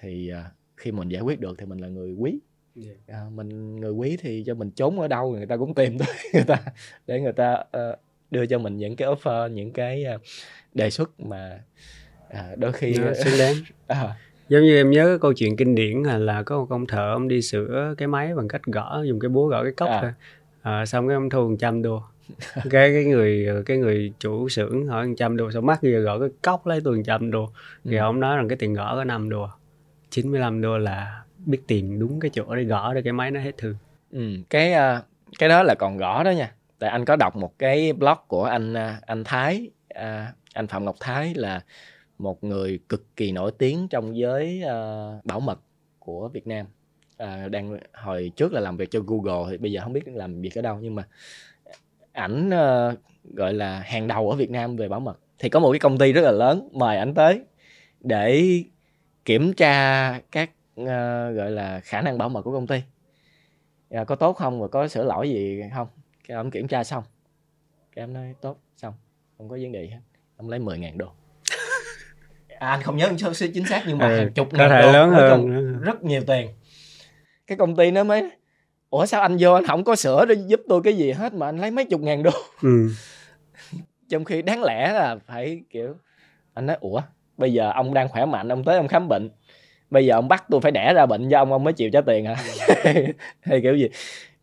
Thì 0.00 0.30
uh, 0.32 0.52
khi 0.76 0.92
mình 0.92 1.08
giải 1.08 1.22
quyết 1.22 1.40
được 1.40 1.58
thì 1.58 1.66
mình 1.66 1.78
là 1.78 1.88
người 1.88 2.12
quý 2.12 2.38
yeah. 2.76 2.96
à, 3.06 3.20
mình 3.34 3.80
người 3.80 3.92
quý 3.92 4.16
thì 4.20 4.44
cho 4.46 4.54
mình 4.54 4.70
trốn 4.70 5.00
ở 5.00 5.08
đâu 5.08 5.30
người 5.30 5.46
ta 5.46 5.56
cũng 5.56 5.74
tìm 5.74 5.98
tới 5.98 6.08
người 6.34 6.44
ta 6.44 6.58
để 7.06 7.20
người 7.20 7.32
ta 7.32 7.52
uh, 7.52 7.98
đưa 8.30 8.46
cho 8.46 8.58
mình 8.58 8.76
những 8.76 8.96
cái 8.96 9.08
offer 9.08 9.48
những 9.48 9.72
cái 9.72 10.04
uh, 10.14 10.20
đề 10.74 10.90
xuất 10.90 11.20
mà 11.20 11.60
uh, 12.30 12.58
đôi 12.58 12.72
khi 12.72 12.94
xứng 12.94 13.38
đáng 13.38 13.54
à. 13.86 14.16
giống 14.48 14.62
như 14.62 14.76
em 14.76 14.90
nhớ 14.90 15.06
cái 15.06 15.18
câu 15.18 15.32
chuyện 15.32 15.56
kinh 15.56 15.74
điển 15.74 16.02
là, 16.02 16.18
là 16.18 16.42
có 16.42 16.58
một 16.58 16.66
ông 16.70 16.86
thợ 16.86 17.12
ông 17.12 17.28
đi 17.28 17.42
sửa 17.42 17.94
cái 17.98 18.08
máy 18.08 18.34
bằng 18.34 18.48
cách 18.48 18.62
gõ 18.64 19.02
dùng 19.02 19.20
cái 19.20 19.28
búa 19.28 19.46
gõ 19.46 19.62
cái 19.62 19.72
cốc 19.72 19.88
à. 19.88 19.98
thôi 20.02 20.12
à, 20.62 20.86
xong 20.86 21.08
cái 21.08 21.14
ông 21.14 21.30
thu 21.30 21.48
một 21.48 21.56
trăm 21.58 21.82
đô 21.82 22.02
cái 22.70 22.92
cái 22.92 23.04
người 23.04 23.48
cái 23.66 23.76
người 23.76 24.12
chủ 24.18 24.48
xưởng 24.48 24.86
hỏi 24.86 25.06
một 25.06 25.14
trăm 25.18 25.36
đô 25.36 25.50
xong 25.50 25.66
mắc 25.66 25.82
giờ 25.82 26.00
gõ 26.00 26.18
cái 26.18 26.28
cốc 26.42 26.66
lấy 26.66 26.80
tôi 26.84 26.96
một 26.96 27.02
trăm 27.06 27.30
đô 27.30 27.50
thì 27.84 27.96
ừ. 27.96 28.00
ông 28.00 28.20
nói 28.20 28.36
rằng 28.36 28.48
cái 28.48 28.56
tiền 28.56 28.74
gõ 28.74 28.96
có 28.96 29.04
5 29.04 29.30
đô 29.30 29.48
95 30.10 30.60
đô 30.60 30.78
là 30.78 31.22
biết 31.46 31.60
tìm 31.66 31.98
đúng 31.98 32.20
cái 32.20 32.30
chỗ 32.34 32.56
để 32.56 32.64
gõ 32.64 32.94
để 32.94 33.02
cái 33.02 33.12
máy 33.12 33.30
nó 33.30 33.40
hết 33.40 33.52
thư 33.58 33.74
ừ, 34.10 34.36
cái 34.50 34.72
à, 34.72 35.02
cái 35.38 35.48
đó 35.48 35.62
là 35.62 35.74
còn 35.78 35.96
gõ 35.96 36.22
đó 36.24 36.30
nha. 36.30 36.54
Tại 36.78 36.90
anh 36.90 37.04
có 37.04 37.16
đọc 37.16 37.36
một 37.36 37.58
cái 37.58 37.92
blog 37.92 38.18
của 38.28 38.44
anh 38.44 38.74
à, 38.74 39.00
anh 39.06 39.24
Thái 39.24 39.70
à, 39.88 40.32
anh 40.54 40.66
Phạm 40.66 40.84
Ngọc 40.84 40.96
Thái 41.00 41.34
là 41.34 41.60
một 42.18 42.44
người 42.44 42.78
cực 42.88 43.16
kỳ 43.16 43.32
nổi 43.32 43.52
tiếng 43.58 43.88
trong 43.88 44.16
giới 44.16 44.62
uh, 44.64 45.24
bảo 45.24 45.40
mật 45.40 45.60
của 45.98 46.28
Việt 46.28 46.46
Nam. 46.46 46.66
À, 47.16 47.48
đang 47.48 47.78
hồi 47.92 48.32
trước 48.36 48.52
là 48.52 48.60
làm 48.60 48.76
việc 48.76 48.90
cho 48.90 49.00
Google 49.00 49.50
thì 49.50 49.58
bây 49.58 49.72
giờ 49.72 49.80
không 49.84 49.92
biết 49.92 50.08
làm 50.08 50.40
việc 50.40 50.54
ở 50.54 50.62
đâu 50.62 50.78
nhưng 50.80 50.94
mà 50.94 51.02
ảnh 52.12 52.48
uh, 52.48 52.98
gọi 53.34 53.54
là 53.54 53.78
hàng 53.78 54.08
đầu 54.08 54.30
ở 54.30 54.36
Việt 54.36 54.50
Nam 54.50 54.76
về 54.76 54.88
bảo 54.88 55.00
mật. 55.00 55.18
Thì 55.38 55.48
có 55.48 55.60
một 55.60 55.72
cái 55.72 55.78
công 55.78 55.98
ty 55.98 56.12
rất 56.12 56.22
là 56.22 56.30
lớn 56.30 56.68
mời 56.72 56.96
ảnh 56.96 57.14
tới 57.14 57.40
để 58.00 58.44
kiểm 59.24 59.52
tra 59.52 60.12
các 60.30 60.50
uh, 60.80 60.86
gọi 61.36 61.50
là 61.50 61.80
khả 61.80 62.02
năng 62.02 62.18
bảo 62.18 62.28
mật 62.28 62.42
của 62.42 62.52
công 62.52 62.66
ty. 62.66 62.82
À, 63.90 64.04
có 64.04 64.14
tốt 64.14 64.32
không 64.32 64.60
và 64.60 64.68
có 64.68 64.88
sửa 64.88 65.04
lỗi 65.04 65.30
gì 65.30 65.62
không? 65.74 65.88
Cái 66.28 66.36
ông 66.36 66.50
kiểm 66.50 66.68
tra 66.68 66.84
xong. 66.84 67.04
Cái 67.94 68.02
em 68.02 68.14
nói 68.14 68.34
tốt 68.40 68.58
xong. 68.76 68.94
Không 69.38 69.48
có 69.48 69.58
vấn 69.62 69.72
đề 69.72 69.86
hết. 69.86 70.00
Ông 70.36 70.48
lấy 70.48 70.58
10 70.58 70.78
ngàn 70.78 70.98
đô. 70.98 71.06
À, 72.58 72.68
anh 72.68 72.82
không 72.82 72.96
nhớ 72.96 73.12
số 73.18 73.46
chính 73.54 73.66
xác 73.66 73.84
nhưng 73.86 73.98
mà 73.98 74.08
ừ, 74.08 74.16
hàng 74.16 74.32
chục 74.32 74.52
ngàn 74.52 74.70
đô 74.70 74.92
lớn 74.92 75.10
hơn. 75.10 75.80
rất 75.80 76.04
nhiều 76.04 76.22
tiền. 76.26 76.48
Cái 77.46 77.58
công 77.58 77.76
ty 77.76 77.90
nó 77.90 78.04
mới 78.04 78.30
ủa 78.90 79.06
sao 79.06 79.20
anh 79.20 79.36
vô 79.40 79.52
anh 79.52 79.66
không 79.66 79.84
có 79.84 79.96
sửa 79.96 80.24
để 80.24 80.34
giúp 80.46 80.60
tôi 80.68 80.80
cái 80.84 80.94
gì 80.94 81.12
hết 81.12 81.34
mà 81.34 81.46
anh 81.46 81.58
lấy 81.58 81.70
mấy 81.70 81.84
chục 81.84 82.00
ngàn 82.00 82.22
đô? 82.22 82.30
Ừ. 82.62 82.88
trong 84.08 84.24
khi 84.24 84.42
đáng 84.42 84.62
lẽ 84.62 84.92
là 84.92 85.16
phải 85.26 85.62
kiểu 85.70 85.94
anh 86.54 86.66
nói 86.66 86.76
ủa 86.80 87.02
bây 87.36 87.52
giờ 87.52 87.72
ông 87.74 87.94
đang 87.94 88.08
khỏe 88.08 88.24
mạnh 88.24 88.48
ông 88.48 88.64
tới 88.64 88.76
ông 88.76 88.88
khám 88.88 89.08
bệnh 89.08 89.30
bây 89.92 90.06
giờ 90.06 90.14
ông 90.14 90.28
bắt 90.28 90.44
tôi 90.50 90.60
phải 90.60 90.72
đẻ 90.72 90.94
ra 90.94 91.06
bệnh 91.06 91.30
cho 91.30 91.38
ông 91.38 91.52
ông 91.52 91.64
mới 91.64 91.72
chịu 91.72 91.90
trả 91.90 92.00
tiền 92.00 92.24
hả? 92.24 92.36
Hay 93.40 93.60
kiểu 93.60 93.76
gì? 93.76 93.88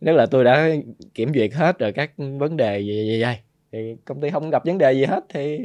Nếu 0.00 0.14
là 0.14 0.26
tôi 0.26 0.44
đã 0.44 0.68
kiểm 1.14 1.34
duyệt 1.34 1.52
hết 1.54 1.78
rồi 1.78 1.92
các 1.92 2.10
vấn 2.16 2.56
đề 2.56 2.80
gì 2.80 3.22
vậy, 3.22 3.22
vậy 3.22 3.36
thì 3.72 3.96
công 4.04 4.20
ty 4.20 4.30
không 4.30 4.50
gặp 4.50 4.64
vấn 4.64 4.78
đề 4.78 4.92
gì 4.92 5.04
hết 5.04 5.24
thì 5.28 5.58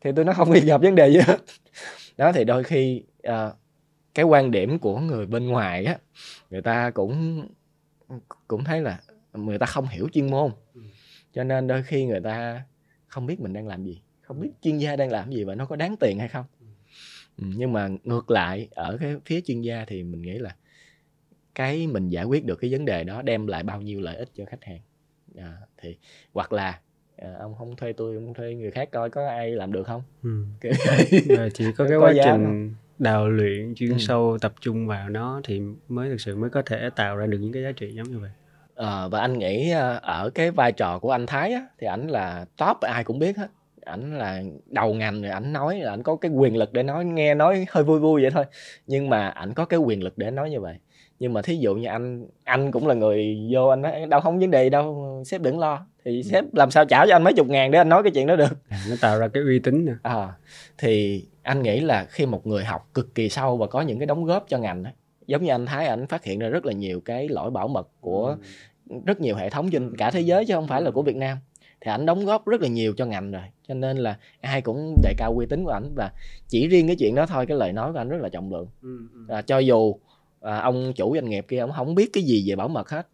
thì 0.00 0.10
tôi 0.16 0.24
nó 0.24 0.32
không 0.32 0.50
gặp 0.66 0.82
vấn 0.82 0.94
đề 0.94 1.08
gì 1.08 1.18
hết. 1.26 1.36
Đó 2.16 2.32
thì 2.32 2.44
đôi 2.44 2.64
khi 2.64 3.02
uh, 3.28 3.32
cái 4.14 4.24
quan 4.24 4.50
điểm 4.50 4.78
của 4.78 5.00
người 5.00 5.26
bên 5.26 5.46
ngoài 5.46 5.84
á 5.84 5.98
người 6.50 6.62
ta 6.62 6.90
cũng 6.90 7.46
cũng 8.48 8.64
thấy 8.64 8.80
là 8.80 9.00
người 9.32 9.58
ta 9.58 9.66
không 9.66 9.86
hiểu 9.86 10.08
chuyên 10.12 10.30
môn. 10.30 10.50
Cho 11.32 11.44
nên 11.44 11.66
đôi 11.66 11.82
khi 11.82 12.04
người 12.04 12.20
ta 12.20 12.62
không 13.06 13.26
biết 13.26 13.40
mình 13.40 13.52
đang 13.52 13.66
làm 13.66 13.84
gì 13.84 14.02
không 14.28 14.40
biết 14.40 14.50
chuyên 14.62 14.78
gia 14.78 14.96
đang 14.96 15.10
làm 15.10 15.30
gì 15.30 15.44
và 15.44 15.54
nó 15.54 15.66
có 15.66 15.76
đáng 15.76 15.96
tiền 15.96 16.18
hay 16.18 16.28
không 16.28 16.44
nhưng 17.38 17.72
mà 17.72 17.88
ngược 18.04 18.30
lại 18.30 18.68
ở 18.70 18.96
cái 19.00 19.16
phía 19.26 19.40
chuyên 19.40 19.60
gia 19.60 19.84
thì 19.84 20.02
mình 20.02 20.22
nghĩ 20.22 20.38
là 20.38 20.56
cái 21.54 21.86
mình 21.86 22.08
giải 22.08 22.24
quyết 22.24 22.44
được 22.44 22.56
cái 22.60 22.70
vấn 22.70 22.84
đề 22.84 23.04
đó 23.04 23.22
đem 23.22 23.46
lại 23.46 23.62
bao 23.62 23.80
nhiêu 23.80 24.00
lợi 24.00 24.16
ích 24.16 24.28
cho 24.34 24.44
khách 24.44 24.64
hàng. 24.64 24.80
À, 25.36 25.56
thì 25.76 25.96
hoặc 26.32 26.52
là 26.52 26.80
à, 27.16 27.34
ông 27.40 27.54
không 27.58 27.76
thuê 27.76 27.92
tôi 27.92 28.14
ông 28.14 28.34
thuê 28.34 28.54
người 28.54 28.70
khác 28.70 28.88
coi 28.92 29.10
có 29.10 29.28
ai 29.28 29.50
làm 29.50 29.72
được 29.72 29.86
không? 29.86 30.02
Ừ. 30.22 30.44
chỉ 31.54 31.72
có 31.72 31.84
cái 31.88 31.98
quá 31.98 32.12
trình 32.24 32.74
đào 32.98 33.28
luyện 33.28 33.74
chuyên 33.74 33.90
ừ. 33.90 33.98
sâu 33.98 34.38
tập 34.40 34.54
trung 34.60 34.86
vào 34.86 35.08
nó 35.08 35.40
thì 35.44 35.62
mới 35.88 36.08
thực 36.08 36.20
sự 36.20 36.36
mới 36.36 36.50
có 36.50 36.62
thể 36.66 36.90
tạo 36.96 37.16
ra 37.16 37.26
được 37.26 37.38
những 37.38 37.52
cái 37.52 37.62
giá 37.62 37.72
trị 37.72 37.92
giống 37.92 38.10
như 38.10 38.18
vậy. 38.18 38.30
À, 38.74 39.08
và 39.08 39.20
anh 39.20 39.38
nghĩ 39.38 39.70
ờ, 39.70 39.98
ở 40.02 40.30
cái 40.30 40.50
vai 40.50 40.72
trò 40.72 40.98
của 40.98 41.10
anh 41.10 41.26
Thái 41.26 41.52
á, 41.52 41.66
thì 41.78 41.86
ảnh 41.86 42.08
là 42.08 42.46
top 42.56 42.80
ai 42.80 43.04
cũng 43.04 43.18
biết 43.18 43.36
hết 43.36 43.48
ảnh 43.88 44.18
là 44.18 44.42
đầu 44.66 44.94
ngành 44.94 45.22
rồi 45.22 45.30
ảnh 45.30 45.52
nói 45.52 45.78
là 45.78 45.92
ảnh 45.92 46.02
có 46.02 46.16
cái 46.16 46.30
quyền 46.30 46.56
lực 46.56 46.72
để 46.72 46.82
nói 46.82 47.04
nghe 47.04 47.34
nói 47.34 47.66
hơi 47.70 47.84
vui 47.84 47.98
vui 48.00 48.22
vậy 48.22 48.30
thôi. 48.30 48.44
Nhưng 48.86 49.10
mà 49.10 49.28
ảnh 49.28 49.54
có 49.54 49.64
cái 49.64 49.80
quyền 49.80 50.02
lực 50.02 50.18
để 50.18 50.30
nói 50.30 50.50
như 50.50 50.60
vậy. 50.60 50.76
Nhưng 51.18 51.32
mà 51.32 51.42
thí 51.42 51.56
dụ 51.56 51.74
như 51.74 51.88
anh 51.88 52.26
anh 52.44 52.72
cũng 52.72 52.86
là 52.86 52.94
người 52.94 53.48
vô 53.50 53.68
anh 53.68 53.82
nói 53.82 54.06
đâu 54.06 54.20
không 54.20 54.38
vấn 54.38 54.50
đề 54.50 54.70
đâu 54.70 55.22
sếp 55.26 55.40
đừng 55.40 55.58
lo. 55.58 55.86
Thì 56.04 56.16
ừ. 56.16 56.22
sếp 56.22 56.44
làm 56.54 56.70
sao 56.70 56.84
trả 56.84 57.06
cho 57.06 57.14
anh 57.14 57.24
mấy 57.24 57.32
chục 57.32 57.48
ngàn 57.48 57.70
để 57.70 57.78
anh 57.78 57.88
nói 57.88 58.02
cái 58.02 58.12
chuyện 58.12 58.26
đó 58.26 58.36
được? 58.36 58.58
À, 58.68 58.78
nó 58.90 58.96
tạo 59.00 59.18
ra 59.18 59.28
cái 59.28 59.42
uy 59.42 59.58
tín 59.58 59.84
nè. 59.84 59.92
À, 60.02 60.28
thì 60.78 61.24
anh 61.42 61.62
nghĩ 61.62 61.80
là 61.80 62.04
khi 62.04 62.26
một 62.26 62.46
người 62.46 62.64
học 62.64 62.88
cực 62.94 63.14
kỳ 63.14 63.28
sâu 63.28 63.56
và 63.56 63.66
có 63.66 63.80
những 63.80 63.98
cái 63.98 64.06
đóng 64.06 64.24
góp 64.24 64.44
cho 64.48 64.58
ngành 64.58 64.82
đó, 64.82 64.90
giống 65.26 65.44
như 65.44 65.50
anh 65.50 65.66
Thái 65.66 65.86
ảnh 65.86 66.06
phát 66.06 66.24
hiện 66.24 66.38
ra 66.38 66.48
rất 66.48 66.66
là 66.66 66.72
nhiều 66.72 67.00
cái 67.00 67.28
lỗi 67.28 67.50
bảo 67.50 67.68
mật 67.68 67.88
của 68.00 68.36
ừ. 68.90 68.96
rất 69.06 69.20
nhiều 69.20 69.36
hệ 69.36 69.50
thống 69.50 69.70
trên 69.70 69.96
cả 69.96 70.10
thế 70.10 70.20
giới 70.20 70.44
chứ 70.44 70.54
không 70.54 70.66
phải 70.66 70.82
là 70.82 70.90
của 70.90 71.02
Việt 71.02 71.16
Nam 71.16 71.38
thì 71.88 71.92
ảnh 71.92 72.06
đóng 72.06 72.24
góp 72.26 72.46
rất 72.48 72.60
là 72.62 72.68
nhiều 72.68 72.94
cho 72.96 73.06
ngành 73.06 73.30
rồi. 73.30 73.42
Cho 73.68 73.74
nên 73.74 73.96
là 73.96 74.18
ai 74.40 74.62
cũng 74.62 74.96
đề 75.02 75.14
cao 75.18 75.34
uy 75.38 75.46
tín 75.46 75.64
của 75.64 75.70
ảnh 75.70 75.90
và 75.94 76.12
chỉ 76.48 76.68
riêng 76.68 76.86
cái 76.86 76.96
chuyện 76.96 77.14
đó 77.14 77.26
thôi 77.26 77.46
cái 77.46 77.56
lời 77.56 77.72
nói 77.72 77.92
của 77.92 77.98
ảnh 77.98 78.08
rất 78.08 78.20
là 78.20 78.28
trọng 78.28 78.52
lượng. 78.52 78.66
À, 79.28 79.42
cho 79.42 79.58
dù 79.58 79.94
à, 80.40 80.56
ông 80.58 80.92
chủ 80.96 81.14
doanh 81.14 81.28
nghiệp 81.30 81.44
kia 81.48 81.58
ông 81.58 81.72
không 81.72 81.94
biết 81.94 82.10
cái 82.12 82.22
gì 82.24 82.44
về 82.50 82.56
bảo 82.56 82.68
mật 82.68 82.90
hết 82.90 83.08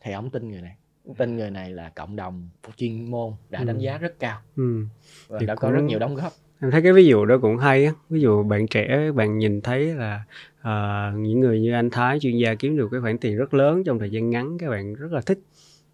thì 0.00 0.12
ông 0.12 0.30
tin 0.30 0.50
người 0.50 0.60
này. 0.60 0.76
Tin 1.18 1.36
người 1.36 1.50
này 1.50 1.70
là 1.70 1.88
cộng 1.94 2.16
đồng 2.16 2.48
chuyên 2.76 3.10
môn 3.10 3.32
đã 3.50 3.64
đánh 3.64 3.76
Ừ. 3.78 3.82
giá 3.82 3.98
rất 3.98 4.18
cao. 4.18 4.40
Ừ. 4.56 4.80
và 5.28 5.38
Thì 5.40 5.46
đã 5.46 5.54
có 5.54 5.60
cũng- 5.68 5.72
rất 5.72 5.82
nhiều 5.82 5.98
đóng 5.98 6.14
góp. 6.14 6.32
em 6.62 6.70
thấy 6.70 6.82
cái 6.82 6.92
ví 6.92 7.06
dụ 7.06 7.24
đó 7.24 7.38
cũng 7.42 7.58
hay 7.58 7.84
á. 7.86 7.92
Ví 8.10 8.20
dụ 8.20 8.42
bạn 8.42 8.66
trẻ 8.68 9.10
bạn 9.14 9.38
nhìn 9.38 9.60
thấy 9.60 9.86
là 9.86 10.22
ờ, 10.62 11.10
những 11.16 11.40
người 11.40 11.60
như 11.60 11.72
anh 11.72 11.90
Thái 11.90 12.18
chuyên 12.20 12.36
gia 12.36 12.54
kiếm 12.54 12.76
được 12.76 12.88
cái 12.92 13.00
khoản 13.00 13.18
tiền 13.18 13.36
rất 13.36 13.54
lớn 13.54 13.84
trong 13.84 13.98
thời 13.98 14.10
gian 14.10 14.30
ngắn 14.30 14.58
các 14.58 14.70
bạn 14.70 14.94
rất 14.94 15.12
là 15.12 15.20
thích 15.20 15.38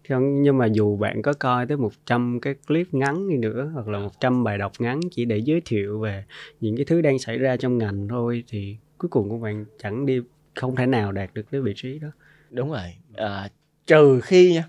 nhưng 0.09 0.57
mà 0.57 0.65
dù 0.65 0.97
bạn 0.97 1.21
có 1.21 1.33
coi 1.33 1.65
tới 1.65 1.77
100 1.77 2.39
cái 2.41 2.55
clip 2.67 2.93
ngắn 2.93 3.29
đi 3.29 3.37
nữa 3.37 3.71
hoặc 3.73 3.87
là 3.87 3.99
100 3.99 4.43
bài 4.43 4.57
đọc 4.57 4.71
ngắn 4.79 4.99
chỉ 5.11 5.25
để 5.25 5.37
giới 5.37 5.61
thiệu 5.65 5.99
về 5.99 6.23
những 6.59 6.75
cái 6.75 6.85
thứ 6.85 7.01
đang 7.01 7.19
xảy 7.19 7.37
ra 7.37 7.57
trong 7.57 7.77
ngành 7.77 8.07
thôi 8.07 8.43
thì 8.47 8.77
cuối 8.97 9.09
cùng 9.09 9.29
của 9.29 9.37
bạn 9.37 9.65
chẳng 9.79 10.05
đi 10.05 10.21
không 10.55 10.75
thể 10.75 10.85
nào 10.85 11.11
đạt 11.11 11.33
được 11.33 11.45
cái 11.51 11.61
vị 11.61 11.73
trí 11.75 11.99
đó. 11.99 12.07
Đúng 12.49 12.71
rồi. 12.71 12.95
À, 13.15 13.49
trừ 13.87 14.19
khi 14.21 14.53
nha 14.53 14.63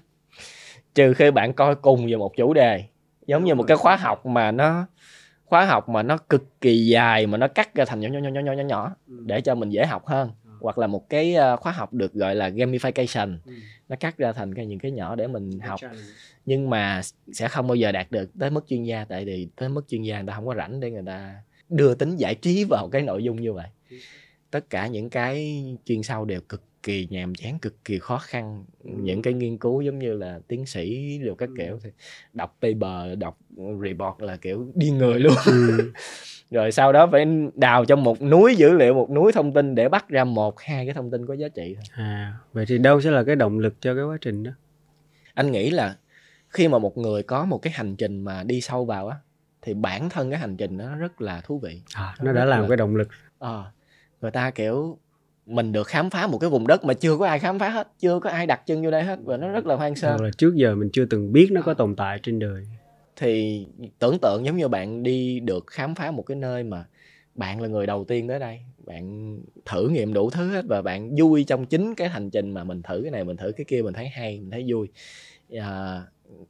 trừ 0.94 1.14
khi 1.14 1.30
bạn 1.30 1.52
coi 1.52 1.74
cùng 1.74 2.06
về 2.06 2.16
một 2.16 2.36
chủ 2.36 2.54
đề 2.54 2.84
giống 3.26 3.44
như 3.44 3.54
một 3.54 3.64
cái 3.68 3.76
khóa 3.76 3.96
học 3.96 4.26
mà 4.26 4.52
nó 4.52 4.86
khóa 5.44 5.64
học 5.64 5.88
mà 5.88 6.02
nó 6.02 6.16
cực 6.16 6.60
kỳ 6.60 6.86
dài 6.86 7.26
mà 7.26 7.38
nó 7.38 7.48
cắt 7.48 7.74
ra 7.74 7.84
thành 7.84 8.00
nhỏ 8.00 8.08
nhỏ 8.08 8.18
nhỏ 8.18 8.30
nhỏ 8.30 8.40
nhỏ 8.40 8.52
nhỏ 8.52 8.62
nhỏ 8.62 8.96
để 9.06 9.40
cho 9.40 9.54
mình 9.54 9.70
dễ 9.70 9.86
học 9.86 10.06
hơn 10.06 10.30
hoặc 10.64 10.78
là 10.78 10.86
một 10.86 11.08
cái 11.08 11.34
à, 11.34 11.56
khóa 11.56 11.72
học 11.72 11.92
được 11.92 12.12
gọi 12.12 12.34
là 12.34 12.48
gamification. 12.48 13.38
Nó 13.88 13.96
cắt 13.96 14.18
ra 14.18 14.32
thành 14.32 14.54
cái 14.54 14.66
những 14.66 14.78
cái 14.78 14.90
nhỏ 14.90 15.14
để 15.16 15.26
mình 15.26 15.60
học. 15.60 15.80
Nhưng 16.46 16.70
mà 16.70 17.00
sẽ 17.32 17.48
không 17.48 17.66
bao 17.66 17.74
giờ 17.74 17.92
đạt 17.92 18.10
được 18.10 18.30
tới 18.38 18.50
mức 18.50 18.64
chuyên 18.68 18.84
gia 18.84 19.04
tại 19.04 19.24
vì 19.24 19.48
tới 19.56 19.68
mức 19.68 19.88
chuyên 19.88 20.02
gia 20.02 20.18
người 20.18 20.26
ta 20.26 20.34
không 20.34 20.46
có 20.46 20.54
rảnh 20.54 20.80
để 20.80 20.90
người 20.90 21.02
ta 21.06 21.34
đưa 21.68 21.94
tính 21.94 22.16
giải 22.16 22.34
trí 22.34 22.64
vào 22.64 22.88
cái 22.92 23.02
nội 23.02 23.24
dung 23.24 23.42
như 23.42 23.52
vậy. 23.52 23.68
Tất 24.50 24.70
cả 24.70 24.86
những 24.86 25.10
cái 25.10 25.62
chuyên 25.84 26.02
sâu 26.02 26.24
đều 26.24 26.40
cực 26.40 26.62
kỳ 26.84 27.06
nhàm 27.10 27.34
chán 27.34 27.58
cực 27.58 27.84
kỳ 27.84 27.98
khó 27.98 28.18
khăn. 28.18 28.64
Những 28.84 29.22
cái 29.22 29.34
nghiên 29.34 29.58
cứu 29.58 29.80
giống 29.80 29.98
như 29.98 30.12
là 30.12 30.40
tiến 30.48 30.66
sĩ 30.66 31.18
đều 31.24 31.34
các 31.34 31.48
kiểu 31.58 31.78
thì 31.82 31.90
đọc 32.32 32.56
paper 32.62 33.18
đọc 33.18 33.38
report 33.82 34.20
là 34.20 34.36
kiểu 34.36 34.66
điên 34.74 34.98
người 34.98 35.20
luôn. 35.20 35.34
Rồi 36.50 36.72
sau 36.72 36.92
đó 36.92 37.06
phải 37.12 37.26
đào 37.54 37.84
trong 37.84 38.04
một 38.04 38.22
núi 38.22 38.56
dữ 38.56 38.72
liệu 38.72 38.94
một 38.94 39.10
núi 39.10 39.32
thông 39.32 39.52
tin 39.52 39.74
để 39.74 39.88
bắt 39.88 40.08
ra 40.08 40.24
một 40.24 40.60
hai 40.60 40.86
cái 40.86 40.94
thông 40.94 41.10
tin 41.10 41.26
có 41.26 41.34
giá 41.34 41.48
trị 41.48 41.74
thôi. 41.74 41.84
À 41.92 42.34
vậy 42.52 42.64
thì 42.68 42.78
đâu 42.78 43.00
sẽ 43.00 43.10
là 43.10 43.24
cái 43.24 43.36
động 43.36 43.58
lực 43.58 43.74
cho 43.80 43.94
cái 43.94 44.04
quá 44.04 44.16
trình 44.20 44.42
đó? 44.42 44.50
Anh 45.34 45.52
nghĩ 45.52 45.70
là 45.70 45.96
khi 46.48 46.68
mà 46.68 46.78
một 46.78 46.98
người 46.98 47.22
có 47.22 47.44
một 47.44 47.58
cái 47.58 47.72
hành 47.72 47.96
trình 47.96 48.24
mà 48.24 48.42
đi 48.44 48.60
sâu 48.60 48.84
vào 48.84 49.08
á 49.08 49.16
thì 49.62 49.74
bản 49.74 50.10
thân 50.10 50.30
cái 50.30 50.38
hành 50.38 50.56
trình 50.56 50.76
nó 50.76 50.96
rất 50.96 51.20
là 51.20 51.40
thú 51.40 51.58
vị. 51.58 51.80
À, 51.94 52.14
Nó 52.18 52.24
nó 52.24 52.32
đã 52.32 52.44
làm 52.44 52.62
là- 52.62 52.68
cái 52.68 52.76
động 52.76 52.96
lực. 52.96 53.08
Ờ, 53.38 53.64
người 54.20 54.30
ta 54.30 54.50
kiểu 54.50 54.98
mình 55.46 55.72
được 55.72 55.86
khám 55.86 56.10
phá 56.10 56.26
một 56.26 56.38
cái 56.38 56.50
vùng 56.50 56.66
đất 56.66 56.84
mà 56.84 56.94
chưa 56.94 57.16
có 57.16 57.26
ai 57.26 57.38
khám 57.38 57.58
phá 57.58 57.68
hết 57.68 57.88
chưa 57.98 58.20
có 58.20 58.30
ai 58.30 58.46
đặt 58.46 58.66
chân 58.66 58.84
vô 58.84 58.90
đây 58.90 59.02
hết 59.02 59.18
và 59.24 59.36
nó 59.36 59.48
rất 59.48 59.66
là 59.66 59.76
hoang 59.76 59.94
sơ. 59.94 60.16
Là 60.20 60.30
trước 60.36 60.54
giờ 60.54 60.74
mình 60.74 60.90
chưa 60.92 61.04
từng 61.04 61.32
biết 61.32 61.48
nó 61.52 61.62
có 61.62 61.74
tồn 61.74 61.96
tại 61.96 62.18
trên 62.22 62.38
đời. 62.38 62.64
Thì 63.16 63.66
tưởng 63.98 64.18
tượng 64.22 64.46
giống 64.46 64.56
như 64.56 64.68
bạn 64.68 65.02
đi 65.02 65.40
được 65.40 65.64
khám 65.66 65.94
phá 65.94 66.10
một 66.10 66.22
cái 66.22 66.36
nơi 66.36 66.62
mà 66.62 66.84
bạn 67.34 67.60
là 67.60 67.68
người 67.68 67.86
đầu 67.86 68.04
tiên 68.04 68.28
tới 68.28 68.38
đây 68.38 68.60
bạn 68.86 69.36
thử 69.64 69.88
nghiệm 69.88 70.12
đủ 70.12 70.30
thứ 70.30 70.50
hết 70.50 70.64
và 70.68 70.82
bạn 70.82 71.16
vui 71.16 71.44
trong 71.44 71.66
chính 71.66 71.94
cái 71.94 72.08
hành 72.08 72.30
trình 72.30 72.50
mà 72.50 72.64
mình 72.64 72.82
thử 72.82 73.00
cái 73.02 73.10
này 73.10 73.24
mình 73.24 73.36
thử 73.36 73.52
cái 73.52 73.64
kia 73.64 73.82
mình 73.82 73.94
thấy 73.94 74.08
hay 74.08 74.40
mình 74.40 74.50
thấy 74.50 74.64
vui. 74.68 74.88
À, 75.60 76.02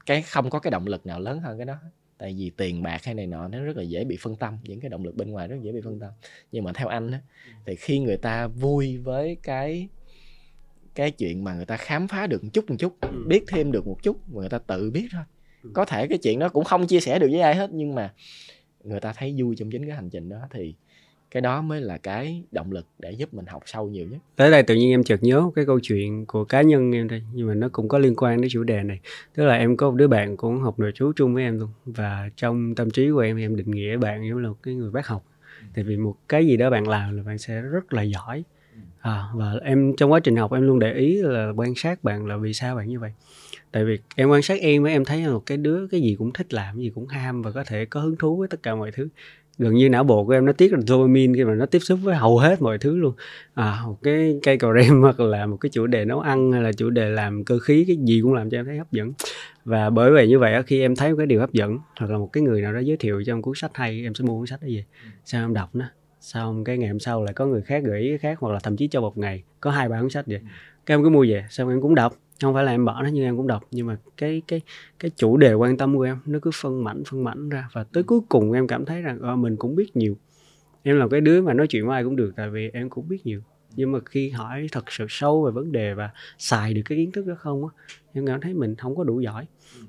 cái 0.07 0.23
không 0.23 0.51
có 0.51 0.59
cái 0.59 0.71
động 0.71 0.87
lực 0.87 1.07
nào 1.07 1.21
lớn 1.21 1.41
hơn 1.41 1.59
cái 1.59 1.67
đó 1.67 1.75
tại 2.25 2.35
vì 2.39 2.51
tiền 2.57 2.83
bạc 2.83 3.05
hay 3.05 3.15
này 3.15 3.27
nọ 3.27 3.49
nó 3.49 3.59
rất 3.65 3.77
là 3.77 3.83
dễ 3.83 4.05
bị 4.05 4.17
phân 4.21 4.37
tâm 4.37 4.59
những 4.63 4.81
cái 4.81 4.89
động 4.91 5.05
lực 5.05 5.15
bên 5.17 5.31
ngoài 5.31 5.49
rất 5.49 5.57
dễ 5.63 5.73
bị 5.73 5.81
phân 5.85 6.01
tâm 6.01 6.11
nhưng 6.53 6.65
mà 6.65 6.73
theo 6.73 6.89
anh 6.89 7.11
á 7.11 7.21
thì 7.67 7.75
khi 7.77 7.99
người 7.99 8.17
ta 8.17 8.47
vui 8.47 8.97
với 8.99 9.37
cái 9.43 9.89
cái 10.95 11.11
chuyện 11.11 11.45
mà 11.45 11.55
người 11.55 11.65
ta 11.67 11.77
khám 11.77 12.09
phá 12.09 12.27
được 12.27 12.45
một 12.45 12.51
chút 12.53 12.71
một 12.71 12.77
chút 12.79 12.97
Ừ. 13.01 13.25
biết 13.29 13.45
thêm 13.49 13.73
được 13.73 13.87
một 13.87 14.03
chút 14.03 14.29
mà 14.29 14.41
người 14.41 14.49
ta 14.49 14.59
tự 14.59 14.91
biết 14.91 15.09
thôi 15.13 15.23
Ừ. 15.63 15.71
có 15.75 15.85
thể 15.85 16.07
cái 16.07 16.19
chuyện 16.19 16.39
đó 16.39 16.49
cũng 16.49 16.65
không 16.65 16.87
chia 16.87 17.01
sẻ 17.01 17.19
được 17.19 17.29
với 17.31 17.41
ai 17.41 17.55
hết 17.55 17.71
nhưng 17.73 17.95
mà 17.95 18.15
người 18.85 19.01
ta 19.01 19.13
thấy 19.13 19.35
vui 19.39 19.57
trong 19.57 19.71
chính 19.71 19.87
cái 19.87 19.97
hành 19.97 20.11
trình 20.11 20.29
đó 20.29 20.39
thì 20.51 20.75
cái 21.35 21.41
đó 21.41 21.63
mới 21.63 21.81
là 21.81 21.99
cái 21.99 22.43
động 22.53 22.73
lực 22.73 22.87
để 22.99 23.13
giúp 23.13 23.35
mình 23.35 23.47
học 23.47 23.63
sâu 23.67 23.89
nhiều 23.89 24.07
nhất. 24.11 24.19
Tới 24.37 24.51
đây 24.51 24.63
tự 24.63 24.75
nhiên 24.75 24.91
em 24.91 25.05
chợt 25.05 25.23
nhớ 25.23 25.51
cái 25.55 25.67
câu 25.67 25.81
chuyện 25.83 26.27
của 26.27 26.45
cá 26.45 26.63
nhân 26.63 26.93
em 26.93 27.09
đây 27.09 27.23
nhưng 27.33 27.49
mà 27.49 27.55
nó 27.55 27.69
cũng 27.73 27.89
có 27.89 27.99
liên 27.99 28.15
quan 28.17 28.41
đến 28.41 28.51
chủ 28.51 28.63
đề 28.63 28.83
này. 28.83 29.01
Tức 29.35 29.45
là 29.45 29.55
em 29.55 29.77
có 29.77 29.91
một 29.91 29.97
đứa 29.97 30.07
bạn 30.07 30.37
cũng 30.37 30.61
học 30.61 30.79
nội 30.79 30.93
trú 30.95 31.13
chung 31.17 31.35
với 31.35 31.43
em 31.43 31.59
luôn 31.59 31.69
và 31.85 32.31
trong 32.37 32.75
tâm 32.75 32.91
trí 32.91 33.11
của 33.11 33.19
em 33.19 33.37
em 33.37 33.57
định 33.57 33.71
nghĩa 33.71 33.97
bạn 33.97 34.29
giống 34.29 34.39
là 34.39 34.49
một 34.49 34.57
cái 34.63 34.75
người 34.75 34.91
bác 34.91 35.07
học. 35.07 35.25
Tại 35.75 35.85
vì 35.85 35.97
một 35.97 36.17
cái 36.29 36.47
gì 36.47 36.57
đó 36.57 36.71
bạn 36.71 36.89
làm 36.89 37.17
là 37.17 37.23
bạn 37.23 37.39
sẽ 37.39 37.61
rất 37.61 37.93
là 37.93 38.03
giỏi. 38.03 38.45
À, 39.01 39.25
và 39.35 39.55
em 39.63 39.97
trong 39.97 40.13
quá 40.13 40.21
trình 40.21 40.37
học 40.37 40.53
em 40.53 40.63
luôn 40.63 40.79
để 40.79 40.93
ý 40.93 41.23
là 41.23 41.53
quan 41.57 41.75
sát 41.75 42.05
bạn 42.05 42.27
là 42.27 42.37
vì 42.37 42.53
sao 42.53 42.77
bạn 42.77 42.89
như 42.89 43.01
vậy. 43.01 43.13
Tại 43.73 43.85
vì 43.85 43.99
em 44.17 44.29
quan 44.29 44.43
sát 44.43 44.61
em 44.61 44.85
á, 44.85 44.93
em 44.93 45.05
thấy 45.05 45.23
là 45.23 45.33
một 45.33 45.43
cái 45.47 45.59
đứa 45.59 45.87
cái 45.87 46.01
gì 46.01 46.17
cũng 46.19 46.33
thích 46.33 46.55
làm 46.55 46.77
cái 46.77 46.85
gì 46.85 46.93
cũng 46.95 47.07
ham 47.07 47.43
và 47.43 47.51
có 47.51 47.65
thể 47.65 47.85
có 47.85 48.01
hứng 48.01 48.17
thú 48.17 48.37
với 48.37 48.49
tất 48.49 48.63
cả 48.63 48.75
mọi 48.75 48.91
thứ 48.93 49.09
gần 49.59 49.75
như 49.75 49.89
não 49.89 50.05
bộ 50.05 50.25
của 50.25 50.33
em 50.33 50.45
nó 50.45 50.53
tiết 50.53 50.73
ra 50.73 50.79
dopamine 50.87 51.33
khi 51.37 51.45
mà 51.45 51.55
nó 51.55 51.67
tiếp 51.67 51.79
xúc 51.79 51.99
với 52.03 52.15
hầu 52.15 52.39
hết 52.39 52.63
mọi 52.63 52.79
thứ 52.79 52.97
luôn. 52.97 53.15
À 53.55 53.81
một 53.87 53.99
cái 54.03 54.39
cây 54.43 54.59
cầu 54.59 54.75
rem 54.75 55.01
hoặc 55.03 55.21
là 55.21 55.47
một 55.47 55.57
cái 55.57 55.71
chủ 55.71 55.87
đề 55.87 56.05
nấu 56.05 56.21
ăn 56.21 56.53
hay 56.53 56.63
là 56.63 56.73
chủ 56.73 56.91
đề 56.91 57.09
làm 57.09 57.45
cơ 57.45 57.59
khí, 57.59 57.85
cái 57.89 57.97
gì 57.97 58.21
cũng 58.23 58.35
làm 58.35 58.51
cho 58.51 58.59
em 58.59 58.65
thấy 58.65 58.79
hấp 58.79 58.93
dẫn. 58.93 59.13
Và 59.65 59.91
bởi 59.91 60.11
vậy 60.11 60.29
như 60.29 60.39
vậy 60.39 60.63
khi 60.63 60.81
em 60.81 60.97
thấy 60.97 61.11
một 61.11 61.17
cái 61.19 61.27
điều 61.27 61.41
hấp 61.41 61.53
dẫn 61.53 61.79
hoặc 62.01 62.11
là 62.11 62.19
một 62.19 62.31
cái 62.33 62.43
người 62.43 62.63
nào 62.63 62.73
đó 62.73 62.79
giới 62.79 62.97
thiệu 62.97 63.23
cho 63.27 63.33
em 63.33 63.43
cuốn 63.43 63.55
sách 63.57 63.71
hay, 63.75 64.03
em 64.03 64.15
sẽ 64.15 64.25
mua 64.25 64.39
cuốn 64.39 64.47
sách 64.47 64.63
đó 64.63 64.69
về. 64.71 64.85
Sao 65.25 65.45
em 65.45 65.55
đọc 65.55 65.71
nó 65.73 65.85
xong 66.21 66.65
cái 66.65 66.79
ngày 66.79 66.89
hôm 66.89 67.01
sau 67.01 67.25
lại 67.25 67.35
có 67.35 67.47
người 67.47 67.63
khác 67.63 67.83
gửi 67.85 68.01
ý 68.01 68.09
cái 68.09 68.19
khác 68.19 68.39
hoặc 68.41 68.53
là 68.53 68.59
thậm 68.63 68.77
chí 68.77 68.89
cho 68.89 69.01
một 69.01 69.19
ngày 69.19 69.43
có 69.61 69.71
hai 69.71 69.89
ba 69.89 70.01
cuốn 70.01 70.11
sách 70.11 70.27
vậy 70.27 70.41
các 70.87 70.95
em 70.95 71.03
cứ 71.03 71.09
mua 71.09 71.25
về, 71.29 71.45
xong 71.51 71.69
em 71.69 71.81
cũng 71.81 71.95
đọc 71.95 72.17
không 72.43 72.55
phải 72.55 72.65
là 72.65 72.73
em 72.73 72.85
bỏ 72.85 73.03
nó 73.03 73.09
nhưng 73.09 73.25
em 73.25 73.37
cũng 73.37 73.47
đọc. 73.47 73.65
Nhưng 73.71 73.87
mà 73.87 73.99
cái 74.17 74.43
cái 74.49 74.61
cái 74.99 75.11
chủ 75.17 75.37
đề 75.37 75.55
quan 75.55 75.77
tâm 75.77 75.97
của 75.97 76.03
em 76.03 76.19
nó 76.27 76.39
cứ 76.43 76.51
phân 76.55 76.85
mảnh 76.85 77.03
phân 77.07 77.25
mảnh 77.25 77.49
ra. 77.49 77.69
Và 77.73 77.85
tới 77.85 78.03
cuối 78.03 78.21
cùng 78.29 78.53
em 78.53 78.67
cảm 78.67 78.85
thấy 78.85 79.03
rằng 79.03 79.19
ờ, 79.21 79.37
mình 79.37 79.57
cũng 79.57 79.77
biết 79.77 79.97
nhiều. 79.97 80.17
Em 80.83 80.97
là 80.97 81.09
cái 81.11 81.21
đứa 81.21 81.43
mà 81.43 81.55
nói 81.55 81.67
chuyện 81.67 81.87
với 81.87 81.95
ai 81.95 82.05
cũng 82.05 82.17
được 82.17 82.33
tại 82.37 82.51
vì 82.51 82.71
em 82.73 82.91
cũng 82.91 83.09
biết 83.09 83.27
nhiều. 83.27 83.41
Nhưng 83.77 83.93
mà 83.93 83.99
khi 84.05 84.31
hỏi 84.31 84.67
thật 84.73 84.93
sự 84.93 85.07
sâu 85.09 85.45
về 85.45 85.51
vấn 85.51 85.73
đề 85.73 85.95
và 85.95 86.11
xài 86.39 86.75
được 86.75 86.83
cái 86.85 86.99
kiến 86.99 87.13
thức 87.13 87.27
đó 87.27 87.35
không 87.39 87.67
á 87.67 87.73
em 88.13 88.27
cảm 88.27 88.41
thấy 88.41 88.55
mình 88.55 88.75
không 88.75 88.97
có 88.97 89.05
đủ 89.05 89.21
giỏi. 89.21 89.47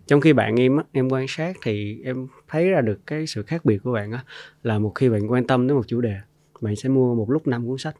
Trong 0.07 0.21
khi 0.21 0.33
bạn 0.33 0.59
em 0.59 0.77
á 0.77 0.83
em 0.91 1.09
quan 1.09 1.25
sát 1.27 1.57
thì 1.63 2.01
em 2.03 2.27
thấy 2.47 2.69
ra 2.69 2.81
được 2.81 2.99
cái 3.07 3.27
sự 3.27 3.43
khác 3.43 3.65
biệt 3.65 3.77
của 3.83 3.91
bạn 3.91 4.11
á 4.11 4.23
là 4.63 4.79
một 4.79 4.91
khi 4.95 5.09
bạn 5.09 5.31
quan 5.31 5.47
tâm 5.47 5.67
đến 5.67 5.77
một 5.77 5.87
chủ 5.87 6.01
đề 6.01 6.17
bạn 6.61 6.75
sẽ 6.75 6.89
mua 6.89 7.15
một 7.15 7.29
lúc 7.29 7.47
năm 7.47 7.67
cuốn 7.67 7.77
sách. 7.77 7.95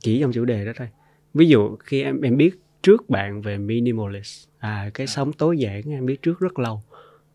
Chỉ 0.00 0.20
trong 0.20 0.32
chủ 0.32 0.44
đề 0.44 0.64
đó 0.64 0.72
thôi. 0.76 0.88
Ví 1.34 1.48
dụ 1.48 1.76
khi 1.76 2.02
em 2.02 2.20
em 2.20 2.36
biết 2.36 2.60
trước 2.86 3.10
bạn 3.10 3.42
về 3.42 3.58
minimalist. 3.58 4.48
À 4.58 4.90
cái 4.94 5.06
sống 5.06 5.32
tối 5.32 5.58
giản 5.58 5.82
em 5.90 6.06
biết 6.06 6.22
trước 6.22 6.40
rất 6.40 6.58
lâu. 6.58 6.82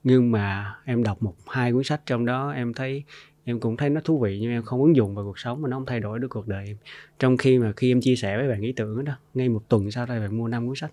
Nhưng 0.04 0.32
mà 0.32 0.76
em 0.86 1.04
đọc 1.04 1.24
một 1.24 1.36
hai 1.48 1.72
cuốn 1.72 1.84
sách 1.84 2.02
trong 2.06 2.26
đó 2.26 2.52
em 2.52 2.74
thấy 2.74 3.04
em 3.44 3.60
cũng 3.60 3.78
thấy 3.78 3.90
nó 3.90 4.02
thú 4.04 4.20
vị 4.20 4.40
nhưng 4.42 4.52
em 4.52 4.64
không 4.64 4.82
ứng 4.82 4.96
dụng 4.96 5.16
vào 5.16 5.26
cuộc 5.26 5.40
sống 5.40 5.62
mà 5.62 5.70
nó 5.70 5.78
không 5.78 5.86
thay 5.86 6.00
đổi 6.00 6.20
được 6.20 6.28
cuộc 6.28 6.48
đời 6.48 6.66
em. 6.68 6.78
Trong 7.20 7.38
khi 7.38 7.60
mà 7.60 7.72
khi 7.78 7.92
em 7.92 8.02
chia 8.02 8.16
sẻ 8.16 8.38
với 8.38 8.50
bạn 8.50 8.62
ý 8.62 8.72
tưởng 8.72 9.06
đó 9.06 9.14
ngay 9.34 9.50
một 9.50 9.62
tuần 9.70 9.92
sau 9.92 10.06
đây 10.06 10.20
bạn 10.20 10.38
mua 10.38 10.48
năm 10.48 10.68
cuốn 10.68 10.76
sách. 10.76 10.92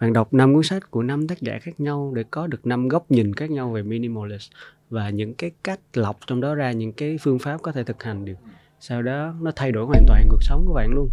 Bạn 0.00 0.12
đọc 0.12 0.34
năm 0.34 0.54
cuốn 0.54 0.62
sách 0.62 0.90
của 0.90 1.02
năm 1.02 1.28
tác 1.28 1.40
giả 1.40 1.58
khác 1.62 1.80
nhau 1.80 2.12
để 2.14 2.24
có 2.30 2.46
được 2.46 2.66
năm 2.66 2.88
góc 2.88 3.10
nhìn 3.10 3.34
khác 3.34 3.50
nhau 3.50 3.70
về 3.70 3.82
minimalist. 3.82 4.50
Và 4.90 5.10
những 5.10 5.34
cái 5.34 5.50
cách 5.64 5.80
lọc 5.94 6.18
trong 6.26 6.40
đó 6.40 6.54
ra 6.54 6.72
những 6.72 6.92
cái 6.92 7.18
phương 7.20 7.38
pháp 7.38 7.62
có 7.62 7.72
thể 7.72 7.84
thực 7.84 8.02
hành 8.02 8.24
được. 8.24 8.36
Sau 8.80 9.02
đó 9.02 9.34
nó 9.40 9.50
thay 9.56 9.72
đổi 9.72 9.86
hoàn 9.86 10.04
toàn 10.06 10.26
cuộc 10.28 10.42
sống 10.42 10.64
của 10.66 10.74
bạn 10.74 10.90
luôn. 10.90 11.10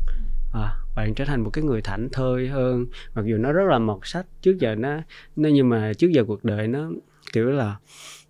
À, 0.54 0.78
bạn 1.00 1.14
trở 1.14 1.26
thành 1.26 1.42
một 1.42 1.50
cái 1.50 1.64
người 1.64 1.82
thảnh 1.82 2.10
thơi 2.12 2.48
hơn. 2.48 2.86
Mặc 3.16 3.26
dù 3.26 3.38
nó 3.38 3.52
rất 3.52 3.64
là 3.70 3.80
mọt 3.80 4.00
sách 4.04 4.26
trước 4.42 4.60
giờ 4.60 4.76
nó, 4.76 4.98
nó 5.36 5.50
nhưng 5.50 5.70
mà 5.70 5.92
trước 5.98 6.08
giờ 6.12 6.24
cuộc 6.28 6.44
đời 6.44 6.68
nó 6.68 6.92
kiểu 7.34 7.50
là 7.50 7.76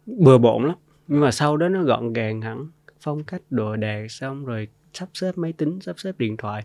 bừa 0.06 0.38
bộn 0.38 0.66
lắm. 0.66 0.76
Nhưng 1.08 1.20
mà 1.22 1.32
sau 1.32 1.58
đó 1.58 1.70
nó 1.70 1.84
gọn 1.84 2.14
gàng 2.14 2.42
hẳn 2.42 2.68
phong 3.02 3.24
cách 3.24 3.42
đồ 3.50 3.76
đạc 3.76 4.08
xong 4.10 4.46
rồi 4.46 4.68
sắp 4.94 5.10
xếp 5.14 5.38
máy 5.38 5.54
tính 5.54 5.80
sắp 5.82 6.00
xếp 6.00 6.16
điện 6.18 6.38
thoại 6.38 6.64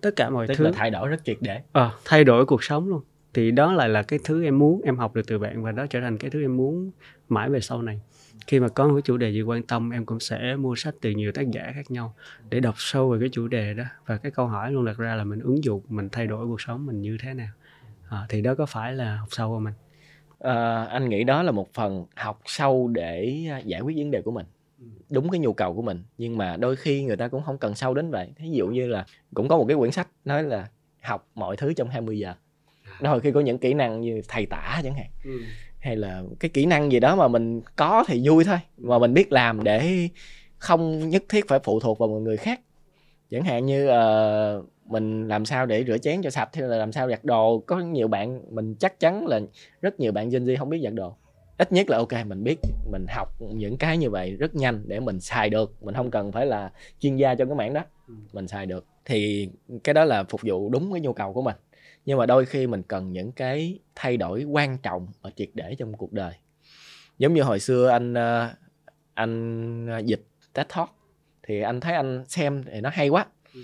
tất 0.00 0.10
cả 0.16 0.30
mọi 0.30 0.46
tức 0.46 0.54
thứ. 0.54 0.64
là 0.64 0.70
thay 0.74 0.90
đổi 0.90 1.08
rất 1.08 1.24
triệt 1.24 1.36
để. 1.40 1.60
Ờ, 1.72 1.90
thay 2.04 2.24
đổi 2.24 2.46
cuộc 2.46 2.64
sống 2.64 2.88
luôn. 2.88 3.00
Thì 3.34 3.50
đó 3.50 3.72
lại 3.72 3.88
là 3.88 4.02
cái 4.02 4.18
thứ 4.24 4.44
em 4.44 4.58
muốn 4.58 4.82
em 4.82 4.96
học 4.96 5.14
được 5.14 5.26
từ 5.26 5.38
bạn 5.38 5.62
và 5.62 5.72
đó 5.72 5.86
trở 5.90 6.00
thành 6.00 6.18
cái 6.18 6.30
thứ 6.30 6.42
em 6.42 6.56
muốn 6.56 6.90
mãi 7.28 7.50
về 7.50 7.60
sau 7.60 7.82
này 7.82 8.00
khi 8.46 8.60
mà 8.60 8.68
có 8.68 8.88
một 8.88 8.94
cái 8.94 9.02
chủ 9.02 9.16
đề 9.16 9.30
gì 9.30 9.42
quan 9.42 9.62
tâm 9.62 9.90
em 9.90 10.06
cũng 10.06 10.20
sẽ 10.20 10.56
mua 10.56 10.74
sách 10.74 10.94
từ 11.00 11.10
nhiều 11.10 11.32
tác 11.32 11.50
giả 11.50 11.72
khác 11.74 11.90
nhau 11.90 12.14
để 12.50 12.60
đọc 12.60 12.74
sâu 12.78 13.10
về 13.10 13.18
cái 13.20 13.28
chủ 13.32 13.48
đề 13.48 13.74
đó. 13.74 13.84
Và 14.06 14.16
cái 14.16 14.32
câu 14.32 14.46
hỏi 14.46 14.72
luôn 14.72 14.84
đặt 14.84 14.98
ra 14.98 15.14
là 15.14 15.24
mình 15.24 15.40
ứng 15.40 15.64
dụng 15.64 15.82
mình 15.88 16.08
thay 16.12 16.26
đổi 16.26 16.46
cuộc 16.46 16.60
sống 16.60 16.86
mình 16.86 17.00
như 17.00 17.16
thế 17.22 17.34
nào. 17.34 17.50
À, 18.08 18.26
thì 18.28 18.40
đó 18.42 18.54
có 18.54 18.66
phải 18.66 18.94
là 18.94 19.16
học 19.16 19.28
sâu 19.30 19.48
của 19.48 19.60
mình 19.60 19.74
Ờ, 20.38 20.84
anh 20.84 21.08
nghĩ 21.08 21.24
đó 21.24 21.42
là 21.42 21.52
một 21.52 21.74
phần 21.74 22.06
học 22.16 22.40
sâu 22.44 22.88
để 22.88 23.44
à, 23.50 23.58
giải 23.58 23.80
quyết 23.80 23.96
vấn 23.96 24.10
đề 24.10 24.22
của 24.22 24.30
mình 24.30 24.46
đúng 25.10 25.30
cái 25.30 25.38
nhu 25.38 25.52
cầu 25.52 25.74
của 25.74 25.82
mình. 25.82 26.02
Nhưng 26.18 26.36
mà 26.36 26.56
đôi 26.56 26.76
khi 26.76 27.04
người 27.04 27.16
ta 27.16 27.28
cũng 27.28 27.42
không 27.42 27.58
cần 27.58 27.74
sâu 27.74 27.94
đến 27.94 28.10
vậy. 28.10 28.32
Ví 28.38 28.50
dụ 28.50 28.66
như 28.66 28.88
là 28.88 29.06
cũng 29.34 29.48
có 29.48 29.58
một 29.58 29.64
cái 29.68 29.76
quyển 29.76 29.90
sách 29.90 30.08
nói 30.24 30.42
là 30.42 30.68
học 31.02 31.28
mọi 31.34 31.56
thứ 31.56 31.72
trong 31.72 31.88
20 31.88 32.18
giờ. 32.18 32.34
Đôi 33.00 33.20
khi 33.20 33.32
có 33.32 33.40
những 33.40 33.58
kỹ 33.58 33.74
năng 33.74 34.00
như 34.00 34.22
thầy 34.28 34.46
tả 34.46 34.80
chẳng 34.84 34.94
hạn 34.94 35.06
hay 35.86 35.96
là 35.96 36.22
cái 36.40 36.48
kỹ 36.48 36.66
năng 36.66 36.92
gì 36.92 37.00
đó 37.00 37.16
mà 37.16 37.28
mình 37.28 37.60
có 37.76 38.04
thì 38.08 38.22
vui 38.24 38.44
thôi 38.44 38.58
mà 38.78 38.98
mình 38.98 39.14
biết 39.14 39.32
làm 39.32 39.64
để 39.64 40.08
không 40.58 41.08
nhất 41.08 41.24
thiết 41.28 41.48
phải 41.48 41.58
phụ 41.58 41.80
thuộc 41.80 41.98
vào 41.98 42.08
một 42.08 42.18
người 42.18 42.36
khác. 42.36 42.60
Chẳng 43.30 43.42
hạn 43.42 43.66
như 43.66 43.88
uh, 43.88 44.64
mình 44.86 45.28
làm 45.28 45.44
sao 45.44 45.66
để 45.66 45.84
rửa 45.84 45.98
chén 45.98 46.22
cho 46.22 46.30
sạch 46.30 46.48
hay 46.54 46.62
là 46.62 46.76
làm 46.76 46.92
sao 46.92 47.10
giặt 47.10 47.24
đồ. 47.24 47.62
Có 47.66 47.78
nhiều 47.78 48.08
bạn 48.08 48.42
mình 48.50 48.74
chắc 48.74 49.00
chắn 49.00 49.26
là 49.26 49.40
rất 49.80 50.00
nhiều 50.00 50.12
bạn 50.12 50.30
Gen 50.30 50.44
Z 50.44 50.56
không 50.58 50.70
biết 50.70 50.80
giặt 50.84 50.94
đồ. 50.94 51.16
Ít 51.58 51.72
nhất 51.72 51.90
là 51.90 51.98
ok 51.98 52.12
mình 52.26 52.44
biết 52.44 52.58
mình 52.90 53.06
học 53.08 53.28
những 53.40 53.76
cái 53.76 53.98
như 53.98 54.10
vậy 54.10 54.36
rất 54.36 54.54
nhanh 54.54 54.82
để 54.86 55.00
mình 55.00 55.20
xài 55.20 55.50
được. 55.50 55.74
Mình 55.82 55.94
không 55.94 56.10
cần 56.10 56.32
phải 56.32 56.46
là 56.46 56.70
chuyên 57.00 57.16
gia 57.16 57.34
cho 57.34 57.44
cái 57.44 57.54
mảng 57.54 57.74
đó. 57.74 57.80
Ừ. 58.08 58.14
mình 58.32 58.48
xài 58.48 58.66
được. 58.66 58.84
Thì 59.04 59.48
cái 59.84 59.94
đó 59.94 60.04
là 60.04 60.24
phục 60.24 60.40
vụ 60.44 60.68
đúng 60.68 60.92
cái 60.92 61.00
nhu 61.00 61.12
cầu 61.12 61.32
của 61.32 61.42
mình 61.42 61.56
nhưng 62.06 62.18
mà 62.18 62.26
đôi 62.26 62.46
khi 62.46 62.66
mình 62.66 62.82
cần 62.82 63.12
những 63.12 63.32
cái 63.32 63.78
thay 63.94 64.16
đổi 64.16 64.44
quan 64.44 64.78
trọng 64.78 65.08
và 65.22 65.30
triệt 65.36 65.48
để 65.54 65.74
trong 65.78 65.92
cuộc 65.92 66.12
đời. 66.12 66.34
Giống 67.18 67.34
như 67.34 67.42
hồi 67.42 67.60
xưa 67.60 67.88
anh 67.88 68.14
ờ, 68.14 68.54
anh 69.14 69.86
ờ, 69.86 69.98
dịch 69.98 70.22
TED 70.52 70.66
Talk 70.76 70.90
thì 71.42 71.60
anh 71.60 71.80
thấy 71.80 71.94
anh 71.94 72.24
xem 72.28 72.64
thì 72.72 72.80
nó 72.80 72.90
hay 72.92 73.08
quá. 73.08 73.26
Ừ. 73.54 73.60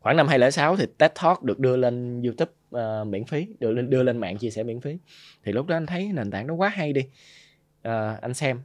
khoảng 0.00 0.16
năm 0.16 0.28
2006 0.28 0.76
thì 0.76 0.86
TED 0.98 1.10
Talk 1.22 1.42
được 1.42 1.58
đưa 1.58 1.76
lên 1.76 2.22
YouTube 2.22 2.52
uh, 2.76 3.06
miễn 3.06 3.24
phí 3.24 3.46
được 3.60 3.70
lên 3.70 3.90
đưa 3.90 4.02
lên 4.02 4.18
mạng 4.18 4.38
chia 4.38 4.50
sẻ 4.50 4.62
miễn 4.62 4.80
phí. 4.80 4.98
Thì 5.44 5.52
lúc 5.52 5.66
đó 5.66 5.76
anh 5.76 5.86
thấy 5.86 6.10
nền 6.12 6.30
tảng 6.30 6.46
nó 6.46 6.54
quá 6.54 6.68
hay 6.68 6.92
đi 6.92 7.00
uh, 7.88 8.20
anh 8.20 8.34
xem. 8.34 8.60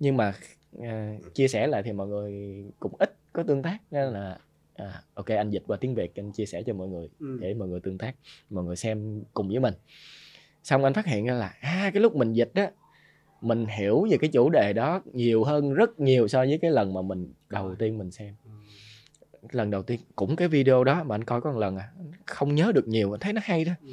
Nhưng 0.00 0.16
mà 0.16 0.34
uh, 0.78 1.34
chia 1.34 1.48
sẻ 1.48 1.66
lại 1.66 1.82
thì 1.82 1.92
mọi 1.92 2.06
người 2.06 2.64
cũng 2.80 2.92
ít 2.98 3.16
có 3.32 3.42
tương 3.42 3.62
tác 3.62 3.78
nên 3.90 4.12
là 4.12 4.38
à, 4.76 5.02
ok 5.14 5.26
anh 5.26 5.50
dịch 5.50 5.62
qua 5.66 5.76
tiếng 5.80 5.94
việt 5.94 6.14
anh 6.14 6.32
chia 6.32 6.46
sẻ 6.46 6.62
cho 6.66 6.74
mọi 6.74 6.88
người 6.88 7.08
ừ. 7.20 7.38
để 7.40 7.54
mọi 7.54 7.68
người 7.68 7.80
tương 7.80 7.98
tác 7.98 8.14
mọi 8.50 8.64
người 8.64 8.76
xem 8.76 9.22
cùng 9.34 9.48
với 9.48 9.60
mình. 9.60 9.74
Xong 10.62 10.84
anh 10.84 10.94
phát 10.94 11.06
hiện 11.06 11.26
ra 11.26 11.34
là 11.34 11.54
à 11.60 11.90
cái 11.94 12.02
lúc 12.02 12.16
mình 12.16 12.32
dịch 12.32 12.50
á 12.54 12.70
mình 13.40 13.66
hiểu 13.66 14.06
về 14.10 14.18
cái 14.18 14.30
chủ 14.32 14.50
đề 14.50 14.72
đó 14.72 15.02
nhiều 15.12 15.44
hơn 15.44 15.74
rất 15.74 16.00
nhiều 16.00 16.28
so 16.28 16.38
với 16.38 16.58
cái 16.62 16.70
lần 16.70 16.94
mà 16.94 17.02
mình 17.02 17.32
đầu 17.48 17.74
tiên 17.78 17.98
mình 17.98 18.10
xem. 18.10 18.34
Ừ. 18.44 18.50
lần 19.50 19.70
đầu 19.70 19.82
tiên 19.82 20.00
cũng 20.16 20.36
cái 20.36 20.48
video 20.48 20.84
đó 20.84 21.04
mà 21.04 21.14
anh 21.14 21.24
coi 21.24 21.40
có 21.40 21.52
một 21.52 21.58
lần 21.58 21.76
à 21.76 21.90
không 22.26 22.54
nhớ 22.54 22.72
được 22.74 22.88
nhiều 22.88 23.14
anh 23.14 23.20
thấy 23.20 23.32
nó 23.32 23.40
hay 23.44 23.64
đó. 23.64 23.72
Ừ 23.82 23.88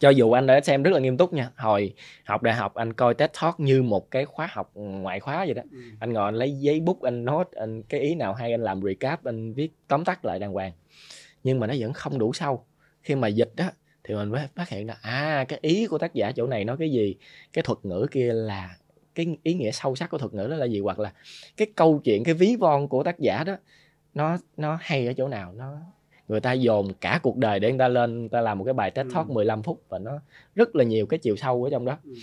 cho 0.00 0.10
dù 0.10 0.32
anh 0.32 0.46
đã 0.46 0.60
xem 0.60 0.82
rất 0.82 0.90
là 0.90 1.00
nghiêm 1.00 1.16
túc 1.16 1.32
nha. 1.32 1.50
Hồi 1.56 1.94
học 2.24 2.42
đại 2.42 2.54
học 2.54 2.74
anh 2.74 2.92
coi 2.92 3.14
TED 3.14 3.30
Talk 3.42 3.60
như 3.60 3.82
một 3.82 4.10
cái 4.10 4.24
khóa 4.24 4.48
học 4.50 4.70
ngoại 4.74 5.20
khóa 5.20 5.44
vậy 5.44 5.54
đó. 5.54 5.62
Ừ. 5.70 5.78
anh 6.00 6.12
ngồi 6.12 6.24
anh 6.24 6.34
lấy 6.34 6.52
giấy 6.58 6.80
bút 6.80 7.02
anh 7.02 7.24
nốt 7.24 7.50
anh 7.52 7.82
cái 7.82 8.00
ý 8.00 8.14
nào 8.14 8.34
hay 8.34 8.52
anh 8.52 8.62
làm 8.62 8.80
recap 8.82 9.24
anh 9.24 9.52
viết 9.54 9.72
tóm 9.88 10.04
tắt 10.04 10.24
lại 10.24 10.38
đàng 10.38 10.52
hoàng. 10.52 10.72
Nhưng 11.44 11.60
mà 11.60 11.66
nó 11.66 11.74
vẫn 11.78 11.92
không 11.92 12.18
đủ 12.18 12.32
sâu. 12.32 12.64
Khi 13.02 13.14
mà 13.14 13.28
dịch 13.28 13.52
đó 13.56 13.70
thì 14.04 14.14
mình 14.14 14.30
mới 14.30 14.46
phát 14.54 14.68
hiện 14.68 14.86
là 14.86 14.96
à 15.02 15.44
cái 15.48 15.58
ý 15.62 15.86
của 15.86 15.98
tác 15.98 16.14
giả 16.14 16.32
chỗ 16.32 16.46
này 16.46 16.64
nói 16.64 16.76
cái 16.78 16.90
gì? 16.90 17.16
Cái 17.52 17.62
thuật 17.62 17.78
ngữ 17.82 18.06
kia 18.10 18.32
là 18.32 18.76
cái 19.14 19.36
ý 19.42 19.54
nghĩa 19.54 19.70
sâu 19.70 19.94
sắc 19.94 20.10
của 20.10 20.18
thuật 20.18 20.34
ngữ 20.34 20.48
đó 20.50 20.56
là 20.56 20.66
gì? 20.66 20.80
Hoặc 20.80 20.98
là 20.98 21.12
cái 21.56 21.68
câu 21.74 22.00
chuyện 22.04 22.24
cái 22.24 22.34
ví 22.34 22.56
von 22.56 22.88
của 22.88 23.02
tác 23.02 23.18
giả 23.18 23.44
đó 23.44 23.56
nó 24.14 24.36
nó 24.56 24.78
hay 24.80 25.06
ở 25.06 25.12
chỗ 25.12 25.28
nào? 25.28 25.52
Nó 25.52 25.80
người 26.28 26.40
ta 26.40 26.52
dồn 26.52 26.92
cả 27.00 27.20
cuộc 27.22 27.36
đời 27.36 27.60
để 27.60 27.70
người 27.70 27.78
ta 27.78 27.88
lên 27.88 28.20
người 28.20 28.28
ta 28.28 28.40
làm 28.40 28.58
một 28.58 28.64
cái 28.64 28.74
bài 28.74 28.90
TED 28.90 29.06
Talk 29.14 29.28
ừ. 29.28 29.32
15 29.32 29.62
phút 29.62 29.82
và 29.88 29.98
nó 29.98 30.20
rất 30.54 30.76
là 30.76 30.84
nhiều 30.84 31.06
cái 31.06 31.18
chiều 31.18 31.36
sâu 31.36 31.64
ở 31.64 31.70
trong 31.70 31.84
đó 31.84 31.98
ừ. 32.04 32.14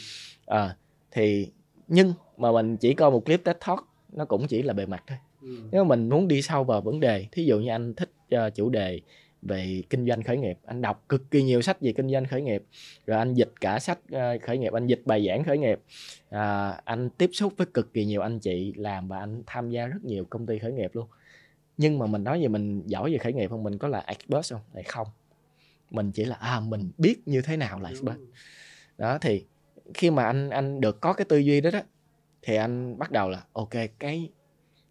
à, 0.46 0.76
thì 1.12 1.52
nhưng 1.88 2.14
mà 2.38 2.52
mình 2.52 2.78
chỉ 2.78 2.94
coi 2.94 3.12
một 3.12 3.26
clip 3.26 3.44
TED 3.44 3.56
Talk 3.68 3.80
nó 4.12 4.26
cũng 4.26 4.48
chỉ 4.48 4.62
là 4.62 4.74
bề 4.74 4.86
mặt 4.86 5.04
thôi 5.08 5.18
ừ. 5.42 5.58
nếu 5.72 5.84
mình 5.84 6.10
muốn 6.10 6.28
đi 6.28 6.42
sâu 6.42 6.64
vào 6.64 6.82
vấn 6.82 7.00
đề 7.00 7.26
thí 7.32 7.46
dụ 7.46 7.60
như 7.60 7.70
anh 7.70 7.94
thích 7.94 8.10
uh, 8.36 8.56
chủ 8.56 8.70
đề 8.70 9.02
về 9.42 9.82
kinh 9.90 10.08
doanh 10.08 10.24
khởi 10.24 10.38
nghiệp 10.38 10.58
anh 10.66 10.82
đọc 10.82 11.04
cực 11.10 11.32
kỳ 11.32 11.44
nhiều 11.44 11.62
sách 11.62 11.82
về 11.82 11.94
kinh 11.98 12.12
doanh 12.12 12.26
khởi 12.26 12.42
nghiệp 12.42 12.64
rồi 13.06 13.18
anh 13.18 13.34
dịch 13.34 13.52
cả 13.62 13.80
sách 13.80 14.00
uh, 14.16 14.42
khởi 14.42 14.58
nghiệp 14.58 14.74
anh 14.74 14.88
dịch 14.88 15.02
bài 15.06 15.26
giảng 15.28 15.44
khởi 15.44 15.58
nghiệp 15.58 15.80
uh, 16.36 16.86
anh 16.86 17.10
tiếp 17.10 17.30
xúc 17.34 17.54
với 17.58 17.68
cực 17.74 17.94
kỳ 17.94 18.06
nhiều 18.06 18.22
anh 18.22 18.40
chị 18.40 18.74
làm 18.76 19.08
và 19.08 19.20
anh 19.20 19.44
tham 19.46 19.70
gia 19.70 19.86
rất 19.86 20.04
nhiều 20.04 20.26
công 20.30 20.46
ty 20.46 20.60
khởi 20.60 20.72
nghiệp 20.72 20.92
luôn 20.94 21.06
nhưng 21.78 22.00
mà 22.00 22.06
mình 22.06 22.24
nói 22.24 22.42
về 22.42 22.48
mình 22.48 22.84
giỏi 22.86 23.12
về 23.12 23.18
khởi 23.18 23.34
nghiệp 23.34 23.50
không? 23.50 23.64
Mình 23.64 23.78
có 23.78 23.88
là 23.88 24.00
expert 24.00 24.54
không? 24.54 24.62
Lại 24.74 24.84
không. 24.84 25.08
Mình 25.92 26.12
chỉ 26.12 26.26
là 26.26 26.36
à 26.36 26.60
mình 26.60 26.92
biết 26.98 27.28
như 27.28 27.42
thế 27.42 27.58
nào 27.58 27.80
là 27.80 27.90
expert. 27.90 28.18
Đó 28.98 29.18
thì 29.18 29.46
khi 29.94 30.10
mà 30.10 30.24
anh 30.24 30.50
anh 30.50 30.82
được 30.82 31.02
có 31.02 31.14
cái 31.14 31.26
tư 31.26 31.38
duy 31.38 31.62
đó 31.62 31.70
đó 31.72 31.82
thì 32.42 32.56
anh 32.56 32.98
bắt 32.98 33.12
đầu 33.12 33.30
là 33.30 33.44
ok 33.54 33.74
cái 34.00 34.30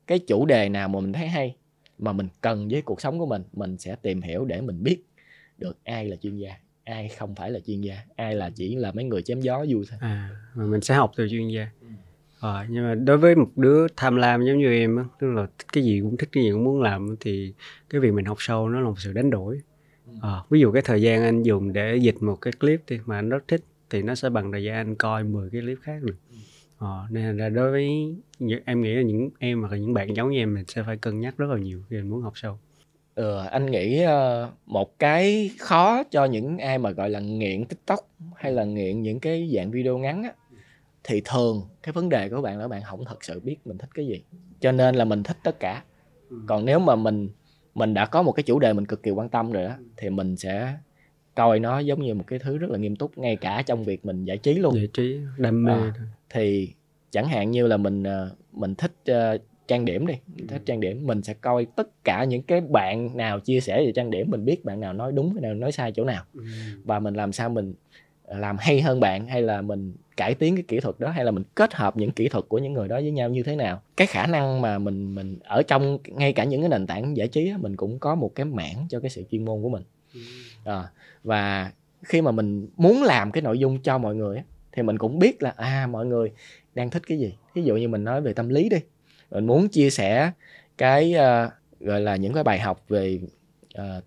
cái 0.06 0.18
chủ 0.18 0.46
đề 0.46 0.68
nào 0.68 0.88
mà 0.88 1.00
mình 1.00 1.12
thấy 1.12 1.28
hay 1.28 1.56
mà 1.98 2.12
mình 2.12 2.28
cần 2.40 2.68
với 2.68 2.82
cuộc 2.82 3.00
sống 3.00 3.18
của 3.18 3.26
mình 3.26 3.42
mình 3.52 3.78
sẽ 3.78 3.96
tìm 4.02 4.22
hiểu 4.22 4.44
để 4.44 4.60
mình 4.60 4.82
biết 4.82 5.04
được 5.58 5.78
ai 5.84 6.04
là 6.04 6.16
chuyên 6.16 6.36
gia 6.36 6.56
ai 6.84 7.08
không 7.08 7.34
phải 7.34 7.50
là 7.50 7.60
chuyên 7.60 7.80
gia 7.80 7.98
ai 8.16 8.34
là 8.34 8.50
chỉ 8.50 8.76
là 8.76 8.92
mấy 8.92 9.04
người 9.04 9.22
chém 9.22 9.40
gió 9.40 9.64
vui 9.68 9.84
thôi. 9.90 9.98
À 10.02 10.30
mà 10.54 10.64
mình 10.64 10.80
sẽ 10.80 10.94
học 10.94 11.12
từ 11.16 11.28
chuyên 11.28 11.48
gia 11.48 11.68
ừ 12.44 12.48
Ờ, 12.48 12.64
nhưng 12.68 12.84
mà 12.84 12.94
đối 12.94 13.18
với 13.18 13.36
một 13.36 13.50
đứa 13.56 13.86
tham 13.96 14.16
lam 14.16 14.44
giống 14.46 14.58
như 14.58 14.72
em 14.72 14.96
á, 14.96 15.04
tức 15.18 15.26
là 15.26 15.46
cái 15.72 15.84
gì 15.84 16.00
cũng 16.02 16.16
thích 16.16 16.28
cái 16.32 16.44
gì 16.44 16.50
cũng 16.50 16.64
muốn 16.64 16.82
làm 16.82 17.16
thì 17.20 17.54
cái 17.90 18.00
việc 18.00 18.12
mình 18.12 18.24
học 18.24 18.36
sâu 18.40 18.68
nó 18.68 18.80
là 18.80 18.86
một 18.86 19.00
sự 19.00 19.12
đánh 19.12 19.30
đổi. 19.30 19.60
Ờ, 20.20 20.42
ví 20.50 20.60
dụ 20.60 20.72
cái 20.72 20.82
thời 20.82 21.02
gian 21.02 21.22
anh 21.22 21.42
dùng 21.42 21.72
để 21.72 21.96
dịch 21.96 22.22
một 22.22 22.36
cái 22.40 22.52
clip 22.52 22.80
thì 22.86 22.98
mà 23.06 23.18
anh 23.18 23.28
rất 23.28 23.48
thích 23.48 23.60
thì 23.90 24.02
nó 24.02 24.14
sẽ 24.14 24.30
bằng 24.30 24.52
thời 24.52 24.64
gian 24.64 24.76
anh 24.76 24.94
coi 24.94 25.24
10 25.24 25.50
cái 25.50 25.60
clip 25.60 25.78
khác 25.82 26.02
được. 26.02 26.16
Ờ, 26.78 27.06
nên 27.10 27.36
là 27.36 27.48
đối 27.48 27.70
với 27.70 28.14
em 28.64 28.80
nghĩ 28.80 28.94
là 28.94 29.02
những 29.02 29.30
em 29.38 29.60
hoặc 29.60 29.72
là 29.72 29.78
những 29.78 29.94
bạn 29.94 30.16
giống 30.16 30.30
như 30.30 30.38
em 30.38 30.54
mình 30.54 30.64
sẽ 30.68 30.82
phải 30.86 30.96
cân 30.96 31.20
nhắc 31.20 31.34
rất 31.38 31.50
là 31.50 31.58
nhiều 31.58 31.82
khi 31.90 31.96
mình 31.96 32.10
muốn 32.10 32.22
học 32.22 32.32
sâu. 32.36 32.58
Ừ, 33.14 33.38
anh 33.50 33.70
nghĩ 33.70 34.04
uh, 34.04 34.50
một 34.66 34.98
cái 34.98 35.50
khó 35.58 36.02
cho 36.10 36.24
những 36.24 36.58
ai 36.58 36.78
mà 36.78 36.90
gọi 36.90 37.10
là 37.10 37.20
nghiện 37.20 37.64
TikTok 37.64 38.00
hay 38.36 38.52
là 38.52 38.64
nghiện 38.64 39.02
những 39.02 39.20
cái 39.20 39.50
dạng 39.54 39.70
video 39.70 39.98
ngắn 39.98 40.22
á 40.22 40.32
thì 41.04 41.22
thường 41.24 41.62
cái 41.82 41.92
vấn 41.92 42.08
đề 42.08 42.28
của 42.28 42.42
bạn 42.42 42.58
là 42.58 42.68
bạn 42.68 42.82
không 42.82 43.04
thật 43.04 43.24
sự 43.24 43.40
biết 43.40 43.56
mình 43.64 43.78
thích 43.78 43.90
cái 43.94 44.06
gì. 44.06 44.22
Cho 44.60 44.72
nên 44.72 44.94
là 44.94 45.04
mình 45.04 45.22
thích 45.22 45.36
tất 45.42 45.60
cả. 45.60 45.84
Ừ. 46.30 46.36
còn 46.46 46.64
nếu 46.64 46.78
mà 46.78 46.96
mình 46.96 47.28
mình 47.74 47.94
đã 47.94 48.06
có 48.06 48.22
một 48.22 48.32
cái 48.32 48.42
chủ 48.42 48.58
đề 48.58 48.72
mình 48.72 48.86
cực 48.86 49.02
kỳ 49.02 49.10
quan 49.10 49.28
tâm 49.28 49.52
rồi 49.52 49.64
đó 49.64 49.74
thì 49.96 50.10
mình 50.10 50.36
sẽ 50.36 50.74
coi 51.34 51.60
nó 51.60 51.78
giống 51.78 52.02
như 52.02 52.14
một 52.14 52.24
cái 52.26 52.38
thứ 52.38 52.58
rất 52.58 52.70
là 52.70 52.78
nghiêm 52.78 52.96
túc 52.96 53.18
ngay 53.18 53.36
cả 53.36 53.62
trong 53.66 53.84
việc 53.84 54.04
mình 54.04 54.24
giải 54.24 54.38
trí 54.38 54.54
luôn. 54.54 54.74
Giải 54.74 54.88
trí 54.92 55.18
đam 55.38 55.64
mê 55.64 55.72
à, 55.72 55.94
thì 56.30 56.72
chẳng 57.10 57.26
hạn 57.26 57.50
như 57.50 57.66
là 57.66 57.76
mình 57.76 58.02
ờ, 58.02 58.30
mình 58.52 58.74
thích 58.74 58.92
uh, 59.10 59.40
trang 59.68 59.84
điểm 59.84 60.06
đi 60.06 60.14
mình 60.36 60.46
thích 60.46 60.62
trang 60.66 60.80
điểm 60.80 61.06
mình 61.06 61.22
sẽ 61.22 61.34
coi 61.34 61.66
tất 61.76 62.04
cả 62.04 62.24
những 62.24 62.42
cái 62.42 62.60
bạn 62.60 63.16
nào 63.16 63.40
chia 63.40 63.60
sẻ 63.60 63.84
về 63.86 63.92
trang 63.92 64.10
điểm 64.10 64.30
mình 64.30 64.44
biết 64.44 64.64
bạn 64.64 64.80
nào 64.80 64.92
nói 64.92 65.12
đúng 65.12 65.34
cái 65.34 65.42
nào 65.42 65.54
nói 65.54 65.72
sai 65.72 65.92
chỗ 65.92 66.04
nào. 66.04 66.24
Ừ. 66.34 66.42
và 66.84 66.98
mình 66.98 67.14
làm 67.14 67.32
sao 67.32 67.48
mình 67.48 67.74
làm 68.38 68.56
hay 68.60 68.80
hơn 68.80 69.00
bạn 69.00 69.26
hay 69.26 69.42
là 69.42 69.62
mình 69.62 69.94
cải 70.16 70.34
tiến 70.34 70.56
cái 70.56 70.64
kỹ 70.68 70.80
thuật 70.80 71.00
đó 71.00 71.10
hay 71.10 71.24
là 71.24 71.30
mình 71.30 71.42
kết 71.54 71.74
hợp 71.74 71.96
những 71.96 72.10
kỹ 72.10 72.28
thuật 72.28 72.44
của 72.48 72.58
những 72.58 72.72
người 72.72 72.88
đó 72.88 72.96
với 72.96 73.10
nhau 73.10 73.28
như 73.28 73.42
thế 73.42 73.56
nào? 73.56 73.82
Cái 73.96 74.06
khả 74.06 74.26
năng 74.26 74.60
mà 74.60 74.78
mình 74.78 75.14
mình 75.14 75.38
ở 75.44 75.62
trong 75.62 75.98
ngay 76.06 76.32
cả 76.32 76.44
những 76.44 76.62
cái 76.62 76.68
nền 76.68 76.86
tảng 76.86 77.16
giải 77.16 77.28
trí 77.28 77.52
mình 77.60 77.76
cũng 77.76 77.98
có 77.98 78.14
một 78.14 78.34
cái 78.34 78.46
mảng 78.46 78.86
cho 78.88 79.00
cái 79.00 79.10
sự 79.10 79.24
chuyên 79.30 79.44
môn 79.44 79.62
của 79.62 79.68
mình. 79.68 79.82
À, 80.64 80.84
và 81.24 81.70
khi 82.02 82.22
mà 82.22 82.30
mình 82.30 82.68
muốn 82.76 83.02
làm 83.02 83.32
cái 83.32 83.42
nội 83.42 83.58
dung 83.58 83.78
cho 83.82 83.98
mọi 83.98 84.14
người 84.14 84.42
thì 84.72 84.82
mình 84.82 84.98
cũng 84.98 85.18
biết 85.18 85.42
là 85.42 85.54
à 85.56 85.86
mọi 85.90 86.06
người 86.06 86.32
đang 86.74 86.90
thích 86.90 87.02
cái 87.06 87.18
gì. 87.18 87.34
Ví 87.54 87.62
dụ 87.62 87.76
như 87.76 87.88
mình 87.88 88.04
nói 88.04 88.20
về 88.20 88.32
tâm 88.32 88.48
lý 88.48 88.68
đi 88.68 88.78
mình 89.30 89.46
muốn 89.46 89.68
chia 89.68 89.90
sẻ 89.90 90.32
cái 90.78 91.14
uh, 91.14 91.52
gọi 91.80 92.00
là 92.00 92.16
những 92.16 92.32
cái 92.32 92.44
bài 92.44 92.60
học 92.60 92.84
về 92.88 93.20
uh, 93.80 94.04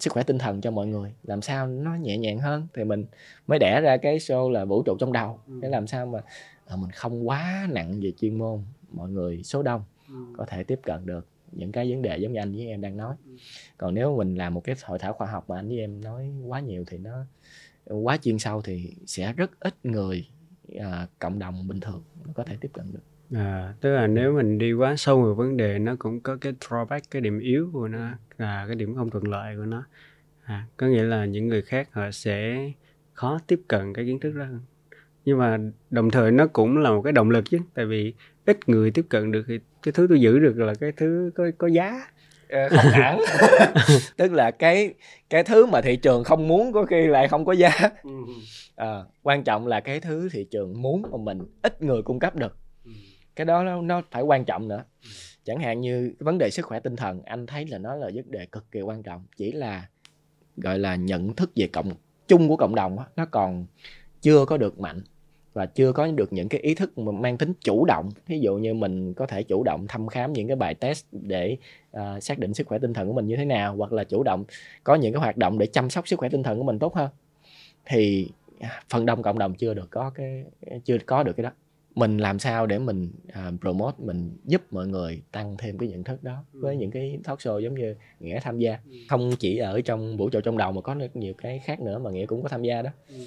sức 0.00 0.12
khỏe 0.12 0.22
tinh 0.22 0.38
thần 0.38 0.60
cho 0.60 0.70
mọi 0.70 0.86
người 0.86 1.12
làm 1.22 1.42
sao 1.42 1.66
nó 1.66 1.94
nhẹ 1.94 2.18
nhàng 2.18 2.38
hơn 2.38 2.66
thì 2.74 2.84
mình 2.84 3.04
mới 3.46 3.58
đẻ 3.58 3.80
ra 3.80 3.96
cái 3.96 4.18
show 4.18 4.50
là 4.50 4.64
vũ 4.64 4.82
trụ 4.82 4.96
trong 5.00 5.12
đầu 5.12 5.40
ừ. 5.46 5.58
để 5.62 5.68
làm 5.68 5.86
sao 5.86 6.06
mà 6.06 6.18
uh, 6.74 6.78
mình 6.78 6.90
không 6.90 7.28
quá 7.28 7.68
nặng 7.70 8.00
về 8.02 8.12
chuyên 8.20 8.38
môn 8.38 8.64
mọi 8.90 9.10
người 9.10 9.42
số 9.42 9.62
đông 9.62 9.84
ừ. 10.08 10.14
có 10.36 10.44
thể 10.44 10.64
tiếp 10.64 10.80
cận 10.82 11.06
được 11.06 11.26
những 11.52 11.72
cái 11.72 11.90
vấn 11.90 12.02
đề 12.02 12.18
giống 12.18 12.32
như 12.32 12.40
anh 12.40 12.52
với 12.52 12.66
em 12.66 12.80
đang 12.80 12.96
nói 12.96 13.16
ừ. 13.26 13.36
còn 13.78 13.94
nếu 13.94 14.16
mình 14.16 14.34
làm 14.34 14.54
một 14.54 14.64
cái 14.64 14.76
hội 14.84 14.98
thảo 14.98 15.12
khoa 15.12 15.26
học 15.26 15.50
mà 15.50 15.56
anh 15.56 15.68
với 15.68 15.78
em 15.78 16.00
nói 16.04 16.30
quá 16.46 16.60
nhiều 16.60 16.84
thì 16.86 16.98
nó 16.98 17.24
quá 17.86 18.16
chuyên 18.16 18.38
sâu 18.38 18.62
thì 18.62 18.94
sẽ 19.06 19.32
rất 19.32 19.60
ít 19.60 19.74
người 19.82 20.28
uh, 20.76 20.82
cộng 21.18 21.38
đồng 21.38 21.68
bình 21.68 21.80
thường 21.80 22.02
có 22.34 22.44
thể 22.44 22.56
tiếp 22.60 22.70
cận 22.72 22.92
được 22.92 23.02
À, 23.34 23.74
tức 23.80 23.94
là 23.94 24.06
nếu 24.06 24.32
mình 24.32 24.58
đi 24.58 24.72
quá 24.72 24.96
sâu 24.96 25.22
vào 25.22 25.34
vấn 25.34 25.56
đề 25.56 25.78
nó 25.78 25.96
cũng 25.98 26.20
có 26.20 26.36
cái 26.40 26.52
drawback 26.60 27.00
cái 27.10 27.22
điểm 27.22 27.38
yếu 27.38 27.70
của 27.72 27.88
nó 27.88 28.08
là 28.38 28.64
cái 28.66 28.76
điểm 28.76 28.94
không 28.96 29.10
thuận 29.10 29.28
lợi 29.28 29.56
của 29.56 29.64
nó. 29.64 29.84
À, 30.44 30.66
có 30.76 30.86
nghĩa 30.86 31.02
là 31.02 31.24
những 31.24 31.48
người 31.48 31.62
khác 31.62 31.88
họ 31.92 32.10
sẽ 32.10 32.70
khó 33.12 33.38
tiếp 33.46 33.60
cận 33.68 33.92
cái 33.92 34.04
kiến 34.04 34.20
thức 34.20 34.32
đó 34.32 34.44
hơn. 34.44 34.60
Nhưng 35.24 35.38
mà 35.38 35.58
đồng 35.90 36.10
thời 36.10 36.30
nó 36.30 36.46
cũng 36.46 36.78
là 36.78 36.90
một 36.90 37.02
cái 37.02 37.12
động 37.12 37.30
lực 37.30 37.44
chứ 37.50 37.58
tại 37.74 37.86
vì 37.86 38.14
ít 38.46 38.68
người 38.68 38.90
tiếp 38.90 39.06
cận 39.08 39.32
được 39.32 39.44
thì 39.48 39.58
cái 39.82 39.92
thứ 39.92 40.06
tôi 40.08 40.20
giữ 40.20 40.38
được 40.38 40.58
là 40.58 40.74
cái 40.80 40.92
thứ 40.96 41.30
có 41.34 41.44
có 41.58 41.66
giá. 41.66 42.06
Ờ, 42.48 42.68
không 42.68 42.92
hẳn. 42.92 43.20
Tức 44.16 44.32
là 44.32 44.50
cái 44.50 44.94
cái 45.30 45.44
thứ 45.44 45.66
mà 45.66 45.80
thị 45.80 45.96
trường 45.96 46.24
không 46.24 46.48
muốn 46.48 46.72
có 46.72 46.84
khi 46.84 47.06
lại 47.06 47.28
không 47.28 47.44
có 47.44 47.52
giá. 47.52 47.70
À, 48.76 49.04
quan 49.22 49.44
trọng 49.44 49.66
là 49.66 49.80
cái 49.80 50.00
thứ 50.00 50.28
thị 50.32 50.46
trường 50.50 50.82
muốn 50.82 51.02
mà 51.02 51.18
mình 51.18 51.38
ít 51.62 51.82
người 51.82 52.02
cung 52.02 52.18
cấp 52.18 52.36
được 52.36 52.56
cái 53.36 53.44
đó 53.44 53.62
nó, 53.62 53.82
nó 53.82 54.02
phải 54.10 54.22
quan 54.22 54.44
trọng 54.44 54.68
nữa. 54.68 54.84
Chẳng 55.44 55.58
hạn 55.60 55.80
như 55.80 56.12
vấn 56.18 56.38
đề 56.38 56.50
sức 56.50 56.66
khỏe 56.66 56.80
tinh 56.80 56.96
thần 56.96 57.22
anh 57.24 57.46
thấy 57.46 57.66
là 57.66 57.78
nó 57.78 57.94
là 57.94 58.10
vấn 58.14 58.30
đề 58.30 58.46
cực 58.46 58.70
kỳ 58.72 58.80
quan 58.80 59.02
trọng. 59.02 59.24
Chỉ 59.36 59.52
là 59.52 59.88
gọi 60.56 60.78
là 60.78 60.96
nhận 60.96 61.34
thức 61.34 61.50
về 61.56 61.66
cộng 61.72 61.92
chung 62.28 62.48
của 62.48 62.56
cộng 62.56 62.74
đồng 62.74 62.96
đó, 62.96 63.06
nó 63.16 63.26
còn 63.26 63.66
chưa 64.20 64.44
có 64.44 64.56
được 64.56 64.80
mạnh 64.80 65.02
và 65.52 65.66
chưa 65.66 65.92
có 65.92 66.06
được 66.06 66.32
những 66.32 66.48
cái 66.48 66.60
ý 66.60 66.74
thức 66.74 66.98
mà 66.98 67.12
mang 67.12 67.38
tính 67.38 67.52
chủ 67.60 67.84
động. 67.84 68.10
Ví 68.26 68.40
dụ 68.40 68.56
như 68.56 68.74
mình 68.74 69.14
có 69.14 69.26
thể 69.26 69.42
chủ 69.42 69.62
động 69.62 69.86
thăm 69.88 70.08
khám 70.08 70.32
những 70.32 70.46
cái 70.46 70.56
bài 70.56 70.74
test 70.74 71.04
để 71.12 71.56
uh, 71.96 72.22
xác 72.22 72.38
định 72.38 72.54
sức 72.54 72.66
khỏe 72.66 72.78
tinh 72.78 72.94
thần 72.94 73.06
của 73.08 73.12
mình 73.12 73.26
như 73.26 73.36
thế 73.36 73.44
nào 73.44 73.76
hoặc 73.76 73.92
là 73.92 74.04
chủ 74.04 74.22
động 74.22 74.44
có 74.84 74.94
những 74.94 75.12
cái 75.12 75.20
hoạt 75.20 75.36
động 75.36 75.58
để 75.58 75.66
chăm 75.66 75.90
sóc 75.90 76.08
sức 76.08 76.18
khỏe 76.18 76.28
tinh 76.28 76.42
thần 76.42 76.58
của 76.58 76.64
mình 76.64 76.78
tốt 76.78 76.94
hơn. 76.94 77.10
Thì 77.84 78.28
à, 78.60 78.82
phần 78.88 79.06
đông 79.06 79.22
cộng 79.22 79.38
đồng 79.38 79.54
chưa 79.54 79.74
được 79.74 79.90
có 79.90 80.10
cái 80.10 80.44
chưa 80.84 80.98
có 81.06 81.22
được 81.22 81.32
cái 81.36 81.44
đó 81.44 81.50
mình 81.96 82.18
làm 82.18 82.38
sao 82.38 82.66
để 82.66 82.78
mình 82.78 83.10
uh, 83.28 83.60
promote 83.60 83.96
mình 83.98 84.36
giúp 84.44 84.62
mọi 84.70 84.86
người 84.86 85.22
tăng 85.32 85.56
thêm 85.58 85.78
cái 85.78 85.88
nhận 85.88 86.04
thức 86.04 86.22
đó 86.22 86.44
ừ. 86.52 86.60
với 86.60 86.76
những 86.76 86.90
cái 86.90 87.18
talk 87.24 87.38
show 87.38 87.60
giống 87.60 87.74
như 87.74 87.94
nghĩa 88.20 88.40
tham 88.40 88.58
gia 88.58 88.78
ừ. 88.90 88.96
không 89.08 89.30
chỉ 89.38 89.58
ở 89.58 89.80
trong 89.80 90.16
vũ 90.16 90.28
trụ 90.28 90.40
trong 90.40 90.58
đầu 90.58 90.72
mà 90.72 90.80
có 90.80 90.96
nhiều 91.14 91.34
cái 91.34 91.58
khác 91.64 91.80
nữa 91.80 91.98
mà 91.98 92.10
nghĩa 92.10 92.26
cũng 92.26 92.42
có 92.42 92.48
tham 92.48 92.62
gia 92.62 92.82
đó 92.82 92.90
ừ. 93.08 93.24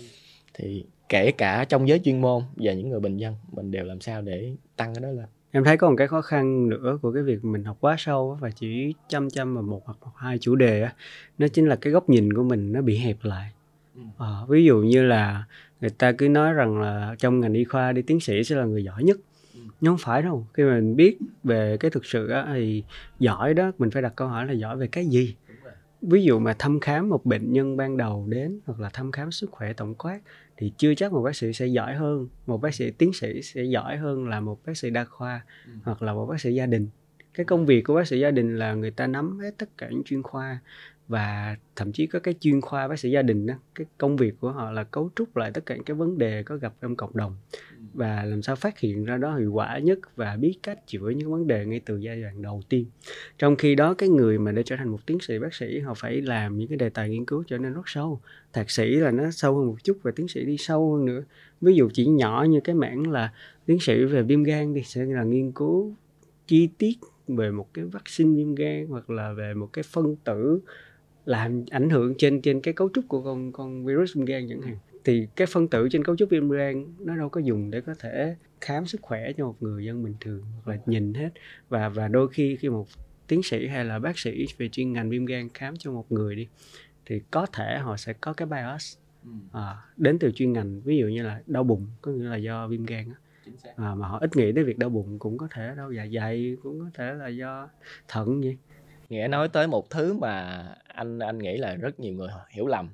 thì 0.53 0.85
kể 1.09 1.31
cả 1.31 1.65
trong 1.69 1.87
giới 1.87 1.99
chuyên 1.99 2.21
môn 2.21 2.43
và 2.55 2.73
những 2.73 2.89
người 2.89 2.99
bình 2.99 3.17
dân 3.17 3.35
mình 3.51 3.71
đều 3.71 3.85
làm 3.85 4.01
sao 4.01 4.21
để 4.21 4.51
tăng 4.75 4.95
cái 4.95 5.01
đó 5.01 5.09
lên 5.09 5.25
em 5.51 5.63
thấy 5.63 5.77
có 5.77 5.89
một 5.89 5.95
cái 5.97 6.07
khó 6.07 6.21
khăn 6.21 6.69
nữa 6.69 6.99
của 7.01 7.11
cái 7.11 7.23
việc 7.23 7.45
mình 7.45 7.63
học 7.63 7.77
quá 7.79 7.95
sâu 7.99 8.37
và 8.41 8.49
chỉ 8.49 8.93
chăm 9.07 9.29
chăm 9.29 9.53
vào 9.53 9.63
một 9.63 9.81
hoặc 9.85 9.97
hai 10.15 10.37
chủ 10.37 10.55
đề 10.55 10.81
á 10.81 10.93
nó 11.37 11.47
chính 11.47 11.67
là 11.67 11.75
cái 11.75 11.93
góc 11.93 12.09
nhìn 12.09 12.33
của 12.33 12.43
mình 12.43 12.71
nó 12.71 12.81
bị 12.81 12.97
hẹp 12.97 13.17
lại 13.21 13.51
à, 14.17 14.27
ví 14.47 14.65
dụ 14.65 14.77
như 14.77 15.03
là 15.03 15.43
người 15.81 15.89
ta 15.89 16.11
cứ 16.11 16.29
nói 16.29 16.53
rằng 16.53 16.81
là 16.81 17.15
trong 17.19 17.39
ngành 17.39 17.53
y 17.53 17.63
khoa 17.63 17.91
đi 17.91 18.01
tiến 18.01 18.19
sĩ 18.19 18.43
sẽ 18.43 18.55
là 18.55 18.65
người 18.65 18.83
giỏi 18.83 19.03
nhất. 19.03 19.17
Nhưng 19.81 19.91
không 19.91 19.97
phải 20.01 20.21
đâu. 20.21 20.47
Khi 20.53 20.63
mình 20.63 20.95
biết 20.95 21.17
về 21.43 21.77
cái 21.77 21.91
thực 21.91 22.05
sự 22.05 22.27
á, 22.27 22.47
thì 22.53 22.83
giỏi 23.19 23.53
đó 23.53 23.71
mình 23.77 23.91
phải 23.91 24.01
đặt 24.01 24.13
câu 24.15 24.27
hỏi 24.27 24.45
là 24.45 24.53
giỏi 24.53 24.77
về 24.77 24.87
cái 24.87 25.05
gì? 25.05 25.35
Ví 26.01 26.23
dụ 26.23 26.39
mà 26.39 26.55
thăm 26.59 26.79
khám 26.79 27.09
một 27.09 27.25
bệnh 27.25 27.53
nhân 27.53 27.77
ban 27.77 27.97
đầu 27.97 28.25
đến 28.29 28.59
hoặc 28.65 28.79
là 28.79 28.89
thăm 28.89 29.11
khám 29.11 29.31
sức 29.31 29.51
khỏe 29.51 29.73
tổng 29.73 29.95
quát 29.95 30.19
thì 30.57 30.71
chưa 30.77 30.95
chắc 30.95 31.11
một 31.13 31.21
bác 31.21 31.35
sĩ 31.35 31.53
sẽ 31.53 31.67
giỏi 31.67 31.95
hơn. 31.95 32.27
Một 32.47 32.61
bác 32.61 32.73
sĩ 32.73 32.91
tiến 32.91 33.13
sĩ 33.13 33.41
sẽ 33.41 33.63
giỏi 33.63 33.97
hơn 33.97 34.27
là 34.27 34.39
một 34.39 34.59
bác 34.65 34.77
sĩ 34.77 34.89
đa 34.89 35.03
khoa 35.03 35.41
ừ. 35.65 35.71
hoặc 35.83 36.01
là 36.01 36.13
một 36.13 36.25
bác 36.25 36.41
sĩ 36.41 36.53
gia 36.53 36.65
đình. 36.65 36.87
Cái 37.33 37.45
công 37.45 37.65
việc 37.65 37.81
của 37.81 37.95
bác 37.95 38.07
sĩ 38.07 38.19
gia 38.19 38.31
đình 38.31 38.57
là 38.57 38.73
người 38.73 38.91
ta 38.91 39.07
nắm 39.07 39.39
hết 39.39 39.51
tất 39.57 39.77
cả 39.77 39.89
những 39.89 40.03
chuyên 40.03 40.23
khoa 40.23 40.59
và 41.09 41.55
thậm 41.75 41.91
chí 41.91 42.07
có 42.07 42.19
cái 42.19 42.33
chuyên 42.39 42.61
khoa 42.61 42.87
bác 42.87 42.99
sĩ 42.99 43.11
gia 43.11 43.21
đình 43.21 43.45
đó 43.45 43.53
cái 43.75 43.87
công 43.97 44.17
việc 44.17 44.39
của 44.39 44.51
họ 44.51 44.71
là 44.71 44.83
cấu 44.83 45.09
trúc 45.15 45.37
lại 45.37 45.51
tất 45.53 45.65
cả 45.65 45.75
những 45.75 45.83
cái 45.83 45.95
vấn 45.95 46.17
đề 46.17 46.43
có 46.43 46.55
gặp 46.55 46.73
trong 46.81 46.95
cộng 46.95 47.17
đồng. 47.17 47.35
Và 47.93 48.23
làm 48.23 48.41
sao 48.41 48.55
phát 48.55 48.79
hiện 48.79 49.05
ra 49.05 49.17
đó 49.17 49.37
hiệu 49.37 49.53
quả 49.53 49.77
nhất 49.77 49.99
và 50.15 50.35
biết 50.35 50.59
cách 50.63 50.87
chữa 50.87 51.09
những 51.09 51.31
vấn 51.31 51.47
đề 51.47 51.65
ngay 51.65 51.81
từ 51.85 51.97
giai 51.97 52.21
đoạn 52.21 52.41
đầu 52.41 52.61
tiên. 52.69 52.85
Trong 53.37 53.55
khi 53.55 53.75
đó, 53.75 53.93
cái 53.93 54.09
người 54.09 54.39
mà 54.39 54.51
để 54.51 54.63
trở 54.63 54.75
thành 54.75 54.89
một 54.89 55.05
tiến 55.05 55.19
sĩ 55.19 55.39
bác 55.39 55.53
sĩ, 55.53 55.79
họ 55.79 55.93
phải 55.93 56.21
làm 56.21 56.57
những 56.57 56.67
cái 56.67 56.77
đề 56.77 56.89
tài 56.89 57.09
nghiên 57.09 57.25
cứu 57.25 57.43
trở 57.47 57.57
nên 57.57 57.73
rất 57.73 57.81
sâu. 57.85 58.21
Thạc 58.53 58.71
sĩ 58.71 58.95
là 58.95 59.11
nó 59.11 59.31
sâu 59.31 59.57
hơn 59.57 59.67
một 59.67 59.83
chút 59.83 59.97
và 60.01 60.11
tiến 60.15 60.27
sĩ 60.27 60.45
đi 60.45 60.57
sâu 60.57 60.95
hơn 60.95 61.05
nữa. 61.05 61.23
Ví 61.61 61.73
dụ 61.73 61.89
chỉ 61.93 62.05
nhỏ 62.05 62.45
như 62.49 62.59
cái 62.63 62.75
mảng 62.75 63.11
là 63.11 63.33
tiến 63.65 63.79
sĩ 63.79 64.03
về 64.03 64.23
viêm 64.23 64.43
gan 64.43 64.73
thì 64.73 64.83
sẽ 64.83 65.05
là 65.05 65.23
nghiên 65.23 65.51
cứu 65.51 65.95
chi 66.47 66.69
tiết 66.77 66.93
về 67.27 67.51
một 67.51 67.73
cái 67.73 67.85
vaccine 67.85 68.35
viêm 68.35 68.55
gan 68.55 68.87
hoặc 68.89 69.09
là 69.09 69.33
về 69.33 69.53
một 69.53 69.69
cái 69.73 69.83
phân 69.83 70.15
tử 70.15 70.61
làm 71.29 71.63
ảnh 71.71 71.89
hưởng 71.89 72.13
trên 72.17 72.41
trên 72.41 72.61
cái 72.61 72.73
cấu 72.73 72.89
trúc 72.93 73.07
của 73.07 73.21
con 73.21 73.51
con 73.51 73.85
virus 73.85 74.15
viêm 74.15 74.25
gan 74.25 74.47
chẳng 74.49 74.61
hạn. 74.61 74.77
Thì 75.05 75.27
cái 75.35 75.47
phân 75.47 75.67
tử 75.67 75.87
trên 75.91 76.03
cấu 76.03 76.15
trúc 76.15 76.29
viêm 76.29 76.49
gan 76.49 76.85
nó 76.99 77.17
đâu 77.17 77.29
có 77.29 77.41
dùng 77.41 77.71
để 77.71 77.81
có 77.81 77.95
thể 77.99 78.35
khám 78.61 78.85
sức 78.85 79.01
khỏe 79.01 79.31
cho 79.37 79.45
một 79.45 79.55
người 79.59 79.85
dân 79.85 80.03
bình 80.03 80.15
thường 80.19 80.43
hoặc 80.53 80.71
là 80.71 80.81
nhìn 80.85 81.13
hết. 81.13 81.29
Và 81.69 81.89
và 81.89 82.07
đôi 82.07 82.29
khi 82.29 82.55
khi 82.55 82.69
một 82.69 82.87
tiến 83.27 83.43
sĩ 83.43 83.67
hay 83.67 83.85
là 83.85 83.99
bác 83.99 84.19
sĩ 84.19 84.45
về 84.57 84.69
chuyên 84.69 84.93
ngành 84.93 85.09
viêm 85.09 85.25
gan 85.25 85.49
khám 85.53 85.77
cho 85.77 85.91
một 85.91 86.11
người 86.11 86.35
đi 86.35 86.47
thì 87.05 87.21
có 87.31 87.45
thể 87.45 87.77
họ 87.77 87.97
sẽ 87.97 88.13
có 88.13 88.33
cái 88.33 88.45
bias 88.45 88.97
ừ. 89.23 89.29
à, 89.51 89.75
đến 89.97 90.19
từ 90.19 90.31
chuyên 90.31 90.53
ngành 90.53 90.81
ví 90.81 90.97
dụ 90.97 91.07
như 91.07 91.23
là 91.23 91.41
đau 91.47 91.63
bụng 91.63 91.87
có 92.01 92.11
nghĩa 92.11 92.29
là 92.29 92.35
do 92.35 92.67
viêm 92.67 92.83
gan 92.83 93.05
à, 93.75 93.95
mà 93.95 94.07
họ 94.07 94.19
ít 94.19 94.35
nghĩ 94.35 94.51
đến 94.51 94.65
việc 94.65 94.77
đau 94.77 94.89
bụng 94.89 95.19
cũng 95.19 95.37
có 95.37 95.47
thể 95.51 95.73
đau 95.77 95.91
dạ 95.91 96.07
dày 96.13 96.57
cũng 96.63 96.79
có 96.79 96.85
thể 96.93 97.13
là 97.13 97.27
do 97.27 97.69
thận 98.07 98.41
vậy. 98.41 98.57
Nghĩa 99.09 99.27
nói 99.27 99.49
tới 99.49 99.67
một 99.67 99.89
thứ 99.89 100.13
mà 100.13 100.63
anh 100.99 101.19
anh 101.19 101.39
nghĩ 101.39 101.57
là 101.57 101.75
rất 101.75 101.99
nhiều 101.99 102.13
người 102.13 102.29
hiểu 102.49 102.67
lầm. 102.67 102.89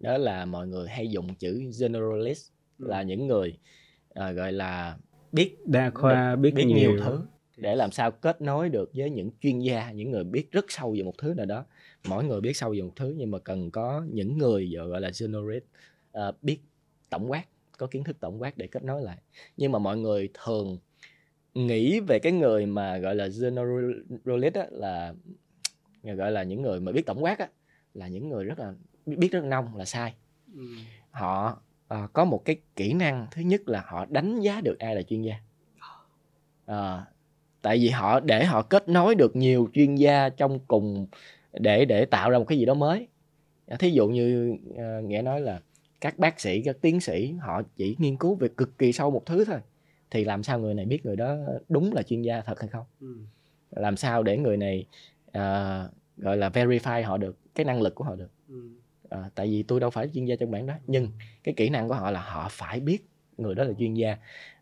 Đó 0.00 0.18
là 0.18 0.44
mọi 0.44 0.68
người 0.68 0.88
hay 0.88 1.10
dùng 1.10 1.34
chữ 1.34 1.62
generalist 1.80 2.50
ừ. 2.78 2.86
là 2.88 3.02
những 3.02 3.26
người 3.26 3.58
à, 4.14 4.32
gọi 4.32 4.52
là 4.52 4.96
biết 5.32 5.56
đa 5.66 5.90
khoa 5.90 6.36
biết, 6.36 6.54
biết 6.54 6.64
nhiều, 6.66 6.76
nhiều 6.76 6.98
thứ 7.04 7.26
để 7.56 7.76
làm 7.76 7.90
sao 7.90 8.10
kết 8.10 8.40
nối 8.40 8.68
được 8.68 8.90
với 8.94 9.10
những 9.10 9.30
chuyên 9.40 9.58
gia 9.58 9.90
những 9.90 10.10
người 10.10 10.24
biết 10.24 10.50
rất 10.52 10.64
sâu 10.68 10.94
về 10.96 11.02
một 11.02 11.18
thứ 11.18 11.34
nào 11.34 11.46
đó. 11.46 11.64
Mỗi 12.08 12.24
người 12.24 12.40
biết 12.40 12.56
sâu 12.56 12.70
về 12.70 12.82
một 12.82 12.92
thứ 12.96 13.14
nhưng 13.16 13.30
mà 13.30 13.38
cần 13.38 13.70
có 13.70 14.06
những 14.12 14.38
người 14.38 14.72
gọi 14.88 15.00
là 15.00 15.10
generalist 15.20 15.64
à, 16.12 16.32
biết 16.42 16.58
tổng 17.10 17.30
quát 17.30 17.44
có 17.78 17.86
kiến 17.86 18.04
thức 18.04 18.16
tổng 18.20 18.42
quát 18.42 18.56
để 18.56 18.66
kết 18.66 18.84
nối 18.84 19.02
lại. 19.02 19.18
Nhưng 19.56 19.72
mà 19.72 19.78
mọi 19.78 19.96
người 19.96 20.28
thường 20.44 20.78
nghĩ 21.54 22.00
về 22.00 22.18
cái 22.18 22.32
người 22.32 22.66
mà 22.66 22.98
gọi 22.98 23.14
là 23.14 23.28
generalist 23.40 24.54
á, 24.54 24.66
là 24.70 25.14
gọi 26.12 26.32
là 26.32 26.42
những 26.42 26.62
người 26.62 26.80
mà 26.80 26.92
biết 26.92 27.06
tổng 27.06 27.24
quát 27.24 27.38
á 27.38 27.48
là 27.94 28.08
những 28.08 28.28
người 28.28 28.44
rất 28.44 28.58
là 28.58 28.72
biết 29.06 29.32
rất 29.32 29.44
nông 29.44 29.76
là 29.76 29.84
sai 29.84 30.14
ừ. 30.54 30.62
họ 31.10 31.58
uh, 31.94 32.12
có 32.12 32.24
một 32.24 32.44
cái 32.44 32.56
kỹ 32.76 32.92
năng 32.92 33.26
thứ 33.30 33.42
nhất 33.42 33.68
là 33.68 33.84
họ 33.86 34.06
đánh 34.08 34.40
giá 34.40 34.60
được 34.60 34.78
ai 34.78 34.94
là 34.94 35.02
chuyên 35.02 35.22
gia 35.22 35.34
uh, 36.70 37.06
tại 37.62 37.78
vì 37.78 37.88
họ 37.88 38.20
để 38.20 38.44
họ 38.44 38.62
kết 38.62 38.88
nối 38.88 39.14
được 39.14 39.36
nhiều 39.36 39.68
chuyên 39.72 39.94
gia 39.94 40.28
trong 40.28 40.58
cùng 40.58 41.06
để 41.52 41.84
để 41.84 42.04
tạo 42.04 42.30
ra 42.30 42.38
một 42.38 42.44
cái 42.44 42.58
gì 42.58 42.64
đó 42.64 42.74
mới 42.74 43.08
thí 43.78 43.90
dụ 43.90 44.08
như 44.08 44.56
uh, 44.70 45.04
nghĩa 45.04 45.22
nói 45.22 45.40
là 45.40 45.60
các 46.00 46.18
bác 46.18 46.40
sĩ 46.40 46.62
các 46.62 46.76
tiến 46.80 47.00
sĩ 47.00 47.34
họ 47.40 47.62
chỉ 47.76 47.96
nghiên 47.98 48.16
cứu 48.16 48.34
về 48.34 48.48
cực 48.56 48.78
kỳ 48.78 48.92
sâu 48.92 49.10
một 49.10 49.26
thứ 49.26 49.44
thôi 49.44 49.58
thì 50.10 50.24
làm 50.24 50.42
sao 50.42 50.58
người 50.58 50.74
này 50.74 50.86
biết 50.86 51.06
người 51.06 51.16
đó 51.16 51.36
đúng 51.68 51.92
là 51.92 52.02
chuyên 52.02 52.22
gia 52.22 52.40
thật 52.40 52.60
hay 52.60 52.68
không 52.68 52.86
ừ. 53.00 53.16
làm 53.70 53.96
sao 53.96 54.22
để 54.22 54.38
người 54.38 54.56
này 54.56 54.86
uh, 55.38 55.90
gọi 56.16 56.36
là 56.36 56.48
verify 56.48 57.04
họ 57.04 57.16
được 57.16 57.38
cái 57.54 57.64
năng 57.64 57.82
lực 57.82 57.94
của 57.94 58.04
họ 58.04 58.16
được 58.16 58.30
ừ. 58.48 58.68
à, 59.08 59.30
tại 59.34 59.46
vì 59.46 59.62
tôi 59.62 59.80
đâu 59.80 59.90
phải 59.90 60.08
chuyên 60.14 60.24
gia 60.24 60.36
trong 60.36 60.50
mảng 60.50 60.66
đó 60.66 60.74
nhưng 60.86 61.08
cái 61.44 61.54
kỹ 61.56 61.68
năng 61.68 61.88
của 61.88 61.94
họ 61.94 62.10
là 62.10 62.20
họ 62.20 62.48
phải 62.50 62.80
biết 62.80 63.06
người 63.36 63.54
đó 63.54 63.64
là 63.64 63.72
chuyên 63.78 63.94
gia 63.94 64.16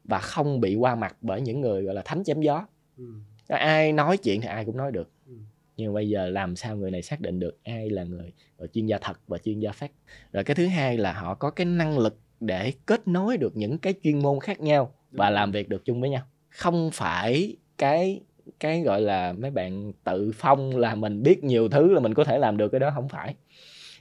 và 0.05 0.19
không 0.19 0.61
bị 0.61 0.75
qua 0.75 0.95
mặt 0.95 1.17
bởi 1.21 1.41
những 1.41 1.61
người 1.61 1.83
gọi 1.83 1.95
là 1.95 2.03
thánh 2.05 2.25
chém 2.25 2.41
gió 2.41 2.67
ừ. 2.99 3.05
ai 3.49 3.93
nói 3.93 4.17
chuyện 4.17 4.41
thì 4.41 4.49
ai 4.49 4.65
cũng 4.65 4.77
nói 4.77 4.93
được 4.93 5.11
ừ. 5.27 5.33
nhưng 5.77 5.95
bây 5.95 6.09
giờ 6.09 6.29
làm 6.29 6.57
sao 6.57 6.77
người 6.77 6.91
này 6.91 7.03
xác 7.03 7.21
định 7.21 7.41
được 7.41 7.59
ai 7.65 7.91
là 7.91 8.05
người 8.05 8.33
chuyên 8.73 8.87
gia 8.87 8.99
thật 8.99 9.21
và 9.27 9.39
chuyên 9.39 9.61
gia 9.61 9.73
phát 9.73 9.91
rồi 10.33 10.45
cái 10.45 10.55
thứ 10.55 10.67
hai 10.67 10.99
là 10.99 11.13
họ 11.13 11.35
có 11.35 11.51
cái 11.51 11.65
năng 11.65 11.99
lực 11.99 12.19
để 12.41 12.73
kết 12.87 13.09
nối 13.09 13.37
được 13.37 13.57
những 13.57 13.79
cái 13.79 13.95
chuyên 14.03 14.23
môn 14.23 14.41
khác 14.41 14.61
nhau 14.61 14.95
và 15.11 15.31
làm 15.31 15.53
việc 15.53 15.69
được 15.69 15.85
chung 15.85 16.01
với 16.01 16.11
nhau 16.11 16.23
không 16.49 16.91
phải 16.93 17.57
cái 17.79 18.21
cái 18.61 18.83
gọi 18.83 19.01
là 19.01 19.33
mấy 19.33 19.51
bạn 19.51 19.93
tự 20.05 20.33
phong 20.35 20.77
là 20.77 20.95
mình 20.95 21.23
biết 21.23 21.45
nhiều 21.45 21.69
thứ 21.69 21.93
là 21.93 22.01
mình 22.01 22.15
có 22.15 22.25
thể 22.25 22.39
làm 22.39 22.57
được 22.57 22.69
cái 22.69 22.81
đó 22.81 22.91
không 22.95 23.09
phải. 23.09 23.35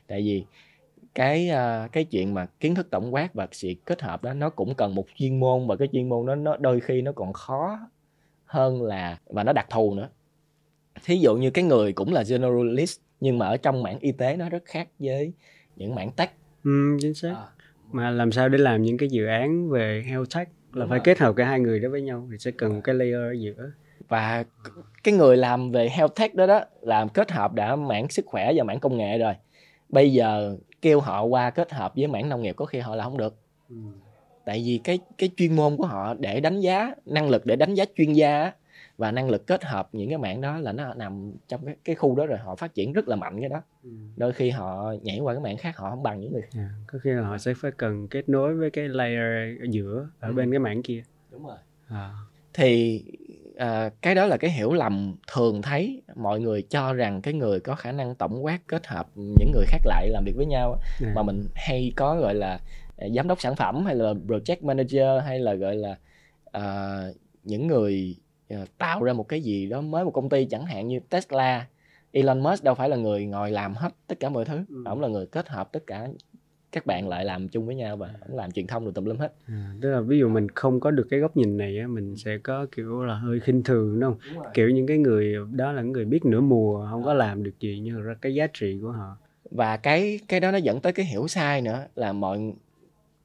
Tại 0.07 0.21
vì 0.21 0.43
cái 1.15 1.49
uh, 1.51 1.91
cái 1.91 2.03
chuyện 2.03 2.33
mà 2.33 2.45
kiến 2.59 2.75
thức 2.75 2.87
tổng 2.91 3.13
quát 3.13 3.33
và 3.33 3.47
sự 3.51 3.73
kết 3.85 4.01
hợp 4.01 4.23
đó 4.23 4.33
nó 4.33 4.49
cũng 4.49 4.75
cần 4.75 4.95
một 4.95 5.05
chuyên 5.15 5.39
môn 5.39 5.67
và 5.67 5.75
cái 5.75 5.87
chuyên 5.91 6.09
môn 6.09 6.25
đó 6.25 6.35
nó 6.35 6.57
đôi 6.57 6.79
khi 6.79 7.01
nó 7.01 7.11
còn 7.11 7.33
khó 7.33 7.79
hơn 8.45 8.83
là 8.83 9.17
và 9.25 9.43
nó 9.43 9.53
đặc 9.53 9.67
thù 9.69 9.93
nữa. 9.93 10.09
Thí 11.03 11.15
dụ 11.15 11.35
như 11.35 11.51
cái 11.51 11.63
người 11.63 11.93
cũng 11.93 12.13
là 12.13 12.23
generalist 12.29 12.99
nhưng 13.19 13.37
mà 13.37 13.47
ở 13.47 13.57
trong 13.57 13.83
mảng 13.83 13.99
y 13.99 14.11
tế 14.11 14.35
nó 14.37 14.49
rất 14.49 14.65
khác 14.65 14.87
với 14.99 15.33
những 15.75 15.95
mảng 15.95 16.11
tech. 16.11 16.33
Ừ, 16.63 16.97
chính 17.01 17.13
xác. 17.13 17.33
À. 17.35 17.47
mà 17.91 18.09
làm 18.09 18.31
sao 18.31 18.49
để 18.49 18.57
làm 18.57 18.81
những 18.81 18.97
cái 18.97 19.09
dự 19.09 19.25
án 19.25 19.69
về 19.69 20.03
health 20.07 20.35
tech? 20.35 20.49
Là 20.73 20.79
Đúng 20.79 20.89
phải 20.89 20.99
rồi. 20.99 21.03
kết 21.05 21.19
hợp 21.19 21.35
cả 21.35 21.45
hai 21.45 21.59
người 21.59 21.79
đó 21.79 21.89
với 21.89 22.01
nhau 22.01 22.27
thì 22.31 22.37
sẽ 22.37 22.51
cần 22.51 22.73
một 22.73 22.81
cái 22.83 22.95
layer 22.95 23.15
ở 23.15 23.31
giữa 23.31 23.71
và 24.11 24.43
cái 25.03 25.13
người 25.13 25.37
làm 25.37 25.71
về 25.71 25.89
health 25.89 26.15
tech 26.15 26.35
đó 26.35 26.45
đó 26.45 26.61
làm 26.81 27.09
kết 27.09 27.31
hợp 27.31 27.53
đã 27.53 27.75
mảng 27.75 28.09
sức 28.09 28.25
khỏe 28.25 28.51
và 28.55 28.63
mảng 28.63 28.79
công 28.79 28.97
nghệ 28.97 29.17
rồi 29.17 29.33
bây 29.89 30.13
giờ 30.13 30.57
kêu 30.81 30.99
họ 30.99 31.23
qua 31.23 31.49
kết 31.49 31.71
hợp 31.71 31.93
với 31.95 32.07
mảng 32.07 32.29
nông 32.29 32.41
nghiệp 32.41 32.55
có 32.55 32.65
khi 32.65 32.79
họ 32.79 32.95
làm 32.95 33.09
không 33.09 33.17
được 33.17 33.35
ừ. 33.69 33.75
tại 34.45 34.63
vì 34.65 34.81
cái 34.83 34.99
cái 35.17 35.29
chuyên 35.37 35.55
môn 35.55 35.77
của 35.77 35.85
họ 35.85 36.13
để 36.13 36.39
đánh 36.39 36.59
giá 36.59 36.95
năng 37.05 37.29
lực 37.29 37.45
để 37.45 37.55
đánh 37.55 37.73
giá 37.73 37.85
chuyên 37.95 38.13
gia 38.13 38.51
và 38.97 39.11
năng 39.11 39.29
lực 39.29 39.47
kết 39.47 39.63
hợp 39.63 39.89
những 39.91 40.09
cái 40.09 40.17
mảng 40.17 40.41
đó 40.41 40.57
là 40.57 40.71
nó 40.71 40.93
nằm 40.93 41.31
trong 41.47 41.65
cái, 41.65 41.75
cái 41.83 41.95
khu 41.95 42.15
đó 42.15 42.25
rồi 42.25 42.37
họ 42.37 42.55
phát 42.55 42.73
triển 42.73 42.93
rất 42.93 43.07
là 43.07 43.15
mạnh 43.15 43.39
cái 43.39 43.49
đó 43.49 43.61
ừ. 43.83 43.89
đôi 44.17 44.33
khi 44.33 44.49
họ 44.49 44.93
nhảy 45.01 45.19
qua 45.19 45.33
cái 45.33 45.43
mảng 45.43 45.57
khác 45.57 45.77
họ 45.77 45.89
không 45.89 46.03
bằng 46.03 46.19
những 46.19 46.33
người 46.33 46.43
yeah. 46.55 46.69
có 46.87 46.99
khi 47.03 47.09
là 47.09 47.21
họ 47.21 47.37
sẽ 47.37 47.53
phải 47.57 47.71
cần 47.71 48.07
kết 48.07 48.29
nối 48.29 48.55
với 48.55 48.69
cái 48.69 48.89
layer 48.89 49.61
ở 49.61 49.65
giữa 49.69 50.07
ở 50.19 50.29
ừ. 50.29 50.33
bên 50.33 50.51
cái 50.51 50.59
mảng 50.59 50.83
kia 50.83 51.03
đúng 51.31 51.45
rồi 51.45 51.57
à. 51.87 52.11
thì 52.53 53.03
à, 53.61 53.89
cái 54.01 54.15
đó 54.15 54.25
là 54.25 54.37
cái 54.37 54.51
hiểu 54.51 54.73
lầm 54.73 55.15
thường 55.33 55.61
thấy 55.61 56.01
mọi 56.15 56.39
người 56.39 56.61
cho 56.61 56.93
rằng 56.93 57.21
cái 57.21 57.33
người 57.33 57.59
có 57.59 57.75
khả 57.75 57.91
năng 57.91 58.15
tổng 58.15 58.45
quát 58.45 58.59
kết 58.67 58.87
hợp 58.87 59.07
những 59.15 59.51
người 59.51 59.65
khác 59.67 59.81
lại 59.85 60.09
làm 60.09 60.23
việc 60.25 60.33
với 60.35 60.45
nhau 60.45 60.79
yeah. 61.01 61.15
mà 61.15 61.23
mình 61.23 61.45
hay 61.55 61.93
có 61.95 62.15
gọi 62.15 62.35
là 62.35 62.59
à, 62.97 63.07
giám 63.15 63.27
đốc 63.27 63.41
sản 63.41 63.55
phẩm 63.55 63.85
hay 63.85 63.95
là 63.95 64.13
project 64.27 64.55
manager 64.61 65.23
hay 65.25 65.39
là 65.39 65.53
gọi 65.53 65.75
là 65.75 65.95
à, 66.51 66.97
những 67.43 67.67
người 67.67 68.15
à, 68.49 68.65
tạo 68.77 69.03
ra 69.03 69.13
một 69.13 69.27
cái 69.27 69.41
gì 69.41 69.69
đó 69.69 69.81
mới 69.81 70.05
một 70.05 70.11
công 70.11 70.29
ty 70.29 70.45
chẳng 70.45 70.65
hạn 70.65 70.87
như 70.87 70.99
Tesla 71.09 71.65
Elon 72.11 72.43
Musk 72.43 72.63
đâu 72.63 72.75
phải 72.75 72.89
là 72.89 72.95
người 72.95 73.25
ngồi 73.25 73.51
làm 73.51 73.73
hết 73.73 73.89
tất 74.07 74.19
cả 74.19 74.29
mọi 74.29 74.45
thứ 74.45 74.65
ừ. 74.69 74.83
ông 74.85 75.01
là 75.01 75.07
người 75.07 75.25
kết 75.25 75.49
hợp 75.49 75.69
tất 75.71 75.83
cả 75.87 76.07
các 76.71 76.85
bạn 76.85 77.07
lại 77.07 77.25
làm 77.25 77.47
chung 77.47 77.65
với 77.65 77.75
nhau 77.75 77.97
và 77.97 78.09
ông 78.27 78.37
làm 78.37 78.51
truyền 78.51 78.67
thông 78.67 78.85
được 78.85 78.91
tùm 78.95 79.05
lum 79.05 79.17
hết. 79.17 79.33
À, 79.47 79.73
tức 79.81 79.91
là 79.91 80.01
ví 80.01 80.19
dụ 80.19 80.29
mình 80.29 80.49
không 80.49 80.79
có 80.79 80.91
được 80.91 81.07
cái 81.09 81.19
góc 81.19 81.37
nhìn 81.37 81.57
này 81.57 81.77
á 81.79 81.87
mình 81.87 82.15
sẽ 82.15 82.37
có 82.37 82.65
kiểu 82.75 83.03
là 83.03 83.15
hơi 83.15 83.39
khinh 83.39 83.63
thường 83.63 83.99
đúng 83.99 84.13
không? 84.13 84.51
Kiểu 84.53 84.69
những 84.69 84.87
cái 84.87 84.97
người 84.97 85.35
đó 85.51 85.71
là 85.71 85.81
người 85.81 86.05
biết 86.05 86.25
nửa 86.25 86.41
mùa 86.41 86.87
không 86.89 87.03
có 87.03 87.13
làm 87.13 87.43
được 87.43 87.59
gì 87.59 87.79
nhưng 87.83 88.01
ra 88.01 88.15
cái 88.21 88.33
giá 88.33 88.47
trị 88.53 88.79
của 88.81 88.91
họ. 88.91 89.17
Và 89.51 89.77
cái 89.77 90.19
cái 90.27 90.39
đó 90.39 90.51
nó 90.51 90.57
dẫn 90.57 90.79
tới 90.79 90.93
cái 90.93 91.05
hiểu 91.05 91.27
sai 91.27 91.61
nữa 91.61 91.85
là 91.95 92.13
mọi 92.13 92.53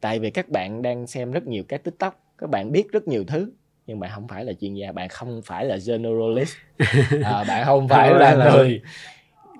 tại 0.00 0.18
vì 0.18 0.30
các 0.30 0.48
bạn 0.48 0.82
đang 0.82 1.06
xem 1.06 1.32
rất 1.32 1.46
nhiều 1.46 1.64
các 1.68 1.84
tiktok 1.84 2.20
các 2.38 2.50
bạn 2.50 2.72
biết 2.72 2.92
rất 2.92 3.08
nhiều 3.08 3.24
thứ 3.26 3.50
nhưng 3.86 4.00
bạn 4.00 4.10
không 4.14 4.28
phải 4.28 4.44
là 4.44 4.52
chuyên 4.52 4.74
gia 4.74 4.92
bạn 4.92 5.08
không 5.08 5.42
phải 5.44 5.64
là 5.64 5.78
generalist 5.86 6.56
à, 7.24 7.44
bạn 7.48 7.64
không 7.64 7.88
phải 7.88 8.14
là 8.14 8.34
người 8.34 8.82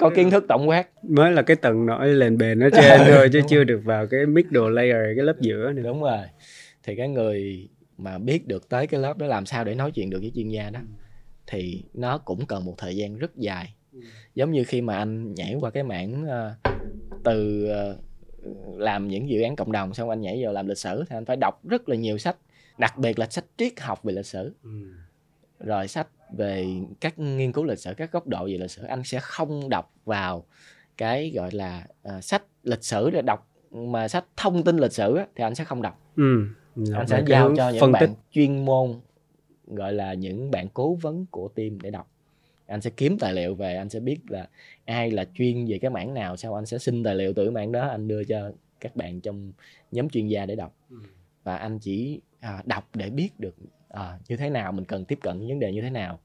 có 0.01 0.11
kiến 0.17 0.31
thức 0.31 0.45
tổng 0.49 0.69
quát. 0.69 0.89
Mới 1.03 1.33
là 1.33 1.43
cái 1.43 1.57
tầng 1.57 1.87
nổi 1.87 2.09
lên 2.09 2.39
bền 2.39 2.61
ở 2.61 2.71
trên 2.71 3.01
thôi 3.07 3.29
chứ 3.33 3.41
chưa 3.49 3.65
được 3.65 3.81
vào 3.85 4.07
cái 4.07 4.27
middle 4.27 4.71
layer 4.71 5.17
cái 5.17 5.25
lớp 5.25 5.41
giữa 5.41 5.73
nữa. 5.73 5.83
Đúng 5.83 6.03
rồi. 6.03 6.25
Thì 6.83 6.97
cái 6.97 7.09
người 7.09 7.69
mà 7.99 8.19
biết 8.19 8.47
được 8.47 8.69
tới 8.69 8.87
cái 8.87 9.01
lớp 9.01 9.19
đó 9.19 9.27
làm 9.27 9.47
sao 9.47 9.65
để 9.65 9.75
nói 9.75 9.91
chuyện 9.91 10.11
được 10.11 10.19
với 10.21 10.33
chuyên 10.35 10.49
gia 10.49 10.71
đó 10.71 10.81
thì 11.47 11.85
nó 11.95 12.19
cũng 12.19 12.47
cần 12.47 12.65
một 12.65 12.75
thời 12.79 12.97
gian 12.97 13.19
rất 13.19 13.37
dài. 13.37 13.75
Giống 14.35 14.53
như 14.53 14.65
khi 14.65 14.81
mà 14.81 14.97
anh 14.97 15.35
nhảy 15.35 15.57
qua 15.61 15.71
cái 15.71 15.83
mảng 15.83 16.25
uh, 16.25 16.73
từ 17.25 17.69
uh, 17.71 18.81
làm 18.81 19.09
những 19.09 19.29
dự 19.29 19.43
án 19.43 19.57
cộng 19.57 19.73
đồng 19.73 19.95
xong 19.95 20.11
anh 20.11 20.21
nhảy 20.21 20.45
vào 20.45 20.53
làm 20.53 20.67
lịch 20.67 20.79
sử 20.79 21.05
thì 21.09 21.17
anh 21.17 21.25
phải 21.25 21.37
đọc 21.37 21.67
rất 21.67 21.89
là 21.89 21.97
nhiều 21.97 22.19
sách 22.19 22.37
đặc 22.79 22.99
biệt 22.99 23.19
là 23.19 23.27
sách 23.27 23.45
triết 23.57 23.81
học 23.81 24.05
về 24.05 24.13
lịch 24.13 24.27
sử. 24.27 24.55
Ừ. 24.63 24.71
rồi 25.61 25.89
sách 25.89 26.09
về 26.31 26.67
các 27.01 27.19
nghiên 27.19 27.53
cứu 27.53 27.65
lịch 27.65 27.79
sử 27.79 27.95
các 27.97 28.13
góc 28.13 28.27
độ 28.27 28.45
về 28.47 28.59
lịch 28.59 28.71
sử 28.71 28.83
anh 28.83 29.05
sẽ 29.05 29.21
không 29.23 29.69
đọc 29.69 29.95
vào 30.05 30.45
cái 30.97 31.33
gọi 31.35 31.51
là 31.53 31.87
uh, 32.09 32.25
sách 32.25 32.43
lịch 32.63 32.85
sử 32.85 33.11
để 33.11 33.23
đọc 33.23 33.49
mà 33.71 34.09
sách 34.09 34.25
thông 34.37 34.65
tin 34.65 34.77
lịch 34.77 34.93
sử 34.93 35.17
á, 35.17 35.27
thì 35.35 35.45
anh 35.45 35.55
sẽ 35.55 35.65
không 35.65 35.83
đọc 35.83 36.01
ừ. 36.17 36.47
anh 36.95 37.07
sẽ 37.07 37.25
giao 37.27 37.55
cho 37.57 37.69
những 37.71 37.93
bạn 37.93 38.01
tích. 38.01 38.11
chuyên 38.33 38.65
môn 38.65 39.01
gọi 39.67 39.93
là 39.93 40.15
những 40.15 40.51
bạn 40.51 40.69
cố 40.75 40.95
vấn 40.95 41.27
của 41.31 41.49
team 41.49 41.81
để 41.81 41.91
đọc 41.91 42.11
anh 42.67 42.81
sẽ 42.81 42.91
kiếm 42.91 43.19
tài 43.19 43.33
liệu 43.33 43.55
về 43.55 43.77
anh 43.77 43.89
sẽ 43.89 44.01
biết 44.01 44.19
là 44.29 44.49
ai 44.85 45.11
là 45.11 45.25
chuyên 45.35 45.67
về 45.67 45.79
cái 45.79 45.91
mảng 45.91 46.15
nào 46.15 46.37
sau 46.37 46.55
anh 46.55 46.67
sẽ 46.67 46.79
xin 46.79 47.03
tài 47.03 47.15
liệu 47.15 47.33
từ 47.33 47.45
cái 47.45 47.53
mảng 47.53 47.73
đó 47.73 47.89
anh 47.89 48.09
đưa 48.09 48.25
cho 48.25 48.51
các 48.81 48.97
bạn 48.97 49.21
trong 49.21 49.53
nhóm 49.93 50.09
chuyên 50.09 50.29
gia 50.29 50.47
để 50.47 50.57
đọc 50.57 50.77
ừ. 50.91 50.97
và 51.45 51.57
anh 51.57 51.79
chỉ 51.79 52.21
à, 52.41 52.63
đọc 52.67 52.89
để 52.95 53.11
biết 53.11 53.41
được 53.41 53.55
à, 53.89 54.19
như 54.29 54.37
thế 54.37 54.51
nào 54.51 54.73
mình 54.73 54.85
cần 54.85 55.05
tiếp 55.05 55.19
cận 55.23 55.49
vấn 55.49 55.59
đề 55.59 55.73
như 55.73 55.83
thế 55.83 55.91
nào? 55.91 56.19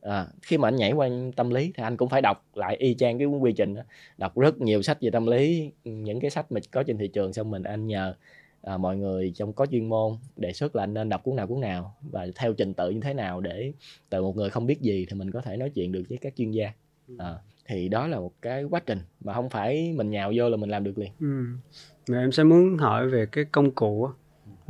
À, 0.00 0.26
khi 0.42 0.58
mà 0.58 0.68
anh 0.68 0.76
nhảy 0.76 0.92
qua 0.92 1.08
tâm 1.36 1.50
lý 1.50 1.72
thì 1.74 1.82
anh 1.82 1.96
cũng 1.96 2.08
phải 2.08 2.20
đọc 2.22 2.44
lại 2.54 2.76
y 2.76 2.94
chang 2.94 3.18
cái 3.18 3.26
quy 3.26 3.52
trình 3.52 3.74
đó. 3.74 3.82
đọc 4.18 4.38
rất 4.38 4.60
nhiều 4.60 4.82
sách 4.82 4.98
về 5.00 5.10
tâm 5.10 5.26
lý 5.26 5.70
những 5.84 6.20
cái 6.20 6.30
sách 6.30 6.52
mà 6.52 6.60
có 6.70 6.82
trên 6.82 6.98
thị 6.98 7.08
trường 7.08 7.32
xong 7.32 7.50
mình 7.50 7.62
anh 7.62 7.86
nhờ 7.86 8.14
à, 8.62 8.76
mọi 8.76 8.96
người 8.96 9.32
trong 9.34 9.52
có 9.52 9.66
chuyên 9.66 9.88
môn 9.88 10.16
đề 10.36 10.52
xuất 10.52 10.76
là 10.76 10.82
anh 10.82 10.94
nên 10.94 11.08
đọc 11.08 11.22
cuốn 11.24 11.36
nào 11.36 11.46
cuốn 11.46 11.60
nào 11.60 11.96
và 12.10 12.26
theo 12.36 12.52
trình 12.52 12.74
tự 12.74 12.90
như 12.90 13.00
thế 13.00 13.14
nào 13.14 13.40
để 13.40 13.72
từ 14.10 14.22
một 14.22 14.36
người 14.36 14.50
không 14.50 14.66
biết 14.66 14.80
gì 14.80 15.06
thì 15.10 15.16
mình 15.18 15.30
có 15.30 15.40
thể 15.40 15.56
nói 15.56 15.70
chuyện 15.70 15.92
được 15.92 16.02
với 16.08 16.18
các 16.18 16.32
chuyên 16.36 16.50
gia. 16.50 16.72
À, 17.18 17.34
thì 17.66 17.88
đó 17.88 18.06
là 18.06 18.20
một 18.20 18.32
cái 18.42 18.64
quá 18.64 18.80
trình 18.86 18.98
mà 19.20 19.32
không 19.32 19.50
phải 19.50 19.92
mình 19.96 20.10
nhào 20.10 20.32
vô 20.36 20.48
là 20.48 20.56
mình 20.56 20.70
làm 20.70 20.84
được 20.84 20.98
liền. 20.98 21.12
Ừ. 21.20 22.14
em 22.14 22.32
sẽ 22.32 22.44
muốn 22.44 22.78
hỏi 22.78 23.08
về 23.08 23.26
cái 23.26 23.44
công 23.44 23.70
cụ 23.70 24.08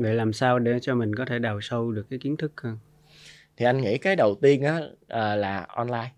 để 0.03 0.15
làm 0.15 0.33
sao 0.33 0.59
để 0.59 0.79
cho 0.81 0.95
mình 0.95 1.15
có 1.15 1.25
thể 1.25 1.39
đào 1.39 1.61
sâu 1.61 1.93
được 1.93 2.07
cái 2.11 2.19
kiến 2.19 2.37
thức 2.37 2.53
hơn 2.61 2.79
thì 3.57 3.67
anh 3.67 3.81
nghĩ 3.81 3.99
cái 3.99 4.17
đầu 4.17 4.35
tiên 4.35 4.63
á 4.63 4.81
à, 5.09 5.37
là 5.37 5.67
online 5.69 6.11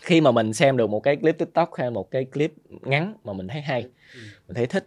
khi 0.00 0.20
mà 0.20 0.30
mình 0.30 0.52
xem 0.52 0.76
được 0.76 0.90
một 0.90 1.00
cái 1.00 1.16
clip 1.16 1.38
tiktok 1.38 1.70
hay 1.74 1.90
một 1.90 2.10
cái 2.10 2.24
clip 2.24 2.52
ngắn 2.82 3.14
mà 3.24 3.32
mình 3.32 3.48
thấy 3.48 3.60
hay 3.60 3.82
ừ. 4.14 4.20
mình 4.46 4.54
thấy 4.54 4.66
thích 4.66 4.86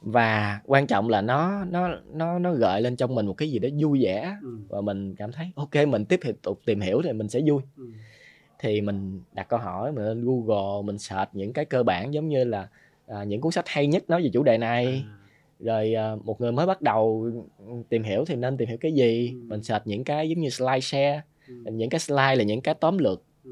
và 0.00 0.60
quan 0.64 0.86
trọng 0.86 1.08
là 1.08 1.20
nó 1.20 1.64
nó 1.64 1.88
nó 2.12 2.38
nó 2.38 2.52
gợi 2.52 2.82
lên 2.82 2.96
trong 2.96 3.14
mình 3.14 3.26
một 3.26 3.34
cái 3.34 3.50
gì 3.50 3.58
đó 3.58 3.68
vui 3.78 4.00
vẻ 4.02 4.36
ừ. 4.42 4.58
và 4.68 4.80
mình 4.80 5.14
cảm 5.14 5.32
thấy 5.32 5.50
ok 5.56 5.74
mình 5.88 6.04
tiếp 6.04 6.20
tục 6.42 6.60
tìm 6.64 6.80
hiểu 6.80 7.02
thì 7.04 7.12
mình 7.12 7.28
sẽ 7.28 7.40
vui 7.46 7.62
ừ. 7.76 7.84
thì 8.58 8.80
mình 8.80 9.20
đặt 9.32 9.48
câu 9.48 9.58
hỏi 9.58 9.92
mình 9.92 10.04
lên 10.04 10.24
google 10.24 10.82
mình 10.84 10.98
search 10.98 11.30
những 11.32 11.52
cái 11.52 11.64
cơ 11.64 11.82
bản 11.82 12.14
giống 12.14 12.28
như 12.28 12.44
là 12.44 12.68
à, 13.06 13.24
những 13.24 13.40
cuốn 13.40 13.52
sách 13.52 13.68
hay 13.68 13.86
nhất 13.86 14.10
nói 14.10 14.22
về 14.22 14.30
chủ 14.32 14.42
đề 14.42 14.58
này 14.58 15.04
à. 15.08 15.21
Rồi 15.62 15.94
à, 15.94 16.16
một 16.24 16.40
người 16.40 16.52
mới 16.52 16.66
bắt 16.66 16.82
đầu 16.82 17.30
tìm 17.88 18.02
hiểu 18.02 18.24
thì 18.24 18.36
nên 18.36 18.56
tìm 18.56 18.68
hiểu 18.68 18.78
cái 18.80 18.92
gì 18.92 19.30
ừ. 19.30 19.36
mình 19.48 19.62
search 19.62 19.86
những 19.86 20.04
cái 20.04 20.28
giống 20.28 20.40
như 20.40 20.50
slide 20.50 20.80
share 20.80 21.22
ừ. 21.48 21.54
những 21.72 21.90
cái 21.90 22.00
slide 22.00 22.36
là 22.36 22.44
những 22.44 22.60
cái 22.60 22.74
tóm 22.74 22.98
lược 22.98 23.22
ừ. 23.44 23.50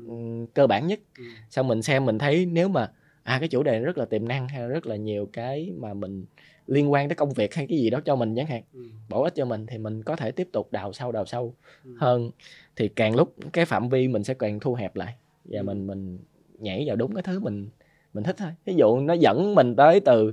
cơ 0.55 0.67
bản 0.67 0.87
nhất 0.87 1.01
ừ. 1.19 1.25
xong 1.51 1.69
mình 1.69 1.83
xem 1.83 2.07
mình 2.07 2.19
thấy 2.19 2.47
nếu 2.47 2.69
mà 2.69 2.91
à 3.23 3.39
cái 3.39 3.49
chủ 3.49 3.63
đề 3.63 3.81
rất 3.81 3.99
là 3.99 4.05
tiềm 4.05 4.29
năng 4.29 4.49
hay 4.49 4.69
rất 4.69 4.87
là 4.87 4.97
nhiều 4.97 5.29
cái 5.33 5.73
mà 5.79 5.95
mình 5.95 6.25
liên 6.67 6.93
quan 6.93 7.09
tới 7.09 7.17
công 7.17 7.33
việc 7.33 7.55
hay 7.55 7.67
cái 7.67 7.79
gì 7.79 7.91
đó 7.91 8.01
cho 8.05 8.17
mình 8.17 8.35
chẳng 8.37 8.47
hạn 8.47 8.63
ừ. 8.75 8.81
bổ 9.09 9.23
ích 9.23 9.35
cho 9.35 9.45
mình 9.45 9.67
thì 9.67 9.79
mình 9.79 10.03
có 10.03 10.17
thể 10.17 10.31
tiếp 10.31 10.49
tục 10.53 10.73
đào 10.73 10.93
sâu 10.93 11.13
đào 11.13 11.27
sâu 11.27 11.55
ừ. 11.85 11.97
hơn 11.99 12.31
thì 12.77 12.89
càng 12.89 13.17
lúc 13.17 13.35
cái 13.53 13.65
phạm 13.65 13.89
vi 13.89 14.09
mình 14.09 14.25
sẽ 14.25 14.35
càng 14.35 14.61
thu 14.61 14.75
hẹp 14.75 14.97
lại 14.97 15.15
và 15.45 15.61
ừ. 15.61 15.63
mình 15.63 15.87
mình 15.87 16.19
nhảy 16.59 16.85
vào 16.87 16.97
đúng 16.97 17.15
cái 17.15 17.23
thứ 17.23 17.41
mình 17.41 17.69
mình 18.15 18.25
thích 18.25 18.37
thôi 18.39 18.51
ví 18.65 18.75
dụ 18.75 19.01
nó 19.01 19.15
dẫn 19.15 19.55
mình 19.55 19.77
tới 19.77 20.01
từ 20.01 20.33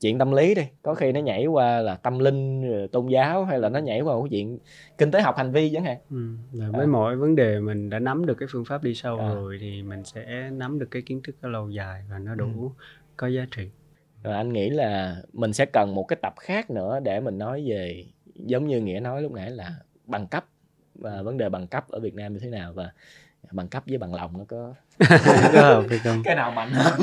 chuyện 0.00 0.18
tâm 0.18 0.32
lý 0.32 0.54
đi 0.54 0.62
có 0.82 0.94
khi 0.94 1.12
nó 1.12 1.20
nhảy 1.20 1.46
qua 1.46 1.80
là 1.80 1.94
tâm 1.94 2.18
linh 2.18 2.62
tôn 2.92 3.08
giáo 3.08 3.44
hay 3.44 3.58
là 3.58 3.68
nó 3.68 3.78
nhảy 3.78 4.00
qua 4.00 4.14
một 4.14 4.26
chuyện 4.30 4.58
kinh 4.98 5.10
tế 5.10 5.20
học 5.20 5.36
hành 5.36 5.52
vi 5.52 5.70
chẳng 5.74 5.84
hạn 5.84 5.98
ừ. 6.10 6.16
với 6.72 6.84
à. 6.84 6.86
mỗi 6.86 7.16
vấn 7.16 7.36
đề 7.36 7.60
mình 7.60 7.90
đã 7.90 7.98
nắm 7.98 8.26
được 8.26 8.34
cái 8.34 8.48
phương 8.52 8.64
pháp 8.64 8.82
đi 8.82 8.94
sâu 8.94 9.18
à. 9.18 9.28
rồi 9.34 9.58
thì 9.60 9.82
mình 9.82 10.04
sẽ 10.04 10.50
nắm 10.52 10.78
được 10.78 10.88
cái 10.90 11.02
kiến 11.02 11.20
thức 11.24 11.36
ở 11.40 11.48
lâu 11.48 11.70
dài 11.70 12.02
và 12.10 12.18
nó 12.18 12.34
đủ 12.34 12.52
ừ. 12.60 12.84
có 13.16 13.26
giá 13.26 13.46
trị 13.56 13.70
rồi 14.22 14.34
anh 14.34 14.52
nghĩ 14.52 14.70
là 14.70 15.16
mình 15.32 15.52
sẽ 15.52 15.66
cần 15.66 15.94
một 15.94 16.04
cái 16.04 16.16
tập 16.22 16.34
khác 16.40 16.70
nữa 16.70 17.00
để 17.04 17.20
mình 17.20 17.38
nói 17.38 17.64
về 17.68 18.04
giống 18.34 18.66
như 18.66 18.80
nghĩa 18.80 19.00
nói 19.00 19.22
lúc 19.22 19.32
nãy 19.32 19.50
là 19.50 19.74
bằng 20.04 20.26
cấp 20.26 20.44
và 20.94 21.22
vấn 21.22 21.38
đề 21.38 21.48
bằng 21.48 21.66
cấp 21.66 21.88
ở 21.88 22.00
Việt 22.00 22.14
Nam 22.14 22.32
như 22.32 22.38
thế 22.38 22.48
nào 22.48 22.72
và 22.72 22.90
bằng 23.50 23.68
cấp 23.68 23.82
với 23.86 23.98
bằng 23.98 24.14
lòng 24.14 24.38
nó 24.38 24.44
có 24.48 24.74
cái 26.24 26.34
nào 26.36 26.50
mạnh 26.50 26.70
hơn 26.72 27.00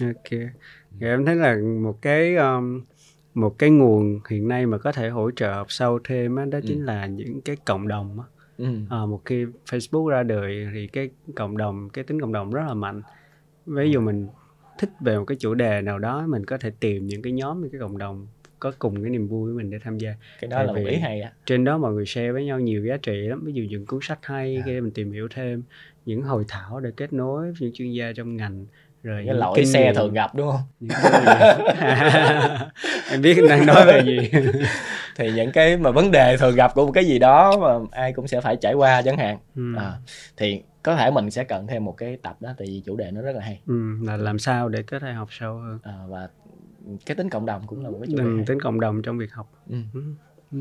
ok 0.00 0.40
thì 1.00 1.06
em 1.06 1.24
thấy 1.24 1.36
là 1.36 1.56
một 1.80 2.02
cái 2.02 2.36
um, 2.36 2.80
một 3.34 3.58
cái 3.58 3.70
nguồn 3.70 4.20
hiện 4.28 4.48
nay 4.48 4.66
mà 4.66 4.78
có 4.78 4.92
thể 4.92 5.08
hỗ 5.08 5.30
trợ 5.30 5.52
học 5.52 5.66
sâu 5.72 5.98
thêm 6.04 6.36
á, 6.36 6.44
đó, 6.44 6.58
ừ. 6.58 6.64
chính 6.68 6.84
là 6.84 7.06
những 7.06 7.40
cái 7.40 7.56
cộng 7.56 7.88
đồng 7.88 8.20
á. 8.20 8.26
Ừ. 8.58 8.66
À, 8.90 9.06
một 9.06 9.22
khi 9.24 9.44
Facebook 9.70 10.08
ra 10.08 10.22
đời 10.22 10.68
thì 10.74 10.86
cái 10.86 11.10
cộng 11.34 11.56
đồng 11.56 11.88
cái 11.92 12.04
tính 12.04 12.20
cộng 12.20 12.32
đồng 12.32 12.50
rất 12.50 12.62
là 12.66 12.74
mạnh 12.74 13.02
ví 13.66 13.90
dụ 13.90 14.00
mình 14.00 14.28
thích 14.78 14.90
về 15.00 15.18
một 15.18 15.24
cái 15.24 15.36
chủ 15.40 15.54
đề 15.54 15.80
nào 15.80 15.98
đó 15.98 16.26
mình 16.28 16.46
có 16.46 16.58
thể 16.58 16.72
tìm 16.80 17.06
những 17.06 17.22
cái 17.22 17.32
nhóm 17.32 17.60
những 17.60 17.70
cái 17.70 17.80
cộng 17.80 17.98
đồng 17.98 18.26
có 18.58 18.72
cùng 18.78 19.02
cái 19.02 19.10
niềm 19.10 19.28
vui 19.28 19.52
với 19.52 19.62
mình 19.62 19.70
để 19.70 19.78
tham 19.84 19.98
gia 19.98 20.14
cái 20.40 20.50
đó 20.50 20.56
Tại 20.56 20.66
là 20.66 20.72
một 20.72 20.80
ý 20.88 20.96
hay 20.96 21.20
á 21.20 21.32
trên 21.46 21.64
đó 21.64 21.78
mọi 21.78 21.92
người 21.92 22.06
share 22.06 22.32
với 22.32 22.44
nhau 22.44 22.60
nhiều 22.60 22.84
giá 22.84 22.96
trị 22.96 23.26
lắm 23.28 23.44
ví 23.44 23.52
dụ 23.52 23.62
những 23.62 23.86
cuốn 23.86 24.00
sách 24.02 24.18
hay 24.22 24.56
à. 24.56 24.64
mình 24.66 24.90
tìm 24.90 25.12
hiểu 25.12 25.28
thêm 25.34 25.62
những 26.06 26.22
hội 26.22 26.44
thảo 26.48 26.80
để 26.80 26.90
kết 26.96 27.12
nối 27.12 27.52
những 27.60 27.72
chuyên 27.72 27.92
gia 27.92 28.12
trong 28.12 28.36
ngành 28.36 28.66
rồi 29.08 29.22
cái 29.26 29.34
lỗi 29.34 29.64
xe 29.64 29.84
nghiệm. 29.84 29.94
thường 29.94 30.12
gặp 30.12 30.34
đúng 30.34 30.50
không 30.50 30.88
em 33.10 33.22
biết 33.22 33.44
đang 33.48 33.66
nói 33.66 33.86
về 33.86 34.02
gì 34.04 34.30
thì 35.16 35.32
những 35.32 35.52
cái 35.52 35.76
mà 35.76 35.90
vấn 35.90 36.10
đề 36.10 36.36
thường 36.36 36.54
gặp 36.54 36.74
của 36.74 36.86
một 36.86 36.92
cái 36.92 37.04
gì 37.04 37.18
đó 37.18 37.58
mà 37.58 37.86
ai 37.92 38.12
cũng 38.12 38.28
sẽ 38.28 38.40
phải 38.40 38.56
trải 38.56 38.74
qua 38.74 39.02
chẳng 39.02 39.16
hạn 39.16 39.38
ừ. 39.56 39.74
à, 39.76 39.92
thì 40.36 40.62
có 40.82 40.96
thể 40.96 41.10
mình 41.10 41.30
sẽ 41.30 41.44
cần 41.44 41.66
thêm 41.66 41.84
một 41.84 41.96
cái 41.96 42.16
tập 42.22 42.36
đó 42.40 42.50
tại 42.58 42.68
vì 42.68 42.82
chủ 42.86 42.96
đề 42.96 43.10
nó 43.10 43.22
rất 43.22 43.32
là 43.36 43.42
hay 43.42 43.60
ừ, 43.66 43.74
là 44.02 44.16
làm 44.16 44.38
sao 44.38 44.68
để 44.68 44.82
có 44.82 44.98
thể 44.98 45.12
học 45.12 45.28
sâu 45.30 45.54
hơn 45.54 45.78
à, 45.82 45.94
và 46.08 46.28
cái 47.06 47.14
tính 47.14 47.30
cộng 47.30 47.46
đồng 47.46 47.62
cũng 47.66 47.84
là 47.84 47.90
một 47.90 47.98
cái 48.00 48.08
chủ 48.10 48.18
đề 48.18 48.24
ừ, 48.24 48.44
tính 48.46 48.60
cộng 48.60 48.80
đồng 48.80 49.02
trong 49.02 49.18
việc 49.18 49.32
học 49.32 49.52
ừ. 49.70 49.76
Ừ. 50.52 50.58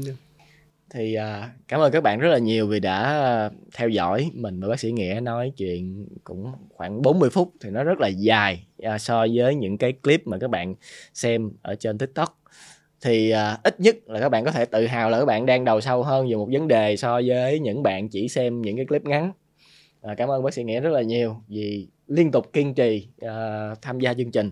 Thì 0.90 1.14
à, 1.14 1.52
cảm 1.68 1.80
ơn 1.80 1.92
các 1.92 2.04
bạn 2.04 2.20
rất 2.20 2.30
là 2.30 2.38
nhiều 2.38 2.68
vì 2.68 2.80
đã 2.80 3.04
à, 3.04 3.50
theo 3.76 3.90
dõi 3.90 4.32
mình 4.34 4.60
và 4.60 4.68
bác 4.68 4.80
sĩ 4.80 4.92
nghĩa 4.92 5.20
nói 5.24 5.52
chuyện 5.58 6.08
cũng 6.24 6.52
khoảng 6.76 7.02
40 7.02 7.30
phút 7.30 7.54
thì 7.62 7.70
nó 7.70 7.84
rất 7.84 8.00
là 8.00 8.08
dài 8.08 8.66
à, 8.84 8.98
so 8.98 9.28
với 9.34 9.56
những 9.56 9.78
cái 9.78 9.94
clip 9.94 10.28
mà 10.28 10.38
các 10.38 10.50
bạn 10.50 10.76
xem 11.14 11.52
ở 11.62 11.76
trên 11.76 11.98
tiktok. 11.98 12.42
Thì 13.02 13.30
à, 13.30 13.58
ít 13.64 13.80
nhất 13.80 13.96
là 14.06 14.20
các 14.20 14.30
bạn 14.30 14.46
có 14.46 14.52
thể 14.52 14.66
tự 14.66 14.86
hào 14.86 15.10
là 15.10 15.20
các 15.20 15.26
bạn 15.26 15.46
đang 15.46 15.66
đầu 15.66 15.82
sâu 15.82 16.04
hơn 16.04 16.30
về 16.30 16.36
một 16.36 16.50
vấn 16.52 16.68
đề 16.68 16.98
so 16.98 17.22
với 17.26 17.60
những 17.60 17.84
bạn 17.84 18.10
chỉ 18.10 18.28
xem 18.28 18.62
những 18.62 18.76
cái 18.78 18.86
clip 18.86 19.06
ngắn. 19.06 19.32
À, 20.02 20.16
cảm 20.16 20.30
ơn 20.30 20.44
bác 20.44 20.54
sĩ 20.54 20.64
nghĩa 20.64 20.80
rất 20.80 20.90
là 20.90 21.02
nhiều 21.02 21.36
vì 21.48 21.88
liên 22.08 22.32
tục 22.32 22.54
kiên 22.54 22.74
trì 22.74 23.08
à, 23.22 23.70
tham 23.82 24.00
gia 24.00 24.14
chương 24.14 24.32
trình 24.32 24.52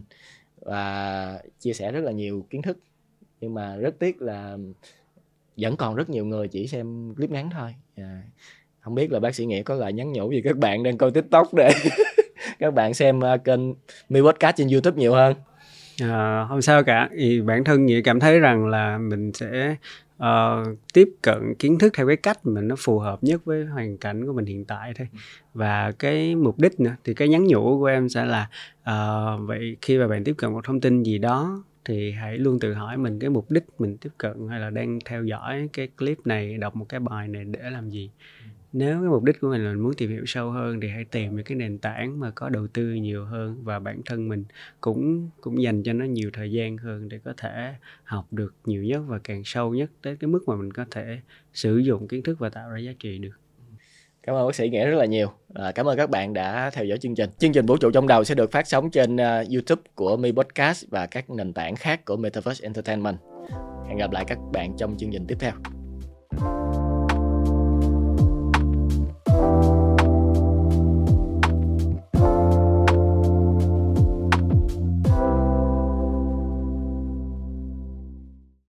và 0.59 1.39
chia 1.59 1.73
sẻ 1.73 1.91
rất 1.91 2.03
là 2.03 2.11
nhiều 2.11 2.45
kiến 2.49 2.61
thức. 2.61 2.77
Nhưng 3.41 3.53
mà 3.53 3.75
rất 3.75 3.99
tiếc 3.99 4.21
là 4.21 4.57
vẫn 5.57 5.75
còn 5.75 5.95
rất 5.95 6.09
nhiều 6.09 6.25
người 6.25 6.47
chỉ 6.47 6.67
xem 6.67 7.13
clip 7.15 7.31
ngắn 7.31 7.49
thôi. 7.53 7.75
À, 7.95 8.21
không 8.79 8.95
biết 8.95 9.11
là 9.11 9.19
bác 9.19 9.35
sĩ 9.35 9.45
nghĩa 9.45 9.63
có 9.63 9.75
lời 9.75 9.93
nhắn 9.93 10.13
nhủ 10.13 10.31
gì 10.31 10.41
các 10.43 10.57
bạn 10.57 10.83
đang 10.83 10.97
coi 10.97 11.11
tiktok 11.11 11.53
để 11.53 11.73
các 12.59 12.73
bạn 12.73 12.93
xem 12.93 13.19
uh, 13.19 13.43
kênh 13.43 13.59
mi 14.09 14.21
podcast 14.21 14.55
trên 14.57 14.67
youtube 14.67 14.97
nhiều 14.97 15.13
hơn? 15.13 15.35
À, 16.01 16.45
không 16.49 16.61
sao 16.61 16.83
cả. 16.83 17.09
Thì 17.17 17.41
bản 17.41 17.63
thân 17.63 17.85
nghĩa 17.85 18.01
cảm 18.01 18.19
thấy 18.19 18.39
rằng 18.39 18.67
là 18.67 18.97
mình 18.97 19.31
sẽ 19.33 19.75
uh, 20.17 20.77
tiếp 20.93 21.09
cận 21.21 21.55
kiến 21.59 21.79
thức 21.79 21.93
theo 21.97 22.07
cái 22.07 22.15
cách 22.15 22.39
mà 22.43 22.61
nó 22.61 22.75
phù 22.79 22.99
hợp 22.99 23.23
nhất 23.23 23.45
với 23.45 23.65
hoàn 23.65 23.97
cảnh 23.97 24.25
của 24.25 24.33
mình 24.33 24.45
hiện 24.45 24.65
tại 24.65 24.93
thôi. 24.97 25.07
Và 25.53 25.91
cái 25.99 26.35
mục 26.35 26.59
đích 26.59 26.79
nữa 26.79 26.95
thì 27.03 27.13
cái 27.13 27.27
nhắn 27.27 27.47
nhủ 27.47 27.79
của 27.79 27.85
em 27.85 28.09
sẽ 28.09 28.25
là 28.25 28.49
uh, 28.81 29.47
vậy 29.47 29.77
khi 29.81 29.97
mà 29.97 30.07
bạn 30.07 30.23
tiếp 30.23 30.33
cận 30.37 30.53
một 30.53 30.65
thông 30.65 30.81
tin 30.81 31.03
gì 31.03 31.17
đó 31.17 31.63
thì 31.85 32.11
hãy 32.11 32.37
luôn 32.37 32.59
tự 32.59 32.73
hỏi 32.73 32.97
mình 32.97 33.19
cái 33.19 33.29
mục 33.29 33.51
đích 33.51 33.63
mình 33.79 33.97
tiếp 33.97 34.09
cận 34.17 34.47
hay 34.49 34.59
là 34.59 34.69
đang 34.69 34.99
theo 35.05 35.23
dõi 35.23 35.69
cái 35.73 35.87
clip 35.87 36.17
này, 36.27 36.57
đọc 36.57 36.75
một 36.75 36.85
cái 36.89 36.99
bài 36.99 37.27
này 37.27 37.45
để 37.45 37.69
làm 37.69 37.89
gì. 37.89 38.11
Nếu 38.73 38.99
cái 39.01 39.09
mục 39.09 39.23
đích 39.23 39.41
của 39.41 39.49
mình 39.49 39.63
là 39.65 39.73
mình 39.73 39.83
muốn 39.83 39.93
tìm 39.93 40.09
hiểu 40.09 40.23
sâu 40.25 40.51
hơn 40.51 40.79
thì 40.81 40.87
hãy 40.87 41.05
tìm 41.05 41.35
những 41.35 41.45
cái 41.45 41.55
nền 41.57 41.77
tảng 41.77 42.19
mà 42.19 42.31
có 42.35 42.49
đầu 42.49 42.67
tư 42.67 42.93
nhiều 42.93 43.25
hơn 43.25 43.63
và 43.63 43.79
bản 43.79 44.01
thân 44.05 44.27
mình 44.27 44.43
cũng 44.81 45.29
cũng 45.41 45.61
dành 45.61 45.83
cho 45.83 45.93
nó 45.93 46.05
nhiều 46.05 46.29
thời 46.33 46.51
gian 46.51 46.77
hơn 46.77 47.09
để 47.09 47.19
có 47.19 47.33
thể 47.37 47.75
học 48.03 48.27
được 48.31 48.55
nhiều 48.65 48.83
nhất 48.83 49.01
và 49.07 49.19
càng 49.23 49.41
sâu 49.45 49.73
nhất 49.75 49.91
tới 50.01 50.17
cái 50.17 50.27
mức 50.27 50.43
mà 50.47 50.55
mình 50.55 50.73
có 50.73 50.85
thể 50.91 51.21
sử 51.53 51.77
dụng 51.77 52.07
kiến 52.07 52.23
thức 52.23 52.39
và 52.39 52.49
tạo 52.49 52.69
ra 52.69 52.79
giá 52.79 52.91
trị 52.99 53.17
được. 53.19 53.39
Cảm 54.25 54.35
ơn 54.35 54.45
bác 54.45 54.55
sĩ 54.55 54.69
Nghĩa 54.69 54.85
rất 54.85 54.97
là 54.97 55.05
nhiều. 55.05 55.27
À, 55.53 55.71
cảm 55.71 55.85
ơn 55.85 55.97
các 55.97 56.09
bạn 56.09 56.33
đã 56.33 56.69
theo 56.73 56.85
dõi 56.85 56.97
chương 56.97 57.15
trình. 57.15 57.29
Chương 57.39 57.53
trình 57.53 57.65
Vũ 57.65 57.77
trụ 57.77 57.91
trong 57.91 58.07
đầu 58.07 58.23
sẽ 58.23 58.35
được 58.35 58.51
phát 58.51 58.67
sóng 58.67 58.89
trên 58.89 59.15
uh, 59.15 59.51
YouTube 59.53 59.81
của 59.95 60.17
Mi 60.17 60.31
Podcast 60.31 60.85
và 60.89 61.05
các 61.05 61.29
nền 61.29 61.53
tảng 61.53 61.75
khác 61.75 62.05
của 62.05 62.17
Metaverse 62.17 62.63
Entertainment. 62.63 63.17
Hẹn 63.87 63.97
gặp 63.97 64.11
lại 64.11 64.25
các 64.27 64.37
bạn 64.53 64.73
trong 64.77 64.97
chương 64.97 65.11
trình 65.11 65.25
tiếp 65.27 65.37
theo. 65.39 65.53